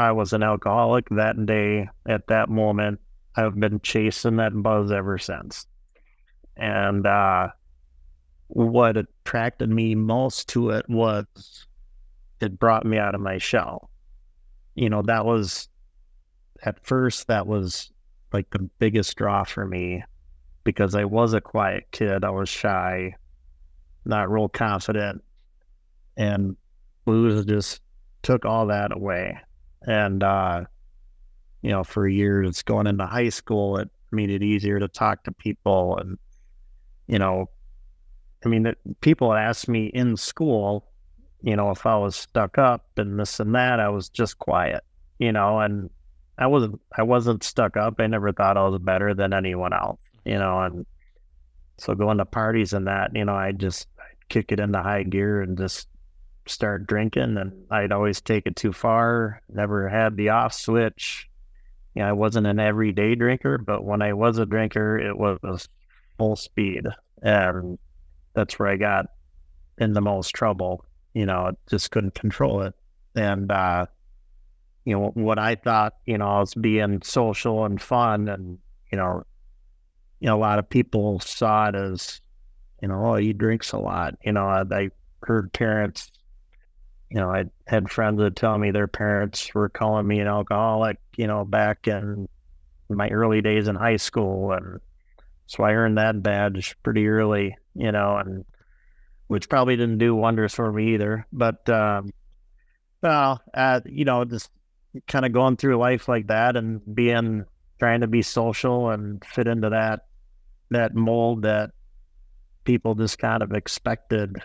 I 0.00 0.12
was 0.12 0.32
an 0.32 0.42
alcoholic 0.42 1.10
that 1.10 1.44
day. 1.44 1.86
At 2.08 2.26
that 2.28 2.48
moment, 2.48 3.00
I've 3.36 3.60
been 3.60 3.80
chasing 3.80 4.36
that 4.36 4.52
buzz 4.54 4.90
ever 4.90 5.18
since. 5.18 5.66
And 6.56 7.06
uh, 7.06 7.48
what 8.46 8.96
attracted 8.96 9.68
me 9.68 9.94
most 9.94 10.48
to 10.50 10.70
it 10.70 10.88
was 10.88 11.66
it 12.40 12.58
brought 12.58 12.86
me 12.86 12.96
out 12.96 13.14
of 13.14 13.20
my 13.20 13.36
shell. 13.36 13.90
You 14.74 14.88
know, 14.88 15.02
that 15.02 15.26
was 15.26 15.68
at 16.62 16.82
first 16.86 17.26
that 17.26 17.46
was 17.46 17.92
like 18.32 18.48
the 18.50 18.70
biggest 18.78 19.14
draw 19.16 19.44
for 19.44 19.66
me 19.66 20.02
because 20.64 20.94
I 20.94 21.04
was 21.04 21.34
a 21.34 21.42
quiet 21.42 21.84
kid. 21.90 22.24
I 22.24 22.30
was 22.30 22.48
shy, 22.48 23.14
not 24.06 24.30
real 24.30 24.48
confident. 24.48 25.22
And 26.16 26.56
blues 27.04 27.44
just 27.44 27.82
took 28.22 28.46
all 28.46 28.66
that 28.68 28.92
away. 28.96 29.38
And 29.86 30.22
uh, 30.22 30.64
you 31.62 31.70
know, 31.70 31.84
for 31.84 32.06
years 32.06 32.62
going 32.62 32.86
into 32.86 33.06
high 33.06 33.28
school, 33.28 33.78
it 33.78 33.90
made 34.10 34.30
it 34.30 34.42
easier 34.42 34.80
to 34.80 34.88
talk 34.88 35.24
to 35.24 35.32
people 35.32 35.96
and 35.98 36.18
you 37.10 37.18
know, 37.18 37.50
I 38.44 38.48
mean, 38.48 38.62
the, 38.62 38.76
people 39.00 39.34
asked 39.34 39.68
me 39.68 39.86
in 39.86 40.16
school, 40.16 40.86
you 41.42 41.56
know, 41.56 41.72
if 41.72 41.84
I 41.84 41.96
was 41.96 42.14
stuck 42.14 42.56
up 42.56 42.86
and 42.96 43.18
this 43.18 43.40
and 43.40 43.52
that, 43.56 43.80
I 43.80 43.88
was 43.88 44.08
just 44.08 44.38
quiet, 44.38 44.84
you 45.18 45.32
know, 45.32 45.58
and 45.58 45.90
I 46.38 46.46
wasn't, 46.46 46.80
I 46.96 47.02
wasn't 47.02 47.42
stuck 47.42 47.76
up. 47.76 47.96
I 47.98 48.06
never 48.06 48.32
thought 48.32 48.56
I 48.56 48.66
was 48.68 48.78
better 48.78 49.12
than 49.12 49.32
anyone 49.32 49.72
else, 49.72 49.98
you 50.24 50.38
know, 50.38 50.60
and 50.60 50.86
so 51.78 51.96
going 51.96 52.18
to 52.18 52.24
parties 52.24 52.72
and 52.72 52.86
that, 52.86 53.10
you 53.14 53.24
know, 53.24 53.34
I 53.34 53.50
just 53.50 53.88
kick 54.28 54.52
it 54.52 54.60
into 54.60 54.80
high 54.80 55.02
gear 55.02 55.42
and 55.42 55.58
just 55.58 55.88
start 56.50 56.86
drinking 56.86 57.36
and 57.36 57.64
I'd 57.70 57.92
always 57.92 58.20
take 58.20 58.46
it 58.46 58.56
too 58.56 58.72
far, 58.72 59.42
never 59.48 59.88
had 59.88 60.16
the 60.16 60.30
off 60.30 60.52
switch. 60.52 61.28
You 61.94 62.02
know, 62.02 62.08
I 62.08 62.12
wasn't 62.12 62.46
an 62.46 62.60
everyday 62.60 63.14
drinker, 63.14 63.58
but 63.58 63.84
when 63.84 64.02
I 64.02 64.12
was 64.12 64.38
a 64.38 64.46
drinker, 64.46 64.98
it 64.98 65.16
was 65.16 65.68
full 66.18 66.36
speed. 66.36 66.86
And 67.22 67.78
that's 68.34 68.58
where 68.58 68.68
I 68.68 68.76
got 68.76 69.06
in 69.78 69.92
the 69.92 70.00
most 70.00 70.30
trouble 70.30 70.84
you 71.14 71.26
know, 71.26 71.52
just 71.68 71.90
couldn't 71.90 72.14
control 72.14 72.62
it. 72.62 72.74
And, 73.14 73.50
uh, 73.50 73.86
you 74.84 74.94
know, 74.94 75.10
what 75.14 75.38
I 75.38 75.56
thought, 75.56 75.94
you 76.06 76.18
know, 76.18 76.28
I 76.28 76.40
was 76.40 76.54
being 76.54 77.02
social 77.02 77.64
and 77.64 77.80
fun 77.80 78.28
and, 78.28 78.58
you 78.90 78.98
know, 78.98 79.24
you 80.20 80.26
know, 80.26 80.36
a 80.36 80.38
lot 80.38 80.58
of 80.58 80.68
people 80.68 81.20
saw 81.20 81.68
it 81.68 81.74
as, 81.74 82.20
you 82.82 82.88
know, 82.88 83.06
oh, 83.06 83.16
he 83.16 83.32
drinks 83.32 83.72
a 83.72 83.78
lot. 83.78 84.14
You 84.24 84.32
know, 84.32 84.46
I, 84.46 84.62
I 84.70 84.90
heard 85.22 85.52
parents, 85.52 86.10
you 87.10 87.18
know, 87.18 87.30
I 87.30 87.44
had 87.66 87.90
friends 87.90 88.20
that 88.20 88.36
tell 88.36 88.56
me 88.56 88.70
their 88.70 88.86
parents 88.86 89.52
were 89.52 89.68
calling 89.68 90.06
me 90.06 90.20
an 90.20 90.28
alcoholic, 90.28 90.98
you 91.16 91.26
know, 91.26 91.44
back 91.44 91.88
in 91.88 92.28
my 92.88 93.08
early 93.08 93.40
days 93.42 93.66
in 93.66 93.74
high 93.74 93.96
school. 93.96 94.52
And 94.52 94.80
so 95.46 95.64
I 95.64 95.72
earned 95.72 95.98
that 95.98 96.22
badge 96.22 96.76
pretty 96.84 97.08
early, 97.08 97.56
you 97.74 97.90
know, 97.90 98.16
and 98.16 98.44
which 99.26 99.48
probably 99.48 99.76
didn't 99.76 99.98
do 99.98 100.14
wonders 100.14 100.54
for 100.54 100.72
me 100.72 100.94
either. 100.94 101.26
But 101.32 101.68
um, 101.68 102.10
well, 103.02 103.40
uh, 103.54 103.80
you 103.86 104.04
know, 104.04 104.24
just 104.24 104.48
kind 105.08 105.24
of 105.24 105.32
going 105.32 105.56
through 105.56 105.78
life 105.78 106.08
like 106.08 106.28
that 106.28 106.56
and 106.56 106.80
being 106.94 107.44
trying 107.80 108.02
to 108.02 108.06
be 108.06 108.22
social 108.22 108.90
and 108.90 109.24
fit 109.24 109.48
into 109.48 109.70
that 109.70 110.06
that 110.70 110.94
mold 110.94 111.42
that 111.42 111.70
people 112.62 112.94
just 112.94 113.18
kind 113.18 113.42
of 113.42 113.52
expected. 113.52 114.36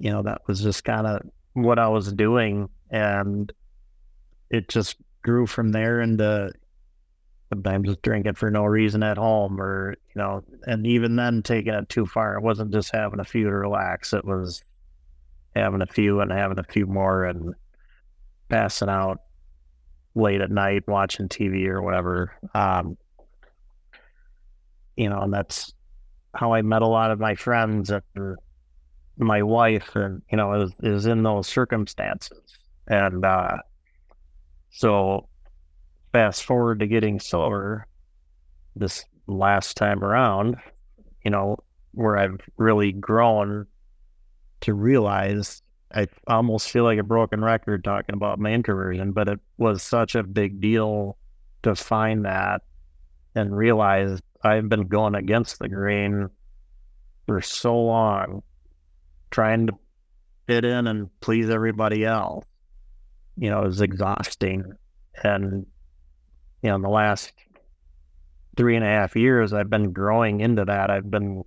You 0.00 0.10
know, 0.10 0.22
that 0.22 0.42
was 0.48 0.60
just 0.60 0.82
kind 0.84 1.06
of 1.06 1.22
what 1.62 1.78
I 1.78 1.88
was 1.88 2.12
doing, 2.12 2.68
and 2.90 3.52
it 4.50 4.68
just 4.68 4.96
grew 5.22 5.46
from 5.46 5.72
there 5.72 6.00
into 6.00 6.52
sometimes 7.50 7.88
just 7.88 8.02
drinking 8.02 8.34
for 8.34 8.50
no 8.50 8.64
reason 8.64 9.02
at 9.02 9.16
home 9.16 9.60
or 9.60 9.96
you 10.14 10.20
know 10.20 10.42
and 10.66 10.86
even 10.86 11.16
then 11.16 11.42
taking 11.42 11.72
it 11.72 11.88
too 11.88 12.04
far 12.04 12.36
it 12.36 12.42
wasn't 12.42 12.70
just 12.72 12.92
having 12.92 13.20
a 13.20 13.24
few 13.24 13.44
to 13.44 13.52
relax 13.52 14.12
it 14.12 14.24
was 14.24 14.62
having 15.56 15.80
a 15.80 15.86
few 15.86 16.20
and 16.20 16.30
having 16.30 16.58
a 16.58 16.64
few 16.64 16.86
more 16.86 17.24
and 17.24 17.54
passing 18.48 18.88
out 18.88 19.22
late 20.14 20.40
at 20.40 20.50
night 20.50 20.86
watching 20.86 21.28
tv 21.28 21.66
or 21.66 21.82
whatever. 21.82 22.32
Um 22.54 22.96
you 24.96 25.08
know 25.08 25.20
and 25.20 25.32
that's 25.32 25.72
how 26.34 26.52
i 26.52 26.60
met 26.60 26.82
a 26.82 26.86
lot 26.86 27.10
of 27.10 27.18
my 27.20 27.34
friends 27.34 27.90
and 27.90 28.36
my 29.18 29.42
wife 29.42 29.94
and 29.94 30.22
you 30.30 30.36
know 30.36 30.52
is, 30.62 30.72
is 30.82 31.06
in 31.06 31.22
those 31.22 31.46
circumstances. 31.46 32.40
And 32.86 33.24
uh 33.24 33.58
so 34.70 35.28
fast 36.12 36.44
forward 36.44 36.80
to 36.80 36.86
getting 36.86 37.20
sober 37.20 37.86
this 38.76 39.04
last 39.26 39.76
time 39.76 40.02
around, 40.02 40.56
you 41.24 41.30
know, 41.30 41.56
where 41.92 42.16
I've 42.16 42.40
really 42.56 42.92
grown 42.92 43.66
to 44.60 44.74
realize 44.74 45.62
I 45.94 46.06
almost 46.26 46.70
feel 46.70 46.84
like 46.84 46.98
a 46.98 47.04
broken 47.04 47.42
record 47.42 47.82
talking 47.82 48.14
about 48.14 48.38
my 48.38 48.52
introversion, 48.52 49.12
but 49.12 49.28
it 49.28 49.40
was 49.56 49.82
such 49.82 50.14
a 50.14 50.22
big 50.22 50.60
deal 50.60 51.16
to 51.62 51.74
find 51.74 52.24
that 52.24 52.62
and 53.34 53.56
realize 53.56 54.20
I've 54.42 54.68
been 54.68 54.86
going 54.86 55.14
against 55.14 55.58
the 55.58 55.68
grain 55.68 56.28
for 57.26 57.40
so 57.40 57.78
long, 57.78 58.42
trying 59.30 59.66
to 59.68 59.72
fit 60.46 60.64
in 60.64 60.86
and 60.86 61.08
please 61.20 61.50
everybody 61.50 62.04
else. 62.04 62.44
You 63.36 63.50
know, 63.50 63.62
was 63.62 63.80
exhausting. 63.80 64.64
And 65.22 65.66
you 66.62 66.70
know, 66.70 66.76
in 66.76 66.82
the 66.82 66.88
last 66.88 67.32
three 68.56 68.74
and 68.74 68.84
a 68.84 68.88
half 68.88 69.14
years, 69.14 69.52
I've 69.52 69.70
been 69.70 69.92
growing 69.92 70.40
into 70.40 70.64
that. 70.64 70.90
I've 70.90 71.10
been 71.10 71.44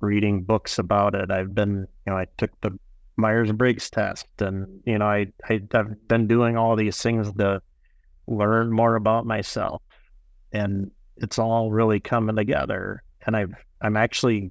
reading 0.00 0.42
books 0.42 0.78
about 0.78 1.14
it. 1.14 1.30
I've 1.30 1.54
been, 1.54 1.88
you 2.06 2.12
know, 2.12 2.16
I 2.16 2.26
took 2.36 2.50
the 2.60 2.78
Myers 3.16 3.50
Briggs 3.52 3.90
test, 3.90 4.26
and 4.38 4.82
you 4.86 4.98
know, 4.98 5.06
I, 5.06 5.26
I 5.48 5.60
have 5.72 6.08
been 6.08 6.26
doing 6.26 6.56
all 6.56 6.76
these 6.76 7.00
things 7.00 7.32
to 7.34 7.60
learn 8.26 8.72
more 8.72 8.96
about 8.96 9.26
myself, 9.26 9.82
and 10.52 10.90
it's 11.16 11.38
all 11.38 11.70
really 11.70 12.00
coming 12.00 12.36
together. 12.36 13.02
And 13.26 13.36
I've 13.36 13.54
I'm 13.80 13.96
actually 13.96 14.50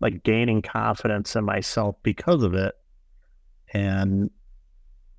like 0.00 0.22
gaining 0.22 0.62
confidence 0.62 1.36
in 1.36 1.44
myself 1.44 1.96
because 2.02 2.42
of 2.42 2.54
it, 2.54 2.74
and 3.72 4.30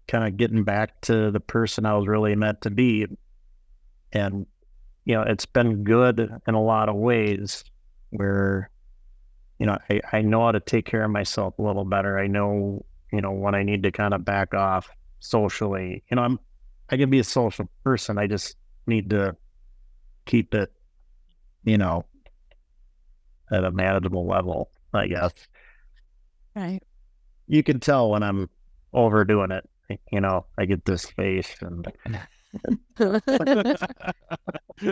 kind 0.08 0.26
of 0.26 0.38
getting 0.38 0.64
back 0.64 1.02
to 1.02 1.32
the 1.32 1.40
person 1.40 1.86
I 1.86 1.96
was 1.96 2.08
really 2.08 2.36
meant 2.36 2.62
to 2.62 2.70
be. 2.70 3.08
And 4.14 4.46
you 5.08 5.16
know 5.16 5.22
it's 5.22 5.46
been 5.46 5.86
good 5.86 6.20
in 6.48 6.54
a 6.54 6.62
lot 6.62 6.90
of 6.90 6.96
ways 6.96 7.64
where 8.10 8.70
you 9.58 9.66
know 9.66 9.78
I, 9.90 10.02
I 10.12 10.22
know 10.22 10.42
how 10.42 10.52
to 10.52 10.60
take 10.60 10.86
care 10.86 11.04
of 11.04 11.12
myself 11.12 11.58
a 11.58 11.62
little 11.62 11.86
better. 11.86 12.20
I 12.20 12.28
know 12.28 12.86
you 13.14 13.22
know 13.22 13.32
when 13.32 13.56
i 13.56 13.64
need 13.64 13.84
to 13.84 13.92
kind 13.92 14.14
of 14.14 14.26
back 14.26 14.54
off 14.54 14.90
socially. 15.20 16.04
You 16.12 16.16
know 16.16 16.24
i'm 16.24 16.40
i 16.90 16.98
can 16.98 17.10
be 17.10 17.20
a 17.20 17.24
social 17.24 17.70
person. 17.86 18.18
I 18.18 18.28
just 18.28 18.58
need 18.86 19.10
to 19.12 19.36
keep 20.26 20.54
it 20.54 20.74
you 21.64 21.78
know 21.78 22.06
at 23.52 23.64
a 23.64 23.72
manageable 23.72 24.26
level 24.28 24.70
i 24.94 25.08
guess 25.08 25.34
right 26.56 26.82
you 27.48 27.64
can 27.64 27.80
tell 27.80 28.10
when 28.10 28.24
i'm 28.24 28.50
overdoing 28.94 29.52
it 29.52 29.68
you 30.12 30.20
know 30.20 30.46
i 30.58 30.66
get 30.66 30.84
this 30.86 31.06
face 31.06 31.56
and 31.62 31.88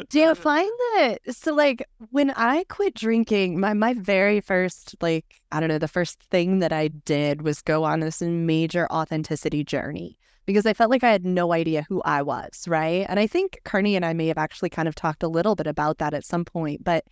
Do 0.09 0.19
you 0.19 0.35
find 0.35 0.71
that 0.93 1.19
so 1.29 1.53
like 1.53 1.87
when 2.11 2.31
I 2.31 2.65
quit 2.69 2.95
drinking, 2.95 3.59
my 3.59 3.73
my 3.73 3.93
very 3.93 4.41
first 4.41 4.95
like 5.01 5.41
I 5.51 5.59
don't 5.59 5.69
know, 5.69 5.77
the 5.77 5.87
first 5.87 6.21
thing 6.23 6.59
that 6.59 6.73
I 6.73 6.89
did 6.89 7.43
was 7.43 7.61
go 7.61 7.83
on 7.83 7.99
this 7.99 8.21
major 8.21 8.91
authenticity 8.91 9.63
journey 9.63 10.17
because 10.45 10.65
I 10.65 10.73
felt 10.73 10.91
like 10.91 11.03
I 11.03 11.11
had 11.11 11.25
no 11.25 11.53
idea 11.53 11.85
who 11.87 12.01
I 12.03 12.21
was, 12.21 12.67
right? 12.67 13.05
And 13.09 13.19
I 13.19 13.27
think 13.27 13.59
Kernie 13.65 13.95
and 13.95 14.05
I 14.05 14.13
may 14.13 14.27
have 14.27 14.37
actually 14.37 14.69
kind 14.69 14.87
of 14.87 14.95
talked 14.95 15.23
a 15.23 15.27
little 15.27 15.55
bit 15.55 15.67
about 15.67 15.97
that 15.99 16.13
at 16.13 16.25
some 16.25 16.45
point, 16.45 16.83
but 16.83 17.05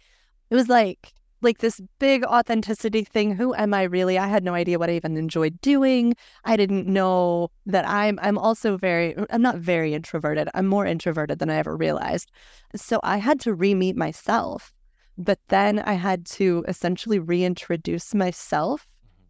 it 0.50 0.56
was 0.56 0.70
like 0.70 1.14
like 1.44 1.60
this 1.60 1.82
big 2.00 2.24
authenticity 2.24 3.04
thing. 3.04 3.36
Who 3.36 3.54
am 3.56 3.74
I 3.74 3.84
really? 3.84 4.18
I 4.18 4.28
had 4.28 4.44
no 4.44 4.54
idea 4.54 4.80
what 4.80 4.90
I 4.90 4.94
even 4.94 5.18
enjoyed 5.18 5.60
doing. 5.62 6.16
I 6.46 6.58
didn't 6.58 6.88
know 6.88 7.50
that 7.66 7.88
I'm 7.88 8.20
I'm 8.22 8.38
also 8.38 8.78
very 8.78 9.16
I'm 9.30 9.42
not 9.42 9.58
very 9.58 9.94
introverted. 9.94 10.50
I'm 10.54 10.68
more 10.68 10.86
introverted 10.86 11.40
than 11.40 11.50
I 11.50 11.56
ever 11.56 11.76
realized. 11.76 12.32
So 12.76 13.00
I 13.04 13.18
had 13.18 13.40
to 13.42 13.54
re-meet 13.54 13.96
myself. 13.96 14.74
But 15.18 15.40
then 15.50 15.80
I 15.80 15.94
had 15.94 16.26
to 16.38 16.66
essentially 16.68 17.20
reintroduce 17.20 18.16
myself 18.16 18.88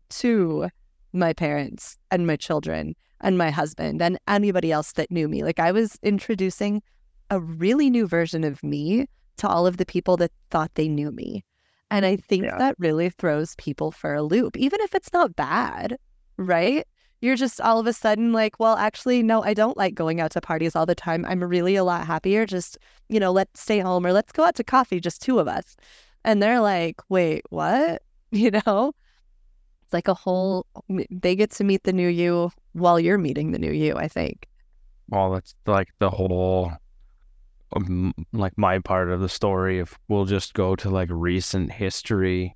to 0.09 0.69
my 1.11 1.33
parents 1.33 1.97
and 2.09 2.25
my 2.25 2.37
children 2.37 2.95
and 3.19 3.37
my 3.37 3.49
husband 3.49 4.01
and 4.01 4.17
anybody 4.27 4.71
else 4.71 4.93
that 4.93 5.11
knew 5.11 5.27
me. 5.27 5.43
Like 5.43 5.59
I 5.59 5.71
was 5.71 5.97
introducing 6.01 6.81
a 7.29 7.39
really 7.39 7.89
new 7.89 8.07
version 8.07 8.43
of 8.43 8.63
me 8.63 9.07
to 9.37 9.47
all 9.47 9.65
of 9.65 9.77
the 9.77 9.85
people 9.85 10.17
that 10.17 10.31
thought 10.51 10.71
they 10.75 10.87
knew 10.87 11.11
me. 11.11 11.43
And 11.93 12.07
I 12.07 12.15
think 12.15 12.45
Yeah. 12.45 12.57
that 12.57 12.75
really 12.79 13.11
throws 13.11 13.55
people 13.57 13.91
for 13.91 14.15
a 14.15 14.23
loop, 14.23 14.57
even 14.57 14.81
if 14.81 14.95
it's 14.95 15.13
not 15.13 15.35
bad, 15.35 15.99
right? 16.37 16.87
You're 17.21 17.35
just 17.35 17.61
all 17.61 17.79
of 17.79 17.85
a 17.85 17.93
sudden 17.93 18.33
like, 18.33 18.59
well, 18.59 18.75
actually, 18.77 19.21
no, 19.21 19.43
I 19.43 19.53
don't 19.53 19.77
like 19.77 19.93
going 19.93 20.19
out 20.19 20.31
to 20.31 20.41
parties 20.41 20.75
all 20.75 20.87
the 20.87 20.95
time. 20.95 21.23
I'm 21.23 21.43
really 21.43 21.75
a 21.75 21.83
lot 21.83 22.07
happier. 22.07 22.47
Just, 22.47 22.79
you 23.09 23.19
know, 23.19 23.31
let's 23.31 23.61
stay 23.61 23.77
home 23.77 24.07
or 24.07 24.11
let's 24.11 24.31
go 24.31 24.43
out 24.43 24.55
to 24.55 24.63
coffee, 24.63 24.99
just 24.99 25.21
two 25.21 25.37
of 25.37 25.47
us. 25.47 25.75
And 26.25 26.41
they're 26.41 26.61
like, 26.61 26.99
wait, 27.09 27.43
what? 27.51 28.01
You 28.31 28.49
know? 28.65 28.93
It's 29.83 29.93
like 29.93 30.07
a 30.07 30.15
mm-hmm. 30.15 30.23
whole, 30.23 30.65
they 31.11 31.35
get 31.35 31.51
to 31.51 31.63
meet 31.63 31.83
the 31.83 31.93
new 31.93 32.07
you 32.07 32.51
while 32.71 32.99
you're 32.99 33.19
meeting 33.19 33.51
the 33.51 33.59
new 33.59 33.71
you, 33.71 33.95
I 33.95 34.07
think. 34.07 34.47
Well, 35.09 35.31
that's 35.31 35.53
like 35.67 35.89
the 35.99 36.09
whole, 36.09 36.71
um, 37.75 38.13
like 38.31 38.57
my 38.57 38.79
part 38.79 39.09
of 39.09 39.21
the 39.21 39.29
story. 39.29 39.79
If 39.79 39.97
we'll 40.07 40.25
just 40.25 40.53
go 40.53 40.75
to 40.75 40.89
like 40.89 41.09
recent 41.11 41.71
history, 41.71 42.55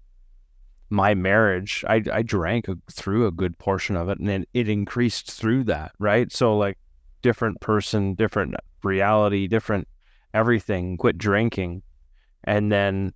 my 0.89 1.15
marriage, 1.15 1.83
I 1.87 2.03
I 2.11 2.21
drank 2.21 2.67
a, 2.67 2.77
through 2.91 3.27
a 3.27 3.31
good 3.31 3.57
portion 3.57 3.95
of 3.95 4.09
it, 4.09 4.19
and 4.19 4.27
then 4.27 4.45
it 4.53 4.69
increased 4.69 5.31
through 5.31 5.65
that, 5.65 5.91
right? 5.99 6.31
So 6.31 6.57
like, 6.57 6.77
different 7.21 7.59
person, 7.61 8.13
different 8.13 8.55
reality, 8.83 9.47
different 9.47 9.87
everything. 10.33 10.97
Quit 10.97 11.17
drinking, 11.17 11.81
and 12.43 12.71
then 12.71 13.13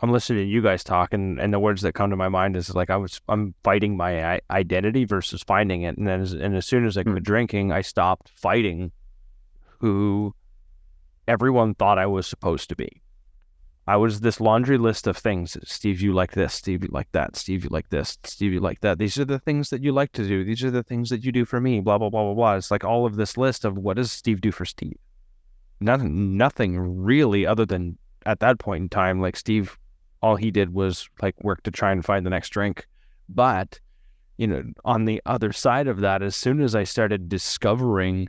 I'm 0.00 0.12
listening 0.12 0.44
to 0.44 0.50
you 0.50 0.62
guys 0.62 0.84
talk, 0.84 1.12
and, 1.12 1.40
and 1.40 1.52
the 1.52 1.58
words 1.58 1.82
that 1.82 1.94
come 1.94 2.10
to 2.10 2.16
my 2.16 2.28
mind 2.28 2.56
is 2.56 2.74
like 2.74 2.90
I 2.90 2.96
was 2.96 3.20
I'm 3.28 3.54
fighting 3.64 3.96
my 3.96 4.40
identity 4.50 5.04
versus 5.04 5.42
finding 5.42 5.82
it, 5.82 5.98
and 5.98 6.06
then 6.06 6.20
as, 6.20 6.32
and 6.32 6.54
as 6.54 6.66
soon 6.66 6.86
as 6.86 6.96
I 6.96 7.02
quit 7.02 7.24
drinking, 7.24 7.72
I 7.72 7.80
stopped 7.80 8.30
fighting 8.36 8.92
who 9.80 10.34
everyone 11.28 11.74
thought 11.74 11.98
I 11.98 12.06
was 12.06 12.26
supposed 12.26 12.68
to 12.70 12.76
be. 12.76 13.02
I 13.86 13.96
was 13.96 14.20
this 14.20 14.40
laundry 14.40 14.76
list 14.76 15.06
of 15.06 15.16
things. 15.16 15.56
Steve, 15.64 16.02
you 16.02 16.12
like 16.12 16.32
this. 16.32 16.52
Steve, 16.52 16.82
you 16.82 16.90
like 16.92 17.10
that. 17.12 17.36
Steve, 17.36 17.64
you 17.64 17.70
like 17.70 17.88
this. 17.88 18.18
Steve, 18.22 18.52
you 18.52 18.60
like 18.60 18.80
that. 18.80 18.98
These 18.98 19.18
are 19.18 19.24
the 19.24 19.38
things 19.38 19.70
that 19.70 19.82
you 19.82 19.92
like 19.92 20.12
to 20.12 20.28
do. 20.28 20.44
These 20.44 20.62
are 20.62 20.70
the 20.70 20.82
things 20.82 21.08
that 21.08 21.24
you 21.24 21.32
do 21.32 21.46
for 21.46 21.58
me. 21.58 21.80
Blah 21.80 21.96
blah 21.96 22.10
blah 22.10 22.24
blah 22.24 22.34
blah. 22.34 22.56
It's 22.56 22.70
like 22.70 22.84
all 22.84 23.06
of 23.06 23.16
this 23.16 23.38
list 23.38 23.64
of 23.64 23.78
what 23.78 23.96
does 23.96 24.12
Steve 24.12 24.42
do 24.42 24.52
for 24.52 24.66
Steve. 24.66 24.98
Nothing, 25.80 26.36
nothing 26.36 26.78
really, 26.78 27.46
other 27.46 27.64
than 27.64 27.96
at 28.26 28.40
that 28.40 28.58
point 28.58 28.82
in 28.82 28.88
time, 28.90 29.22
like 29.22 29.36
Steve, 29.36 29.78
all 30.20 30.36
he 30.36 30.50
did 30.50 30.74
was 30.74 31.08
like 31.22 31.42
work 31.42 31.62
to 31.62 31.70
try 31.70 31.92
and 31.92 32.04
find 32.04 32.26
the 32.26 32.30
next 32.30 32.50
drink. 32.50 32.86
But 33.28 33.80
you 34.36 34.46
know, 34.46 34.64
on 34.84 35.06
the 35.06 35.22
other 35.24 35.52
side 35.52 35.88
of 35.88 36.00
that, 36.00 36.22
as 36.22 36.36
soon 36.36 36.60
as 36.60 36.74
I 36.74 36.84
started 36.84 37.30
discovering 37.30 38.28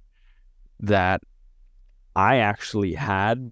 that 0.79 1.21
I 2.15 2.37
actually 2.37 2.93
had 2.93 3.51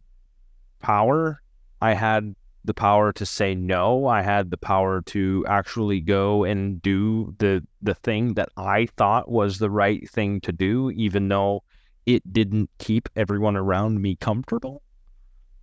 power. 0.80 1.42
I 1.82 1.94
had 1.94 2.36
the 2.66 2.74
power 2.74 3.14
to 3.14 3.26
say 3.26 3.56
no. 3.56 4.08
I 4.08 4.22
had 4.22 4.52
the 4.52 4.58
power 4.58 5.02
to 5.04 5.46
actually 5.48 6.02
go 6.02 6.44
and 6.44 6.82
do 6.82 7.34
the 7.40 7.66
the 7.82 7.96
thing 7.96 8.34
that 8.34 8.50
I 8.58 8.88
thought 8.98 9.32
was 9.32 9.58
the 9.58 9.70
right 9.70 10.08
thing 10.10 10.42
to 10.42 10.52
do, 10.52 10.92
even 10.92 11.30
though 11.30 11.64
it 12.06 12.32
didn't 12.32 12.70
keep 12.78 13.10
everyone 13.16 13.56
around 13.56 14.02
me 14.02 14.16
comfortable, 14.16 14.82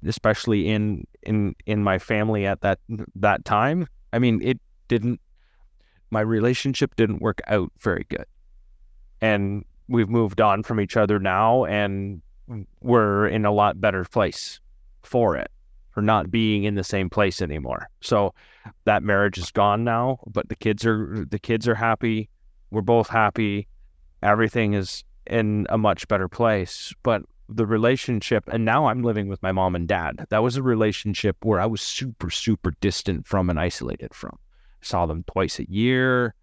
especially 0.06 0.68
in 0.68 1.06
in 1.22 1.54
in 1.66 1.84
my 1.84 1.98
family 1.98 2.46
at 2.46 2.62
that 2.62 2.78
that 3.16 3.44
time. 3.44 3.86
I 4.12 4.18
mean, 4.18 4.40
it 4.42 4.58
didn't. 4.88 5.20
My 6.10 6.20
relationship 6.20 6.96
didn't 6.96 7.20
work 7.20 7.40
out 7.48 7.70
very 7.80 8.06
good, 8.08 8.26
and 9.20 9.64
we've 9.88 10.08
moved 10.08 10.40
on 10.40 10.62
from 10.62 10.80
each 10.80 10.96
other 10.96 11.18
now, 11.18 11.64
and 11.64 12.22
we're 12.80 13.26
in 13.26 13.44
a 13.44 13.52
lot 13.52 13.80
better 13.80 14.04
place 14.04 14.60
for 15.02 15.36
it 15.36 15.50
for 15.90 16.02
not 16.02 16.30
being 16.30 16.64
in 16.64 16.74
the 16.74 16.84
same 16.84 17.08
place 17.08 17.40
anymore. 17.40 17.88
So 18.00 18.34
that 18.84 19.02
marriage 19.02 19.38
is 19.38 19.50
gone 19.50 19.84
now 19.84 20.18
but 20.26 20.48
the 20.48 20.56
kids 20.56 20.84
are 20.84 21.24
the 21.28 21.38
kids 21.38 21.68
are 21.68 21.74
happy. 21.74 22.28
We're 22.70 22.82
both 22.82 23.08
happy. 23.08 23.68
Everything 24.22 24.74
is 24.74 25.04
in 25.26 25.66
a 25.70 25.78
much 25.78 26.08
better 26.08 26.28
place. 26.28 26.92
But 27.02 27.22
the 27.48 27.66
relationship 27.66 28.42
and 28.50 28.64
now 28.64 28.86
i'm 28.86 29.02
living 29.02 29.28
with 29.28 29.42
my 29.42 29.52
mom 29.52 29.74
and 29.74 29.86
dad. 29.86 30.26
That 30.30 30.42
was 30.42 30.56
a 30.56 30.62
relationship 30.62 31.36
where 31.44 31.60
i 31.60 31.66
was 31.66 31.82
super 31.82 32.30
super 32.30 32.72
distant 32.80 33.26
from 33.26 33.50
and 33.50 33.60
isolated 33.60 34.14
from. 34.14 34.38
Saw 34.80 35.06
them 35.06 35.24
twice 35.24 35.58
a 35.58 35.70
year 35.70 36.34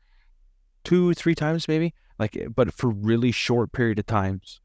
two 0.84 1.14
three 1.14 1.36
times 1.36 1.68
maybe 1.68 1.94
like 2.18 2.38
but 2.56 2.74
for 2.74 2.90
really 2.90 3.32
short 3.32 3.72
period 3.72 4.00
of 4.00 4.06
times. 4.06 4.62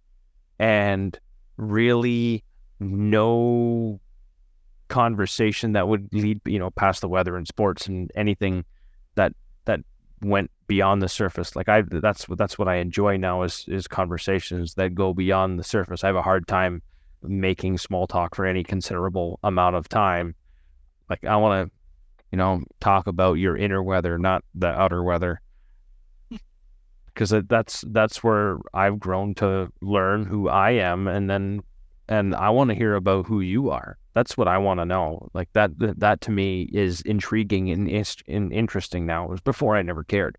And 0.59 1.19
really 1.57 2.45
no 2.81 4.01
conversation 4.89 5.73
that 5.73 5.89
would 5.89 6.09
lead 6.13 6.41
you 6.45 6.59
know 6.59 6.71
past 6.71 7.01
the 7.01 7.09
weather 7.09 7.37
and 7.37 7.49
sports 7.49 7.87
and 7.87 8.11
anything 8.15 8.65
that 9.17 9.33
that 9.65 9.81
went 10.23 10.51
beyond 10.69 11.03
the 11.03 11.09
surface. 11.09 11.57
Like 11.57 11.69
i 11.69 11.83
that's 11.83 12.29
what 12.29 12.39
that's 12.39 12.59
what 12.59 12.69
i 12.69 12.77
enjoy 12.77 13.17
now 13.17 13.43
is 13.43 13.65
is 13.69 13.87
conversations 13.89 14.75
that 14.75 14.95
go 14.95 15.13
beyond 15.13 15.59
the 15.59 15.65
surface. 15.65 16.05
I 16.05 16.09
have 16.09 16.17
a 16.17 16.23
hard 16.23 16.47
time 16.47 16.83
making 17.23 17.79
small 17.79 18.07
talk 18.07 18.35
for 18.35 18.47
any 18.47 18.63
considerable 18.63 19.41
amount 19.43 19.77
of 19.77 19.89
time. 19.89 20.35
Like 21.11 21.25
i 21.25 21.37
want 21.37 21.69
to 21.69 21.77
you 22.33 22.39
know 22.39 22.63
talk 22.81 23.07
about 23.07 23.35
your 23.35 23.57
inner 23.57 23.83
weather 23.83 24.19
not 24.19 24.45
the 24.55 24.69
outer 24.69 25.03
weather 25.03 25.41
because 27.17 27.33
that's 27.49 27.83
that's 27.89 28.23
where 28.23 28.59
I've 28.75 28.99
grown 28.99 29.35
to 29.37 29.73
learn 29.81 30.27
who 30.27 30.51
I 30.51 30.73
am, 30.73 31.09
and 31.09 31.31
then 31.31 31.63
and 32.09 32.35
I 32.35 32.51
want 32.51 32.69
to 32.69 32.77
hear 32.77 32.95
about 32.95 33.27
who 33.27 33.41
you 33.41 33.71
are. 33.71 33.97
That's 34.13 34.37
what 34.37 34.49
I 34.49 34.59
want 34.59 34.81
to 34.81 34.85
know. 34.85 35.31
Like 35.33 35.49
that 35.55 35.71
that, 35.79 36.21
to 36.23 36.31
me 36.31 36.69
is 36.75 37.01
intriguing 37.01 37.71
and, 37.71 37.89
is- 37.89 38.23
and 38.29 38.53
interesting 38.53 39.07
now. 39.07 39.25
It 39.25 39.31
was 39.31 39.41
before 39.41 39.77
I 39.77 39.83
never 39.83 40.05
cared, 40.05 40.37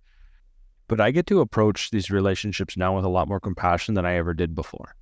but 0.87 1.01
I 1.01 1.09
get 1.09 1.25
to 1.27 1.41
approach 1.41 1.89
these 1.89 2.11
relationships 2.11 2.77
now 2.77 2.95
with 2.95 3.05
a 3.05 3.09
lot 3.09 3.27
more 3.27 3.39
compassion 3.39 3.95
than 3.95 4.05
I 4.05 4.13
ever 4.17 4.35
did 4.35 4.53
before, 4.53 4.95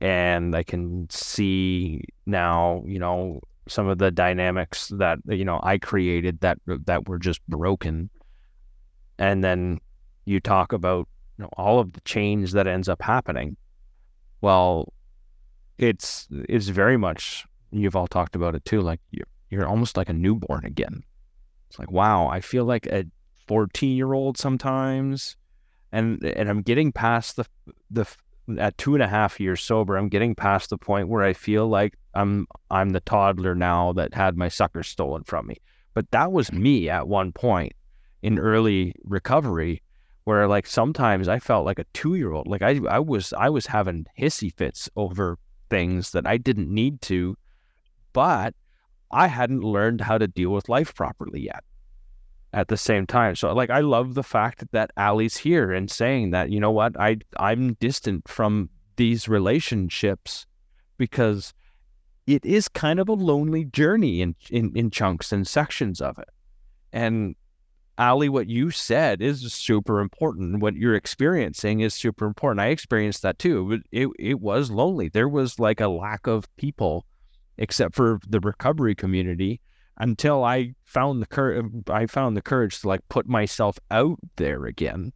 and 0.00 0.54
I 0.54 0.62
can 0.62 1.08
see 1.10 2.04
now, 2.24 2.84
you 2.86 3.00
know, 3.00 3.40
some 3.66 3.88
of 3.88 3.98
the 3.98 4.12
dynamics 4.12 4.92
that 4.96 5.18
you 5.26 5.44
know 5.44 5.58
I 5.60 5.78
created 5.78 6.38
that 6.42 6.58
that 6.66 7.08
were 7.08 7.18
just 7.18 7.44
broken, 7.48 8.10
and 9.18 9.42
then 9.42 9.80
you 10.24 10.40
talk 10.40 10.72
about 10.72 11.08
you 11.38 11.42
know, 11.42 11.50
all 11.56 11.78
of 11.78 11.92
the 11.92 12.00
change 12.02 12.52
that 12.52 12.66
ends 12.66 12.88
up 12.88 13.02
happening. 13.02 13.56
Well, 14.40 14.92
it's 15.78 16.28
it's 16.48 16.68
very 16.68 16.96
much 16.96 17.46
you've 17.72 17.96
all 17.96 18.06
talked 18.06 18.36
about 18.36 18.54
it 18.54 18.64
too. 18.64 18.80
Like 18.80 19.00
you're 19.10 19.26
you're 19.50 19.66
almost 19.66 19.96
like 19.96 20.08
a 20.08 20.12
newborn 20.12 20.64
again. 20.64 21.02
It's 21.68 21.78
like 21.78 21.90
wow, 21.90 22.28
I 22.28 22.40
feel 22.40 22.64
like 22.64 22.86
a 22.86 23.04
fourteen 23.46 23.96
year 23.96 24.12
old 24.12 24.38
sometimes, 24.38 25.36
and 25.92 26.22
and 26.24 26.48
I'm 26.48 26.62
getting 26.62 26.92
past 26.92 27.36
the 27.36 27.46
the 27.90 28.06
at 28.58 28.76
two 28.78 28.94
and 28.94 29.02
a 29.02 29.08
half 29.08 29.40
years 29.40 29.62
sober. 29.62 29.96
I'm 29.96 30.08
getting 30.08 30.34
past 30.34 30.70
the 30.70 30.78
point 30.78 31.08
where 31.08 31.22
I 31.22 31.32
feel 31.32 31.66
like 31.66 31.94
I'm 32.14 32.46
I'm 32.70 32.90
the 32.90 33.00
toddler 33.00 33.54
now 33.54 33.92
that 33.94 34.14
had 34.14 34.36
my 34.36 34.48
sucker 34.48 34.82
stolen 34.82 35.24
from 35.24 35.46
me. 35.46 35.56
But 35.94 36.10
that 36.10 36.32
was 36.32 36.52
me 36.52 36.88
at 36.88 37.08
one 37.08 37.32
point 37.32 37.72
in 38.22 38.38
early 38.38 38.94
recovery 39.04 39.82
where 40.24 40.48
like 40.48 40.66
sometimes 40.66 41.28
I 41.28 41.38
felt 41.38 41.66
like 41.66 41.78
a 41.78 41.84
two 41.92 42.14
year 42.14 42.32
old. 42.32 42.46
Like 42.46 42.62
I 42.62 42.80
I 42.88 42.98
was 42.98 43.32
I 43.32 43.50
was 43.50 43.66
having 43.66 44.06
hissy 44.18 44.52
fits 44.52 44.88
over 44.96 45.38
things 45.70 46.12
that 46.12 46.26
I 46.26 46.36
didn't 46.36 46.72
need 46.72 47.00
to, 47.02 47.36
but 48.12 48.54
I 49.10 49.28
hadn't 49.28 49.62
learned 49.62 50.00
how 50.00 50.18
to 50.18 50.26
deal 50.26 50.50
with 50.50 50.68
life 50.68 50.94
properly 50.94 51.42
yet. 51.42 51.62
At 52.52 52.68
the 52.68 52.76
same 52.76 53.04
time, 53.04 53.34
so 53.34 53.52
like 53.52 53.70
I 53.70 53.80
love 53.80 54.14
the 54.14 54.22
fact 54.22 54.64
that 54.70 54.92
Ali's 54.96 55.36
here 55.38 55.72
and 55.72 55.90
saying 55.90 56.30
that 56.30 56.50
you 56.50 56.60
know 56.60 56.70
what 56.70 56.98
I 56.98 57.18
I'm 57.36 57.74
distant 57.74 58.28
from 58.28 58.70
these 58.96 59.28
relationships 59.28 60.46
because 60.96 61.52
it 62.26 62.44
is 62.44 62.68
kind 62.68 63.00
of 63.00 63.08
a 63.08 63.12
lonely 63.12 63.64
journey 63.64 64.22
in, 64.22 64.34
in, 64.50 64.72
in 64.74 64.90
chunks 64.90 65.32
and 65.32 65.46
sections 65.46 66.00
of 66.00 66.18
it. 66.18 66.28
And 66.92 67.34
Ali, 67.96 68.28
what 68.28 68.48
you 68.48 68.70
said 68.70 69.22
is 69.22 69.52
super 69.52 70.00
important. 70.00 70.60
What 70.60 70.74
you're 70.74 70.96
experiencing 70.96 71.80
is 71.80 71.94
super 71.94 72.26
important. 72.26 72.60
I 72.60 72.68
experienced 72.68 73.22
that 73.22 73.38
too. 73.38 73.80
It, 73.92 74.08
it 74.18 74.40
was 74.40 74.70
lonely. 74.70 75.08
There 75.08 75.28
was 75.28 75.60
like 75.60 75.80
a 75.80 75.88
lack 75.88 76.26
of 76.26 76.54
people, 76.56 77.06
except 77.56 77.94
for 77.94 78.18
the 78.28 78.40
recovery 78.40 78.96
community, 78.96 79.60
until 79.96 80.42
I 80.42 80.74
found 80.84 81.22
the 81.22 81.26
courage. 81.26 81.66
I 81.88 82.06
found 82.06 82.36
the 82.36 82.42
courage 82.42 82.80
to 82.80 82.88
like 82.88 83.08
put 83.08 83.28
myself 83.28 83.78
out 83.92 84.18
there 84.36 84.66
again, 84.66 85.12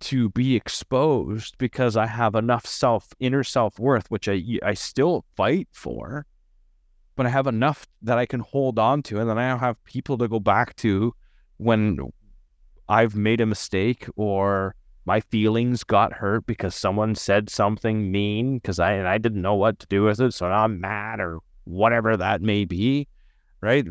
to 0.00 0.30
be 0.30 0.56
exposed 0.56 1.58
because 1.58 1.98
I 1.98 2.06
have 2.06 2.34
enough 2.34 2.64
self 2.64 3.08
inner 3.20 3.44
self 3.44 3.78
worth, 3.78 4.10
which 4.10 4.26
I 4.26 4.42
I 4.62 4.72
still 4.72 5.26
fight 5.36 5.68
for, 5.70 6.24
but 7.14 7.26
I 7.26 7.28
have 7.28 7.46
enough 7.46 7.86
that 8.00 8.16
I 8.16 8.24
can 8.24 8.40
hold 8.40 8.78
on 8.78 9.02
to, 9.02 9.20
and 9.20 9.28
then 9.28 9.36
I 9.36 9.54
have 9.54 9.84
people 9.84 10.16
to 10.16 10.28
go 10.28 10.40
back 10.40 10.76
to 10.76 11.14
when 11.60 11.98
I've 12.88 13.14
made 13.14 13.40
a 13.40 13.46
mistake 13.46 14.06
or 14.16 14.74
my 15.04 15.20
feelings 15.20 15.84
got 15.84 16.14
hurt 16.14 16.46
because 16.46 16.74
someone 16.74 17.14
said 17.14 17.50
something 17.50 18.10
mean 18.10 18.56
because 18.56 18.78
I 18.78 18.92
and 18.92 19.06
I 19.06 19.18
didn't 19.18 19.42
know 19.42 19.54
what 19.54 19.78
to 19.80 19.86
do 19.86 20.04
with 20.04 20.20
it, 20.20 20.32
so 20.32 20.48
now 20.48 20.64
I'm 20.64 20.80
mad 20.80 21.20
or 21.20 21.40
whatever 21.64 22.16
that 22.16 22.40
may 22.40 22.64
be, 22.64 23.08
right? 23.60 23.86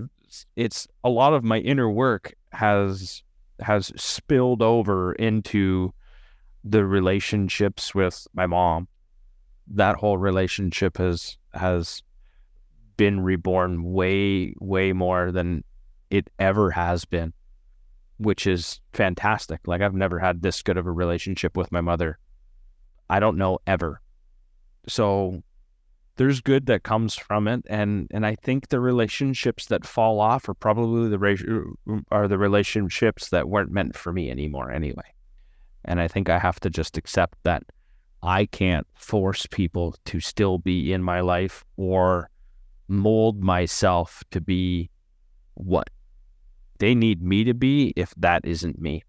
It's 0.56 0.88
a 1.04 1.10
lot 1.10 1.34
of 1.34 1.44
my 1.44 1.60
inner 1.60 1.90
work 1.90 2.34
has 2.52 3.24
has 3.60 3.92
spilled 3.96 4.62
over 4.62 5.14
into 5.14 5.94
the 6.64 6.86
relationships 6.86 7.94
with 7.94 8.28
my 8.34 8.48
mom. 8.48 8.88
That 9.68 9.98
whole 9.98 10.18
relationship 10.18 10.98
has 10.98 11.38
has 11.54 12.02
been 12.98 13.22
reborn 13.22 13.84
way 13.84 14.56
way 14.60 14.92
more 14.92 15.32
than 15.32 15.64
it 16.10 16.30
ever 16.40 16.72
has 16.72 17.06
been 17.06 17.34
which 18.20 18.46
is 18.46 18.82
fantastic. 18.94 19.62
Like 19.66 19.82
I've 19.82 19.96
never 19.96 20.20
had 20.20 20.42
this 20.42 20.62
good 20.62 20.78
of 20.78 20.86
a 20.86 20.92
relationship 20.92 21.58
with 21.58 21.72
my 21.72 21.82
mother. 21.82 22.20
I 23.10 23.20
don't 23.20 23.38
know 23.38 23.60
ever. 23.66 24.02
So 24.88 25.42
there's 26.18 26.42
good 26.42 26.66
that 26.66 26.84
comes 26.84 27.16
from 27.16 27.48
it 27.48 27.66
and 27.70 28.10
and 28.12 28.26
I 28.26 28.36
think 28.36 28.68
the 28.68 28.82
relationships 28.82 29.68
that 29.68 29.86
fall 29.86 30.20
off 30.20 30.50
are 30.50 30.54
probably 30.54 31.10
the 31.10 31.76
are 32.12 32.28
the 32.28 32.38
relationships 32.38 33.30
that 33.30 33.48
weren't 33.48 33.72
meant 33.72 33.96
for 33.96 34.12
me 34.12 34.30
anymore 34.30 34.70
anyway. 34.70 35.14
And 35.86 36.02
I 36.02 36.10
think 36.10 36.30
I 36.30 36.40
have 36.40 36.60
to 36.60 36.70
just 36.70 36.98
accept 36.98 37.38
that 37.44 37.64
I 38.22 38.46
can't 38.48 38.86
force 38.96 39.46
people 39.46 39.96
to 40.06 40.20
still 40.20 40.58
be 40.58 40.92
in 40.92 41.02
my 41.02 41.22
life 41.22 41.64
or 41.78 42.30
mold 42.90 43.42
myself 43.42 44.24
to 44.32 44.42
be 44.42 44.90
what 45.54 45.90
they 46.80 46.96
need 46.96 47.22
me 47.22 47.44
to 47.44 47.54
be 47.54 47.94
if 47.96 48.14
that 48.18 48.46
isn't 48.46 48.80
me. 48.80 49.04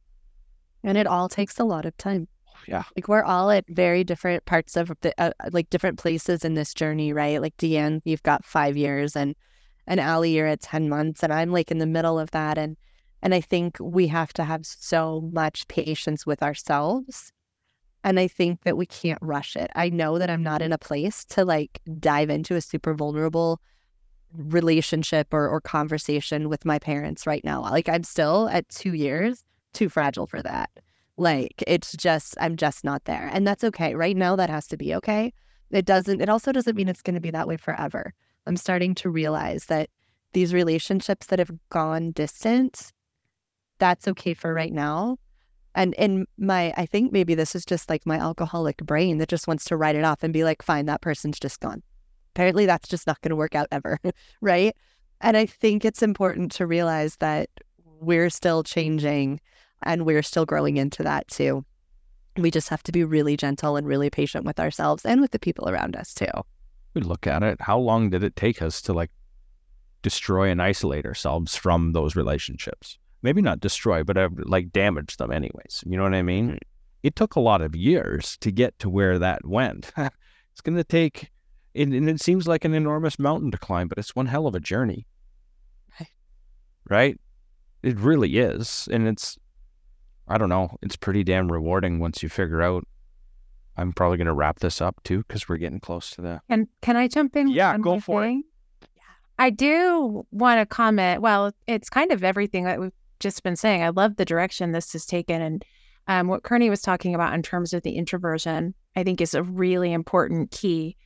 And 0.83 0.99
it 0.99 1.07
all 1.07 1.29
takes 1.29 1.59
a 1.59 1.65
lot 1.65 1.87
of 1.87 1.97
time. 1.97 2.29
Yeah. 2.67 2.85
Like 2.97 3.09
we're 3.09 3.23
all 3.23 3.51
at 3.51 3.65
very 3.69 4.05
different 4.05 4.45
parts 4.45 4.77
of 4.77 4.93
the, 5.01 5.15
uh, 5.19 5.33
like 5.51 5.71
different 5.71 5.99
places 5.99 6.45
in 6.45 6.55
this 6.55 6.75
journey, 6.75 7.13
right? 7.13 7.41
Like 7.41 7.57
DeAnn, 7.57 8.01
you've 8.05 8.23
got 8.23 8.45
five 8.45 8.77
years 8.77 9.17
and, 9.17 9.35
and 9.87 9.99
Ali, 9.99 10.37
you're 10.37 10.47
at 10.47 10.61
10 10.61 10.89
months 10.89 11.23
and 11.23 11.33
I'm 11.33 11.51
like 11.53 11.71
in 11.71 11.79
the 11.79 11.87
middle 11.87 12.19
of 12.19 12.31
that. 12.33 12.59
And, 12.59 12.77
and 13.23 13.35
I 13.35 13.41
think 13.41 13.77
we 13.81 14.07
have 14.09 14.33
to 14.35 14.45
have 14.45 14.67
so 14.67 15.29
much 15.33 15.67
patience 15.69 16.27
with 16.27 16.43
ourselves. 16.43 17.33
And 18.03 18.19
I 18.19 18.29
think 18.29 18.63
that 18.63 18.77
we 18.77 18.87
can't 18.87 19.19
rush 19.21 19.57
it. 19.57 19.71
I 19.75 19.91
know 19.91 20.19
that 20.19 20.31
I'm 20.31 20.43
not 20.43 20.63
in 20.63 20.73
a 20.73 20.79
place 20.79 21.25
to 21.27 21.45
like 21.45 21.81
dive 21.99 22.31
into 22.31 22.57
a 22.57 22.61
super 22.61 22.95
vulnerable 22.95 23.61
relationship 24.37 25.33
or, 25.33 25.49
or 25.49 25.61
conversation 25.61 26.49
with 26.49 26.65
my 26.65 26.79
parents 26.79 27.27
right 27.27 27.45
now. 27.45 27.63
Like 27.63 27.89
I'm 27.89 28.05
still 28.05 28.49
at 28.49 28.69
two 28.69 28.95
years 28.95 29.45
too 29.73 29.89
fragile 29.89 30.27
for 30.27 30.43
that. 30.43 30.71
Like 31.17 31.63
it's 31.67 31.93
just 31.93 32.37
I'm 32.41 32.57
just 32.57 32.85
not 32.85 33.05
there. 33.05 33.31
And 33.33 33.47
that's 33.47 33.65
okay. 33.65 33.95
Right 33.95 34.17
now 34.17 34.37
that 34.37 34.51
has 34.51 34.67
to 34.69 34.77
be 34.77 34.95
okay. 34.97 35.33
It 35.71 35.85
doesn't 35.85 36.21
it 36.21 36.29
also 36.29 36.53
doesn't 36.53 36.77
mean 36.77 36.89
it's 36.89 37.03
gonna 37.03 37.21
be 37.21 37.31
that 37.31 37.49
way 37.49 37.57
forever. 37.57 38.15
I'm 38.47 38.57
starting 38.57 38.95
to 38.97 39.11
realize 39.11 39.67
that 39.67 39.91
these 40.33 40.55
relationships 40.55 41.27
that 41.27 41.39
have 41.39 41.51
gone 41.71 42.13
distant, 42.13 42.93
that's 43.79 44.09
okay 44.09 44.35
for 44.35 44.55
right 44.55 44.73
now. 44.73 45.19
And 45.75 45.95
in 45.95 46.27
my 46.39 46.73
I 46.77 46.87
think 46.87 47.13
maybe 47.13 47.35
this 47.35 47.55
is 47.55 47.65
just 47.65 47.89
like 47.91 48.07
my 48.07 48.19
alcoholic 48.19 48.79
brain 48.79 49.19
that 49.19 49.29
just 49.29 49.47
wants 49.47 49.65
to 49.67 49.77
write 49.77 49.97
it 49.97 50.05
off 50.05 50.23
and 50.23 50.33
be 50.33 50.45
like, 50.45 50.63
fine, 50.63 50.87
that 50.87 51.03
person's 51.03 51.39
just 51.39 51.61
gone 51.61 51.83
apparently 52.35 52.67
that's 52.67 52.89
just 52.89 53.07
not 53.07 53.21
going 53.21 53.31
to 53.31 53.37
work 53.37 53.55
out 53.55 53.69
ever. 53.71 53.99
right. 54.41 54.77
And 55.21 55.37
I 55.37 55.47
think 55.47 55.85
it's 55.85 56.03
important 56.03 56.53
to 56.53 56.67
realize 56.67 57.17
that 57.17 57.49
we're 58.01 58.31
still 58.31 58.63
changing 58.63 59.41
and 59.83 60.07
we're 60.07 60.23
still 60.23 60.47
growing 60.47 60.77
into 60.77 61.03
that 61.03 61.29
too. 61.29 61.65
We 62.37 62.51
just 62.51 62.69
have 62.69 62.83
to 62.85 62.93
be 62.93 63.05
really 63.05 63.37
gentle 63.37 63.77
and 63.77 63.87
really 63.87 64.09
patient 64.09 64.45
with 64.45 64.61
ourselves 64.61 65.05
and 65.05 65.21
with 65.21 65.33
the 65.33 65.39
people 65.39 65.69
around 65.69 65.97
us 65.97 66.15
too. 66.15 66.27
We 66.95 67.03
look 67.03 67.27
at 67.27 67.43
it. 67.43 67.61
How 67.61 67.79
long 67.79 68.11
did 68.11 68.25
it 68.25 68.37
take 68.37 68.63
us 68.63 68.81
to 68.83 68.93
like 68.93 69.11
destroy 70.03 70.49
and 70.49 70.63
isolate 70.63 71.07
ourselves 71.07 71.57
from 71.57 71.93
those 71.93 72.17
relationships? 72.17 72.99
Maybe 73.23 73.43
not 73.43 73.61
destroy, 73.61 74.03
but 74.03 74.17
have 74.17 74.33
like 74.39 74.73
damage 74.73 75.19
them 75.19 75.31
anyways. 75.31 75.85
You 75.87 75.97
know 75.97 76.05
what 76.05 76.15
I 76.15 76.23
mean? 76.23 76.53
Mm. 76.53 76.59
It 77.03 77.17
took 77.17 77.35
a 77.35 77.41
lot 77.41 77.61
of 77.61 77.77
years 77.77 78.37
to 78.39 78.51
get 78.51 78.79
to 78.79 78.91
where 78.91 79.19
that 79.19 79.47
went. 79.47 79.93
it's 79.97 80.61
going 80.63 80.77
to 80.77 80.85
take 80.85 81.31
and, 81.75 81.95
and 81.95 82.09
it 82.09 82.21
seems 82.21 82.49
like 82.49 82.65
an 82.65 82.75
enormous 82.75 83.19
mountain 83.19 83.51
to 83.51 83.59
climb, 83.59 83.89
but 83.89 83.99
it's 83.99 84.17
one 84.17 84.27
hell 84.27 84.47
of 84.47 84.55
a 84.55 84.61
journey. 84.61 85.07
Right. 85.99 86.09
Right? 86.89 87.21
It 87.83 87.99
really 87.99 88.39
is. 88.39 88.89
And 88.91 89.07
it's, 89.07 89.39
I 90.29 90.39
don't 90.39 90.49
know, 90.49 90.77
it's 90.83 90.97
pretty 90.97 91.25
damn 91.25 91.51
rewarding 91.51 91.99
once 91.99 92.23
you 92.23 92.29
figure 92.29 92.63
out. 92.63 92.87
I'm 93.77 93.93
probably 93.93 94.19
going 94.19 94.27
to 94.27 94.35
wrap 94.35 94.59
this 94.59 94.81
up 94.81 95.01
too 95.05 95.19
because 95.27 95.49
we're 95.49 95.57
getting 95.57 95.81
close 95.81 96.11
to 96.11 96.21
the. 96.21 96.41
And 96.49 96.69
can 96.83 96.97
I 96.97 97.09
jump 97.09 97.37
in? 97.37 97.49
Yeah, 97.49 97.79
go 97.79 97.99
for 98.01 98.23
thing? 98.23 98.45
it. 98.83 98.89
I 99.39 99.49
do 99.49 100.27
want 100.33 100.61
to 100.61 100.67
comment. 100.67 101.23
Well, 101.23 101.53
it's 101.67 101.89
kind 101.89 102.13
of 102.13 102.23
everything 102.23 102.65
that 102.65 102.79
we've 102.79 102.93
just 103.21 103.43
been 103.43 103.57
saying. 103.57 103.83
I 103.83 103.89
love 103.89 104.17
the 104.17 104.27
direction 104.27 104.73
this 104.73 104.93
has 104.93 105.07
taken. 105.07 105.41
And 105.41 105.65
um, 106.09 106.29
what 106.29 106.43
Kernie 106.43 106.69
was 106.69 106.83
talking 106.83 107.15
about 107.15 107.33
in 107.33 107.43
terms 107.43 107.73
of 107.73 107.83
the 107.83 107.93
introversion, 107.93 108.75
I 108.97 109.03
think 109.03 109.21
is 109.23 109.33
a 109.33 109.43
really 109.43 109.95
important 109.95 110.51
key 110.51 110.97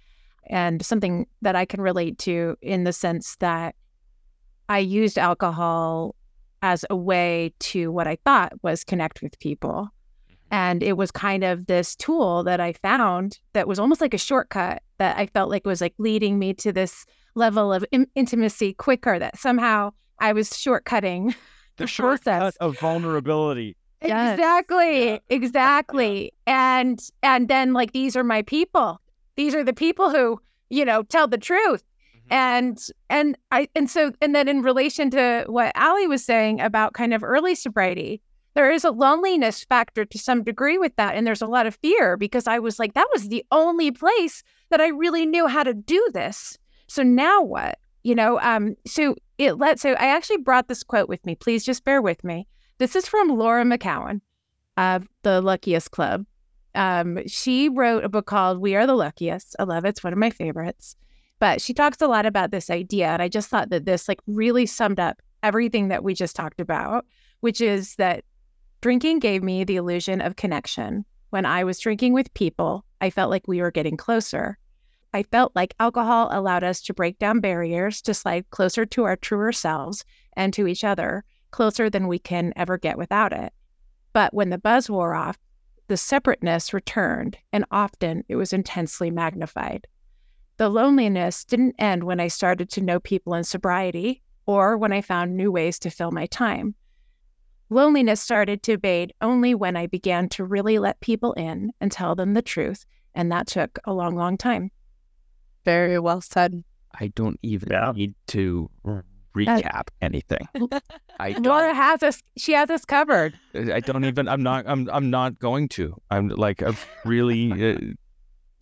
and 0.47 0.85
something 0.85 1.27
that 1.43 1.57
I 1.57 1.65
can 1.65 1.81
relate 1.81 2.19
to 2.21 2.57
in 2.63 2.85
the 2.85 2.93
sense 2.93 3.37
that 3.37 3.75
I 4.69 4.79
used 4.79 5.19
alcohol 5.19 6.15
as 6.63 6.85
a 6.89 6.97
way 6.97 7.53
to 7.61 7.93
what 7.93 8.07
I 8.07 8.17
thought 8.25 8.53
was 8.63 8.85
connect 8.85 9.23
with 9.23 9.39
people. 9.39 9.89
Mm-hmm. 10.31 10.35
And 10.51 10.83
it 10.83 10.97
was 10.97 11.11
kind 11.11 11.45
of 11.45 11.67
this 11.67 11.95
tool 11.95 12.43
that 12.45 12.61
I 12.61 12.73
found 12.73 13.39
that 13.53 13.69
was 13.69 13.79
almost 13.79 14.01
like 14.01 14.15
a 14.15 14.19
shortcut 14.19 14.83
that 14.99 15.19
I 15.19 15.27
felt 15.27 15.51
like 15.51 15.67
was 15.67 15.81
like 15.81 15.95
leading 15.99 16.39
me 16.39 16.55
to 16.55 16.73
this 16.73 17.05
level 17.35 17.73
of 17.73 17.85
in- 17.93 18.07
intimacy 18.15 18.73
quicker 18.73 19.19
that 19.19 19.39
somehow 19.39 19.93
I 20.21 20.33
was 20.33 20.51
shortcutting 20.51 21.35
the, 21.77 21.85
the 21.85 21.87
shortcut 21.87 22.57
of 22.61 22.79
vulnerability. 22.79 23.77
Yes. 24.03 24.39
Exactly. 24.39 25.11
Yeah. 25.11 25.19
Exactly. 25.29 26.33
Yeah. 26.47 26.79
And 26.81 27.01
and 27.23 27.49
then 27.49 27.73
like 27.73 27.93
these 27.93 28.17
are 28.17 28.25
my 28.25 28.43
people 28.43 29.01
these 29.37 29.55
are 29.55 29.65
the 29.65 29.73
people 29.73 30.11
who 30.11 30.41
you 30.71 30.85
know 30.85 31.03
tell 31.03 31.29
the 31.29 31.39
truth. 31.39 31.83
Mm-hmm. 31.83 32.33
and 32.33 32.79
and 33.11 33.39
i 33.51 33.69
and 33.75 33.91
so 33.91 34.13
and 34.23 34.35
then 34.35 34.49
in 34.49 34.63
relation 34.63 35.11
to 35.11 35.45
what 35.47 35.73
ali 35.77 36.07
was 36.07 36.25
saying 36.25 36.61
about 36.61 36.95
kind 36.95 37.13
of 37.13 37.23
early 37.23 37.55
sobriety 37.55 38.23
there 38.55 38.71
is 38.71 38.85
a 38.85 38.91
loneliness 38.91 39.65
factor 39.65 40.05
to 40.05 40.19
some 40.19 40.43
degree 40.43 40.79
with 40.79 40.95
that 40.97 41.17
and 41.17 41.27
there's 41.27 41.43
a 41.43 41.47
lot 41.47 41.67
of 41.67 41.75
fear 41.77 42.17
because 42.17 42.47
i 42.47 42.59
was 42.59 42.79
like 42.79 42.95
that 42.95 43.09
was 43.13 43.29
the 43.29 43.45
only 43.51 43.91
place 43.91 44.43
that 44.71 44.81
i 44.81 44.89
really 44.89 45.27
knew 45.27 45.47
how 45.47 45.63
to 45.63 45.75
do 45.75 46.09
this. 46.15 46.57
So 46.87 47.03
now 47.03 47.43
what? 47.43 47.79
You 48.03 48.15
know 48.15 48.41
um 48.41 48.75
so 48.87 49.17
it 49.39 49.59
let 49.59 49.81
so 49.81 49.93
i 49.93 50.07
actually 50.07 50.39
brought 50.39 50.69
this 50.69 50.83
quote 50.83 51.09
with 51.09 51.25
me. 51.27 51.35
Please 51.35 51.65
just 51.65 51.85
bear 51.85 52.01
with 52.01 52.23
me. 52.25 52.47
This 52.79 52.97
is 52.97 53.07
from 53.07 53.29
laura 53.29 53.65
mckowen 53.65 54.21
of 54.77 55.07
the 55.23 55.41
luckiest 55.41 55.91
club 55.91 56.25
um, 56.75 57.27
she 57.27 57.69
wrote 57.69 58.05
a 58.05 58.09
book 58.09 58.27
called 58.27 58.59
We 58.59 58.75
Are 58.75 58.87
the 58.87 58.95
Luckiest. 58.95 59.57
I 59.59 59.65
love 59.65 59.85
it. 59.85 59.91
It's 59.91 60.05
one 60.05 60.13
of 60.13 60.19
my 60.19 60.31
favorites. 60.31 60.97
But 61.39 61.61
she 61.61 61.75
talks 61.75 62.01
a 62.01 62.07
lot 62.07 62.27
about 62.27 62.51
this 62.51 62.71
idea. 62.71 63.09
And 63.09 63.21
I 63.21 63.29
just 63.29 63.49
thought 63.49 63.71
that 63.71 63.85
this 63.85 64.09
like 64.09 64.21
really 64.27 64.67
summed 64.67 65.01
up 65.01 65.21
everything 65.43 65.89
that 65.89 66.05
we 66.05 66.15
just 66.15 66.37
talked 66.37 66.61
about, 66.61 67.05
which 67.41 67.61
is 67.61 67.97
that 67.97 68.25
drinking 68.81 69.19
gave 69.19 69.43
me 69.43 69.65
the 69.65 69.77
illusion 69.77 70.21
of 70.21 70.37
connection. 70.37 71.05
When 71.31 71.45
I 71.45 71.65
was 71.65 71.81
drinking 71.81 72.13
with 72.13 72.33
people, 72.35 72.85
I 73.01 73.11
felt 73.11 73.31
like 73.31 73.49
we 73.49 73.61
were 73.61 73.71
getting 73.71 73.97
closer. 73.97 74.59
I 75.13 75.23
felt 75.25 75.53
like 75.55 75.75
alcohol 75.79 76.29
allowed 76.31 76.65
us 76.65 76.81
to 76.83 76.95
break 76.95 77.19
down 77.19 77.41
barriers 77.41 78.03
to 78.03 78.15
slide 78.15 78.49
closer 78.51 78.87
to 78.87 79.05
our 79.05 79.17
truer 79.17 79.53
selves 79.53 80.05
and 80.37 80.53
to 80.55 80.67
each 80.67 80.83
other, 80.83 81.25
closer 81.51 81.89
than 81.89 82.09
we 82.09 82.19
can 82.19 82.53
ever 82.57 82.79
get 82.79 82.99
without 82.99 83.33
it. 83.33 83.53
But 84.13 84.33
when 84.33 84.51
the 84.51 84.59
buzz 84.59 84.89
wore 84.89 85.15
off, 85.15 85.39
the 85.89 85.97
separateness 85.97 86.73
returned, 86.73 87.37
and 87.53 87.65
often 87.71 88.25
it 88.29 88.37
was 88.37 88.53
intensely 88.53 89.11
magnified. 89.11 89.87
The 90.57 90.69
loneliness 90.69 91.45
didn't 91.45 91.75
end 91.79 92.05
when 92.05 92.21
I 92.21 92.29
started 92.29 92.71
to 92.71 92.81
know 92.81 93.01
people 93.01 93.35
in 93.35 93.45
sobriety 93.45 94.23
or 94.47 94.77
when 94.79 94.93
I 94.93 95.01
found 95.01 95.37
new 95.37 95.51
ways 95.51 95.79
to 95.81 95.91
fill 95.91 96.11
my 96.13 96.27
time. 96.27 96.75
Loneliness 97.71 98.21
started 98.21 98.63
to 98.65 98.75
abate 98.75 99.13
only 99.21 99.55
when 99.55 99.77
I 99.77 99.87
began 99.87 100.29
to 100.31 100.45
really 100.45 100.79
let 100.79 101.01
people 101.01 101.33
in 101.33 101.73
and 101.81 101.91
tell 101.91 102.15
them 102.15 102.35
the 102.35 102.43
truth, 102.43 102.85
and 103.15 103.33
that 103.33 103.47
took 103.47 103.79
a 103.85 103.93
long, 103.93 104.17
long 104.17 104.37
time. 104.37 104.71
Very 105.65 105.99
well 105.99 106.21
said. 106.21 106.63
I 106.99 107.09
don't 107.09 107.39
even 107.43 107.71
Yeah. 107.73 107.93
need 107.95 108.15
to 108.29 108.71
recap 109.37 109.89
anything. 110.01 110.47
I 111.21 111.31
Laura 111.31 111.69
don't, 111.69 111.77
has 111.77 112.03
us; 112.03 112.23
she 112.37 112.53
has 112.53 112.71
us 112.71 112.85
covered. 112.85 113.39
I 113.55 113.81
don't 113.81 114.05
even. 114.05 114.29
I'm 114.29 114.43
not. 114.43 114.65
I'm. 114.67 114.89
I'm 114.93 115.11
not 115.11 115.39
going 115.39 115.69
to. 115.71 116.01
I'm 116.11 116.29
like. 116.29 116.63
I've 116.63 116.87
really. 117.05 117.73
Uh, 117.73 117.79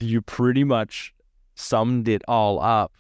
you 0.01 0.21
pretty 0.21 0.65
much 0.65 1.15
summed 1.55 2.09
it 2.09 2.23
all 2.27 2.61
up 2.61 2.93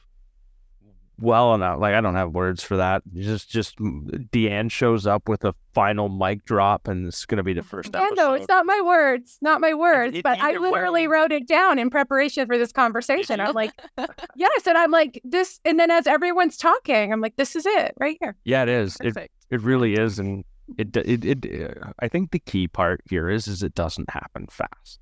well 1.22 1.54
enough. 1.54 1.78
Like 1.80 1.94
I 1.94 2.00
don't 2.00 2.16
have 2.16 2.32
words 2.32 2.62
for 2.62 2.76
that. 2.76 3.02
Just. 3.14 3.48
Just 3.48 3.78
DeAnn 3.78 4.70
shows 4.70 5.06
up 5.06 5.28
with 5.28 5.44
a 5.44 5.54
final 5.72 6.08
mic 6.08 6.44
drop, 6.44 6.88
and 6.88 7.06
it's 7.06 7.24
gonna 7.24 7.42
be 7.42 7.52
the 7.52 7.62
first 7.62 7.90
Yeah, 7.94 8.00
episode. 8.02 8.16
no, 8.16 8.32
it's 8.34 8.48
not 8.48 8.66
my 8.66 8.80
words, 8.84 9.38
not 9.40 9.60
my 9.60 9.72
words, 9.74 10.16
it- 10.16 10.22
but 10.22 10.38
I 10.40 10.50
either 10.50 10.60
way. 10.60 10.70
literally 10.70 11.06
wrote 11.06 11.32
it 11.32 11.46
down 11.46 11.78
in 11.78 11.88
preparation 11.90 12.46
for 12.46 12.58
this 12.58 12.72
conversation. 12.72 13.40
I'm 13.40 13.54
like, 13.54 13.72
yes, 14.36 14.66
and 14.66 14.76
I'm 14.76 14.90
like 14.90 15.20
this, 15.24 15.60
and 15.64 15.78
then 15.78 15.90
as 15.90 16.06
everyone's 16.06 16.56
talking, 16.56 17.12
I'm 17.12 17.20
like, 17.20 17.36
this 17.36 17.54
is 17.56 17.64
it 17.66 17.94
right 18.00 18.16
here. 18.20 18.36
Yeah, 18.44 18.62
it 18.62 18.68
is. 18.68 18.96
It 18.96 19.14
Perfect. 19.14 19.34
it 19.50 19.60
really 19.62 19.94
is, 19.94 20.18
and 20.18 20.44
it 20.78 20.96
it 20.96 21.24
it. 21.24 21.70
uh, 21.84 21.92
I 22.00 22.08
think 22.08 22.30
the 22.32 22.38
key 22.40 22.68
part 22.68 23.00
here 23.08 23.28
is 23.28 23.46
is 23.48 23.62
it 23.62 23.74
doesn't 23.74 24.10
happen 24.10 24.46
fast. 24.50 24.98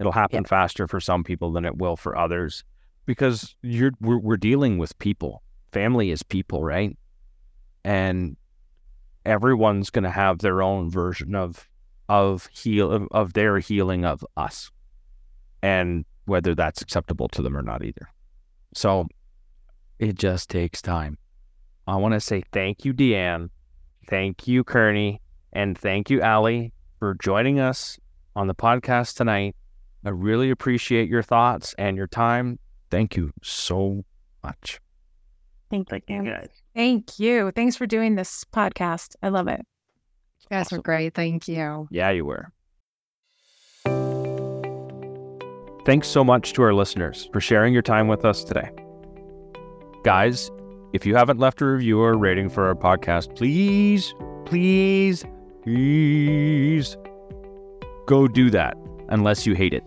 It'll 0.00 0.12
happen 0.12 0.44
faster 0.44 0.88
for 0.88 0.98
some 1.00 1.22
people 1.22 1.52
than 1.52 1.64
it 1.64 1.76
will 1.78 1.96
for 1.96 2.16
others, 2.18 2.64
because 3.06 3.54
you're 3.62 3.92
we're, 4.00 4.18
we're 4.18 4.36
dealing 4.36 4.78
with 4.78 4.98
people. 4.98 5.42
Family 5.74 6.10
is 6.10 6.22
people, 6.22 6.64
right? 6.64 6.96
And 7.84 8.36
everyone's 9.26 9.90
going 9.90 10.04
to 10.04 10.10
have 10.10 10.38
their 10.38 10.62
own 10.62 10.90
version 10.90 11.34
of 11.34 11.68
of 12.08 12.46
heal 12.46 12.90
of, 12.90 13.08
of 13.10 13.32
their 13.32 13.58
healing 13.58 14.04
of 14.04 14.24
us, 14.36 14.70
and 15.62 16.04
whether 16.26 16.54
that's 16.54 16.80
acceptable 16.80 17.28
to 17.28 17.42
them 17.42 17.56
or 17.56 17.62
not 17.62 17.84
either. 17.84 18.08
So 18.74 19.08
it 19.98 20.14
just 20.14 20.48
takes 20.48 20.80
time. 20.80 21.18
I 21.86 21.96
want 21.96 22.14
to 22.14 22.20
say 22.20 22.42
thank 22.52 22.84
you, 22.84 22.94
DeAnn. 22.94 23.50
Thank 24.08 24.46
you, 24.48 24.64
Kernie. 24.64 25.18
And 25.52 25.76
thank 25.78 26.10
you, 26.10 26.22
Ali, 26.22 26.72
for 26.98 27.14
joining 27.14 27.60
us 27.60 27.98
on 28.36 28.46
the 28.46 28.54
podcast 28.54 29.16
tonight. 29.16 29.54
I 30.04 30.10
really 30.10 30.50
appreciate 30.50 31.08
your 31.08 31.22
thoughts 31.22 31.74
and 31.78 31.96
your 31.96 32.06
time. 32.06 32.58
Thank 32.90 33.16
you 33.16 33.32
so 33.42 34.04
much. 34.42 34.80
Thank 35.82 36.06
Thank 36.06 36.26
you 36.26 36.30
guys. 36.30 36.48
Thank 36.74 37.18
you. 37.18 37.50
Thanks 37.50 37.74
for 37.74 37.86
doing 37.86 38.14
this 38.14 38.44
podcast. 38.54 39.16
I 39.22 39.28
love 39.28 39.48
it. 39.48 39.60
You 40.40 40.46
guys 40.56 40.70
were 40.70 40.78
great. 40.78 41.14
Thank 41.14 41.48
you. 41.48 41.88
Yeah, 41.90 42.10
you 42.10 42.24
were. 42.24 42.52
Thanks 45.84 46.08
so 46.08 46.22
much 46.22 46.52
to 46.52 46.62
our 46.62 46.72
listeners 46.72 47.28
for 47.32 47.40
sharing 47.40 47.72
your 47.72 47.82
time 47.82 48.08
with 48.08 48.24
us 48.24 48.44
today. 48.44 48.70
Guys, 50.04 50.50
if 50.92 51.04
you 51.04 51.16
haven't 51.16 51.38
left 51.38 51.60
a 51.60 51.66
review 51.66 52.00
or 52.00 52.12
a 52.12 52.16
rating 52.16 52.48
for 52.48 52.66
our 52.66 52.74
podcast, 52.74 53.34
please, 53.36 54.14
please, 54.46 55.24
please 55.62 56.96
go 58.06 58.28
do 58.28 58.48
that 58.50 58.76
unless 59.08 59.44
you 59.44 59.54
hate 59.54 59.74
it. 59.74 59.82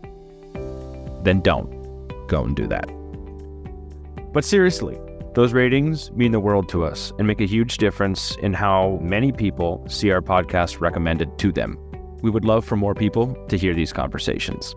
Then 1.23 1.39
don't 1.41 1.69
go 2.27 2.43
and 2.43 2.55
do 2.55 2.67
that. 2.67 2.89
But 4.33 4.43
seriously, 4.43 4.99
those 5.37 5.53
ratings 5.53 6.11
mean 6.13 6.31
the 6.31 6.39
world 6.39 6.67
to 6.67 6.83
us 6.83 7.13
and 7.19 7.27
make 7.27 7.39
a 7.39 7.45
huge 7.45 7.77
difference 7.77 8.35
in 8.37 8.53
how 8.53 8.97
many 9.03 9.31
people 9.31 9.85
see 9.87 10.09
our 10.09 10.19
podcast 10.19 10.81
recommended 10.81 11.37
to 11.37 11.51
them. 11.51 11.77
We 12.23 12.31
would 12.31 12.43
love 12.43 12.65
for 12.65 12.75
more 12.75 12.95
people 12.95 13.35
to 13.49 13.55
hear 13.55 13.75
these 13.75 13.93
conversations. 13.93 14.73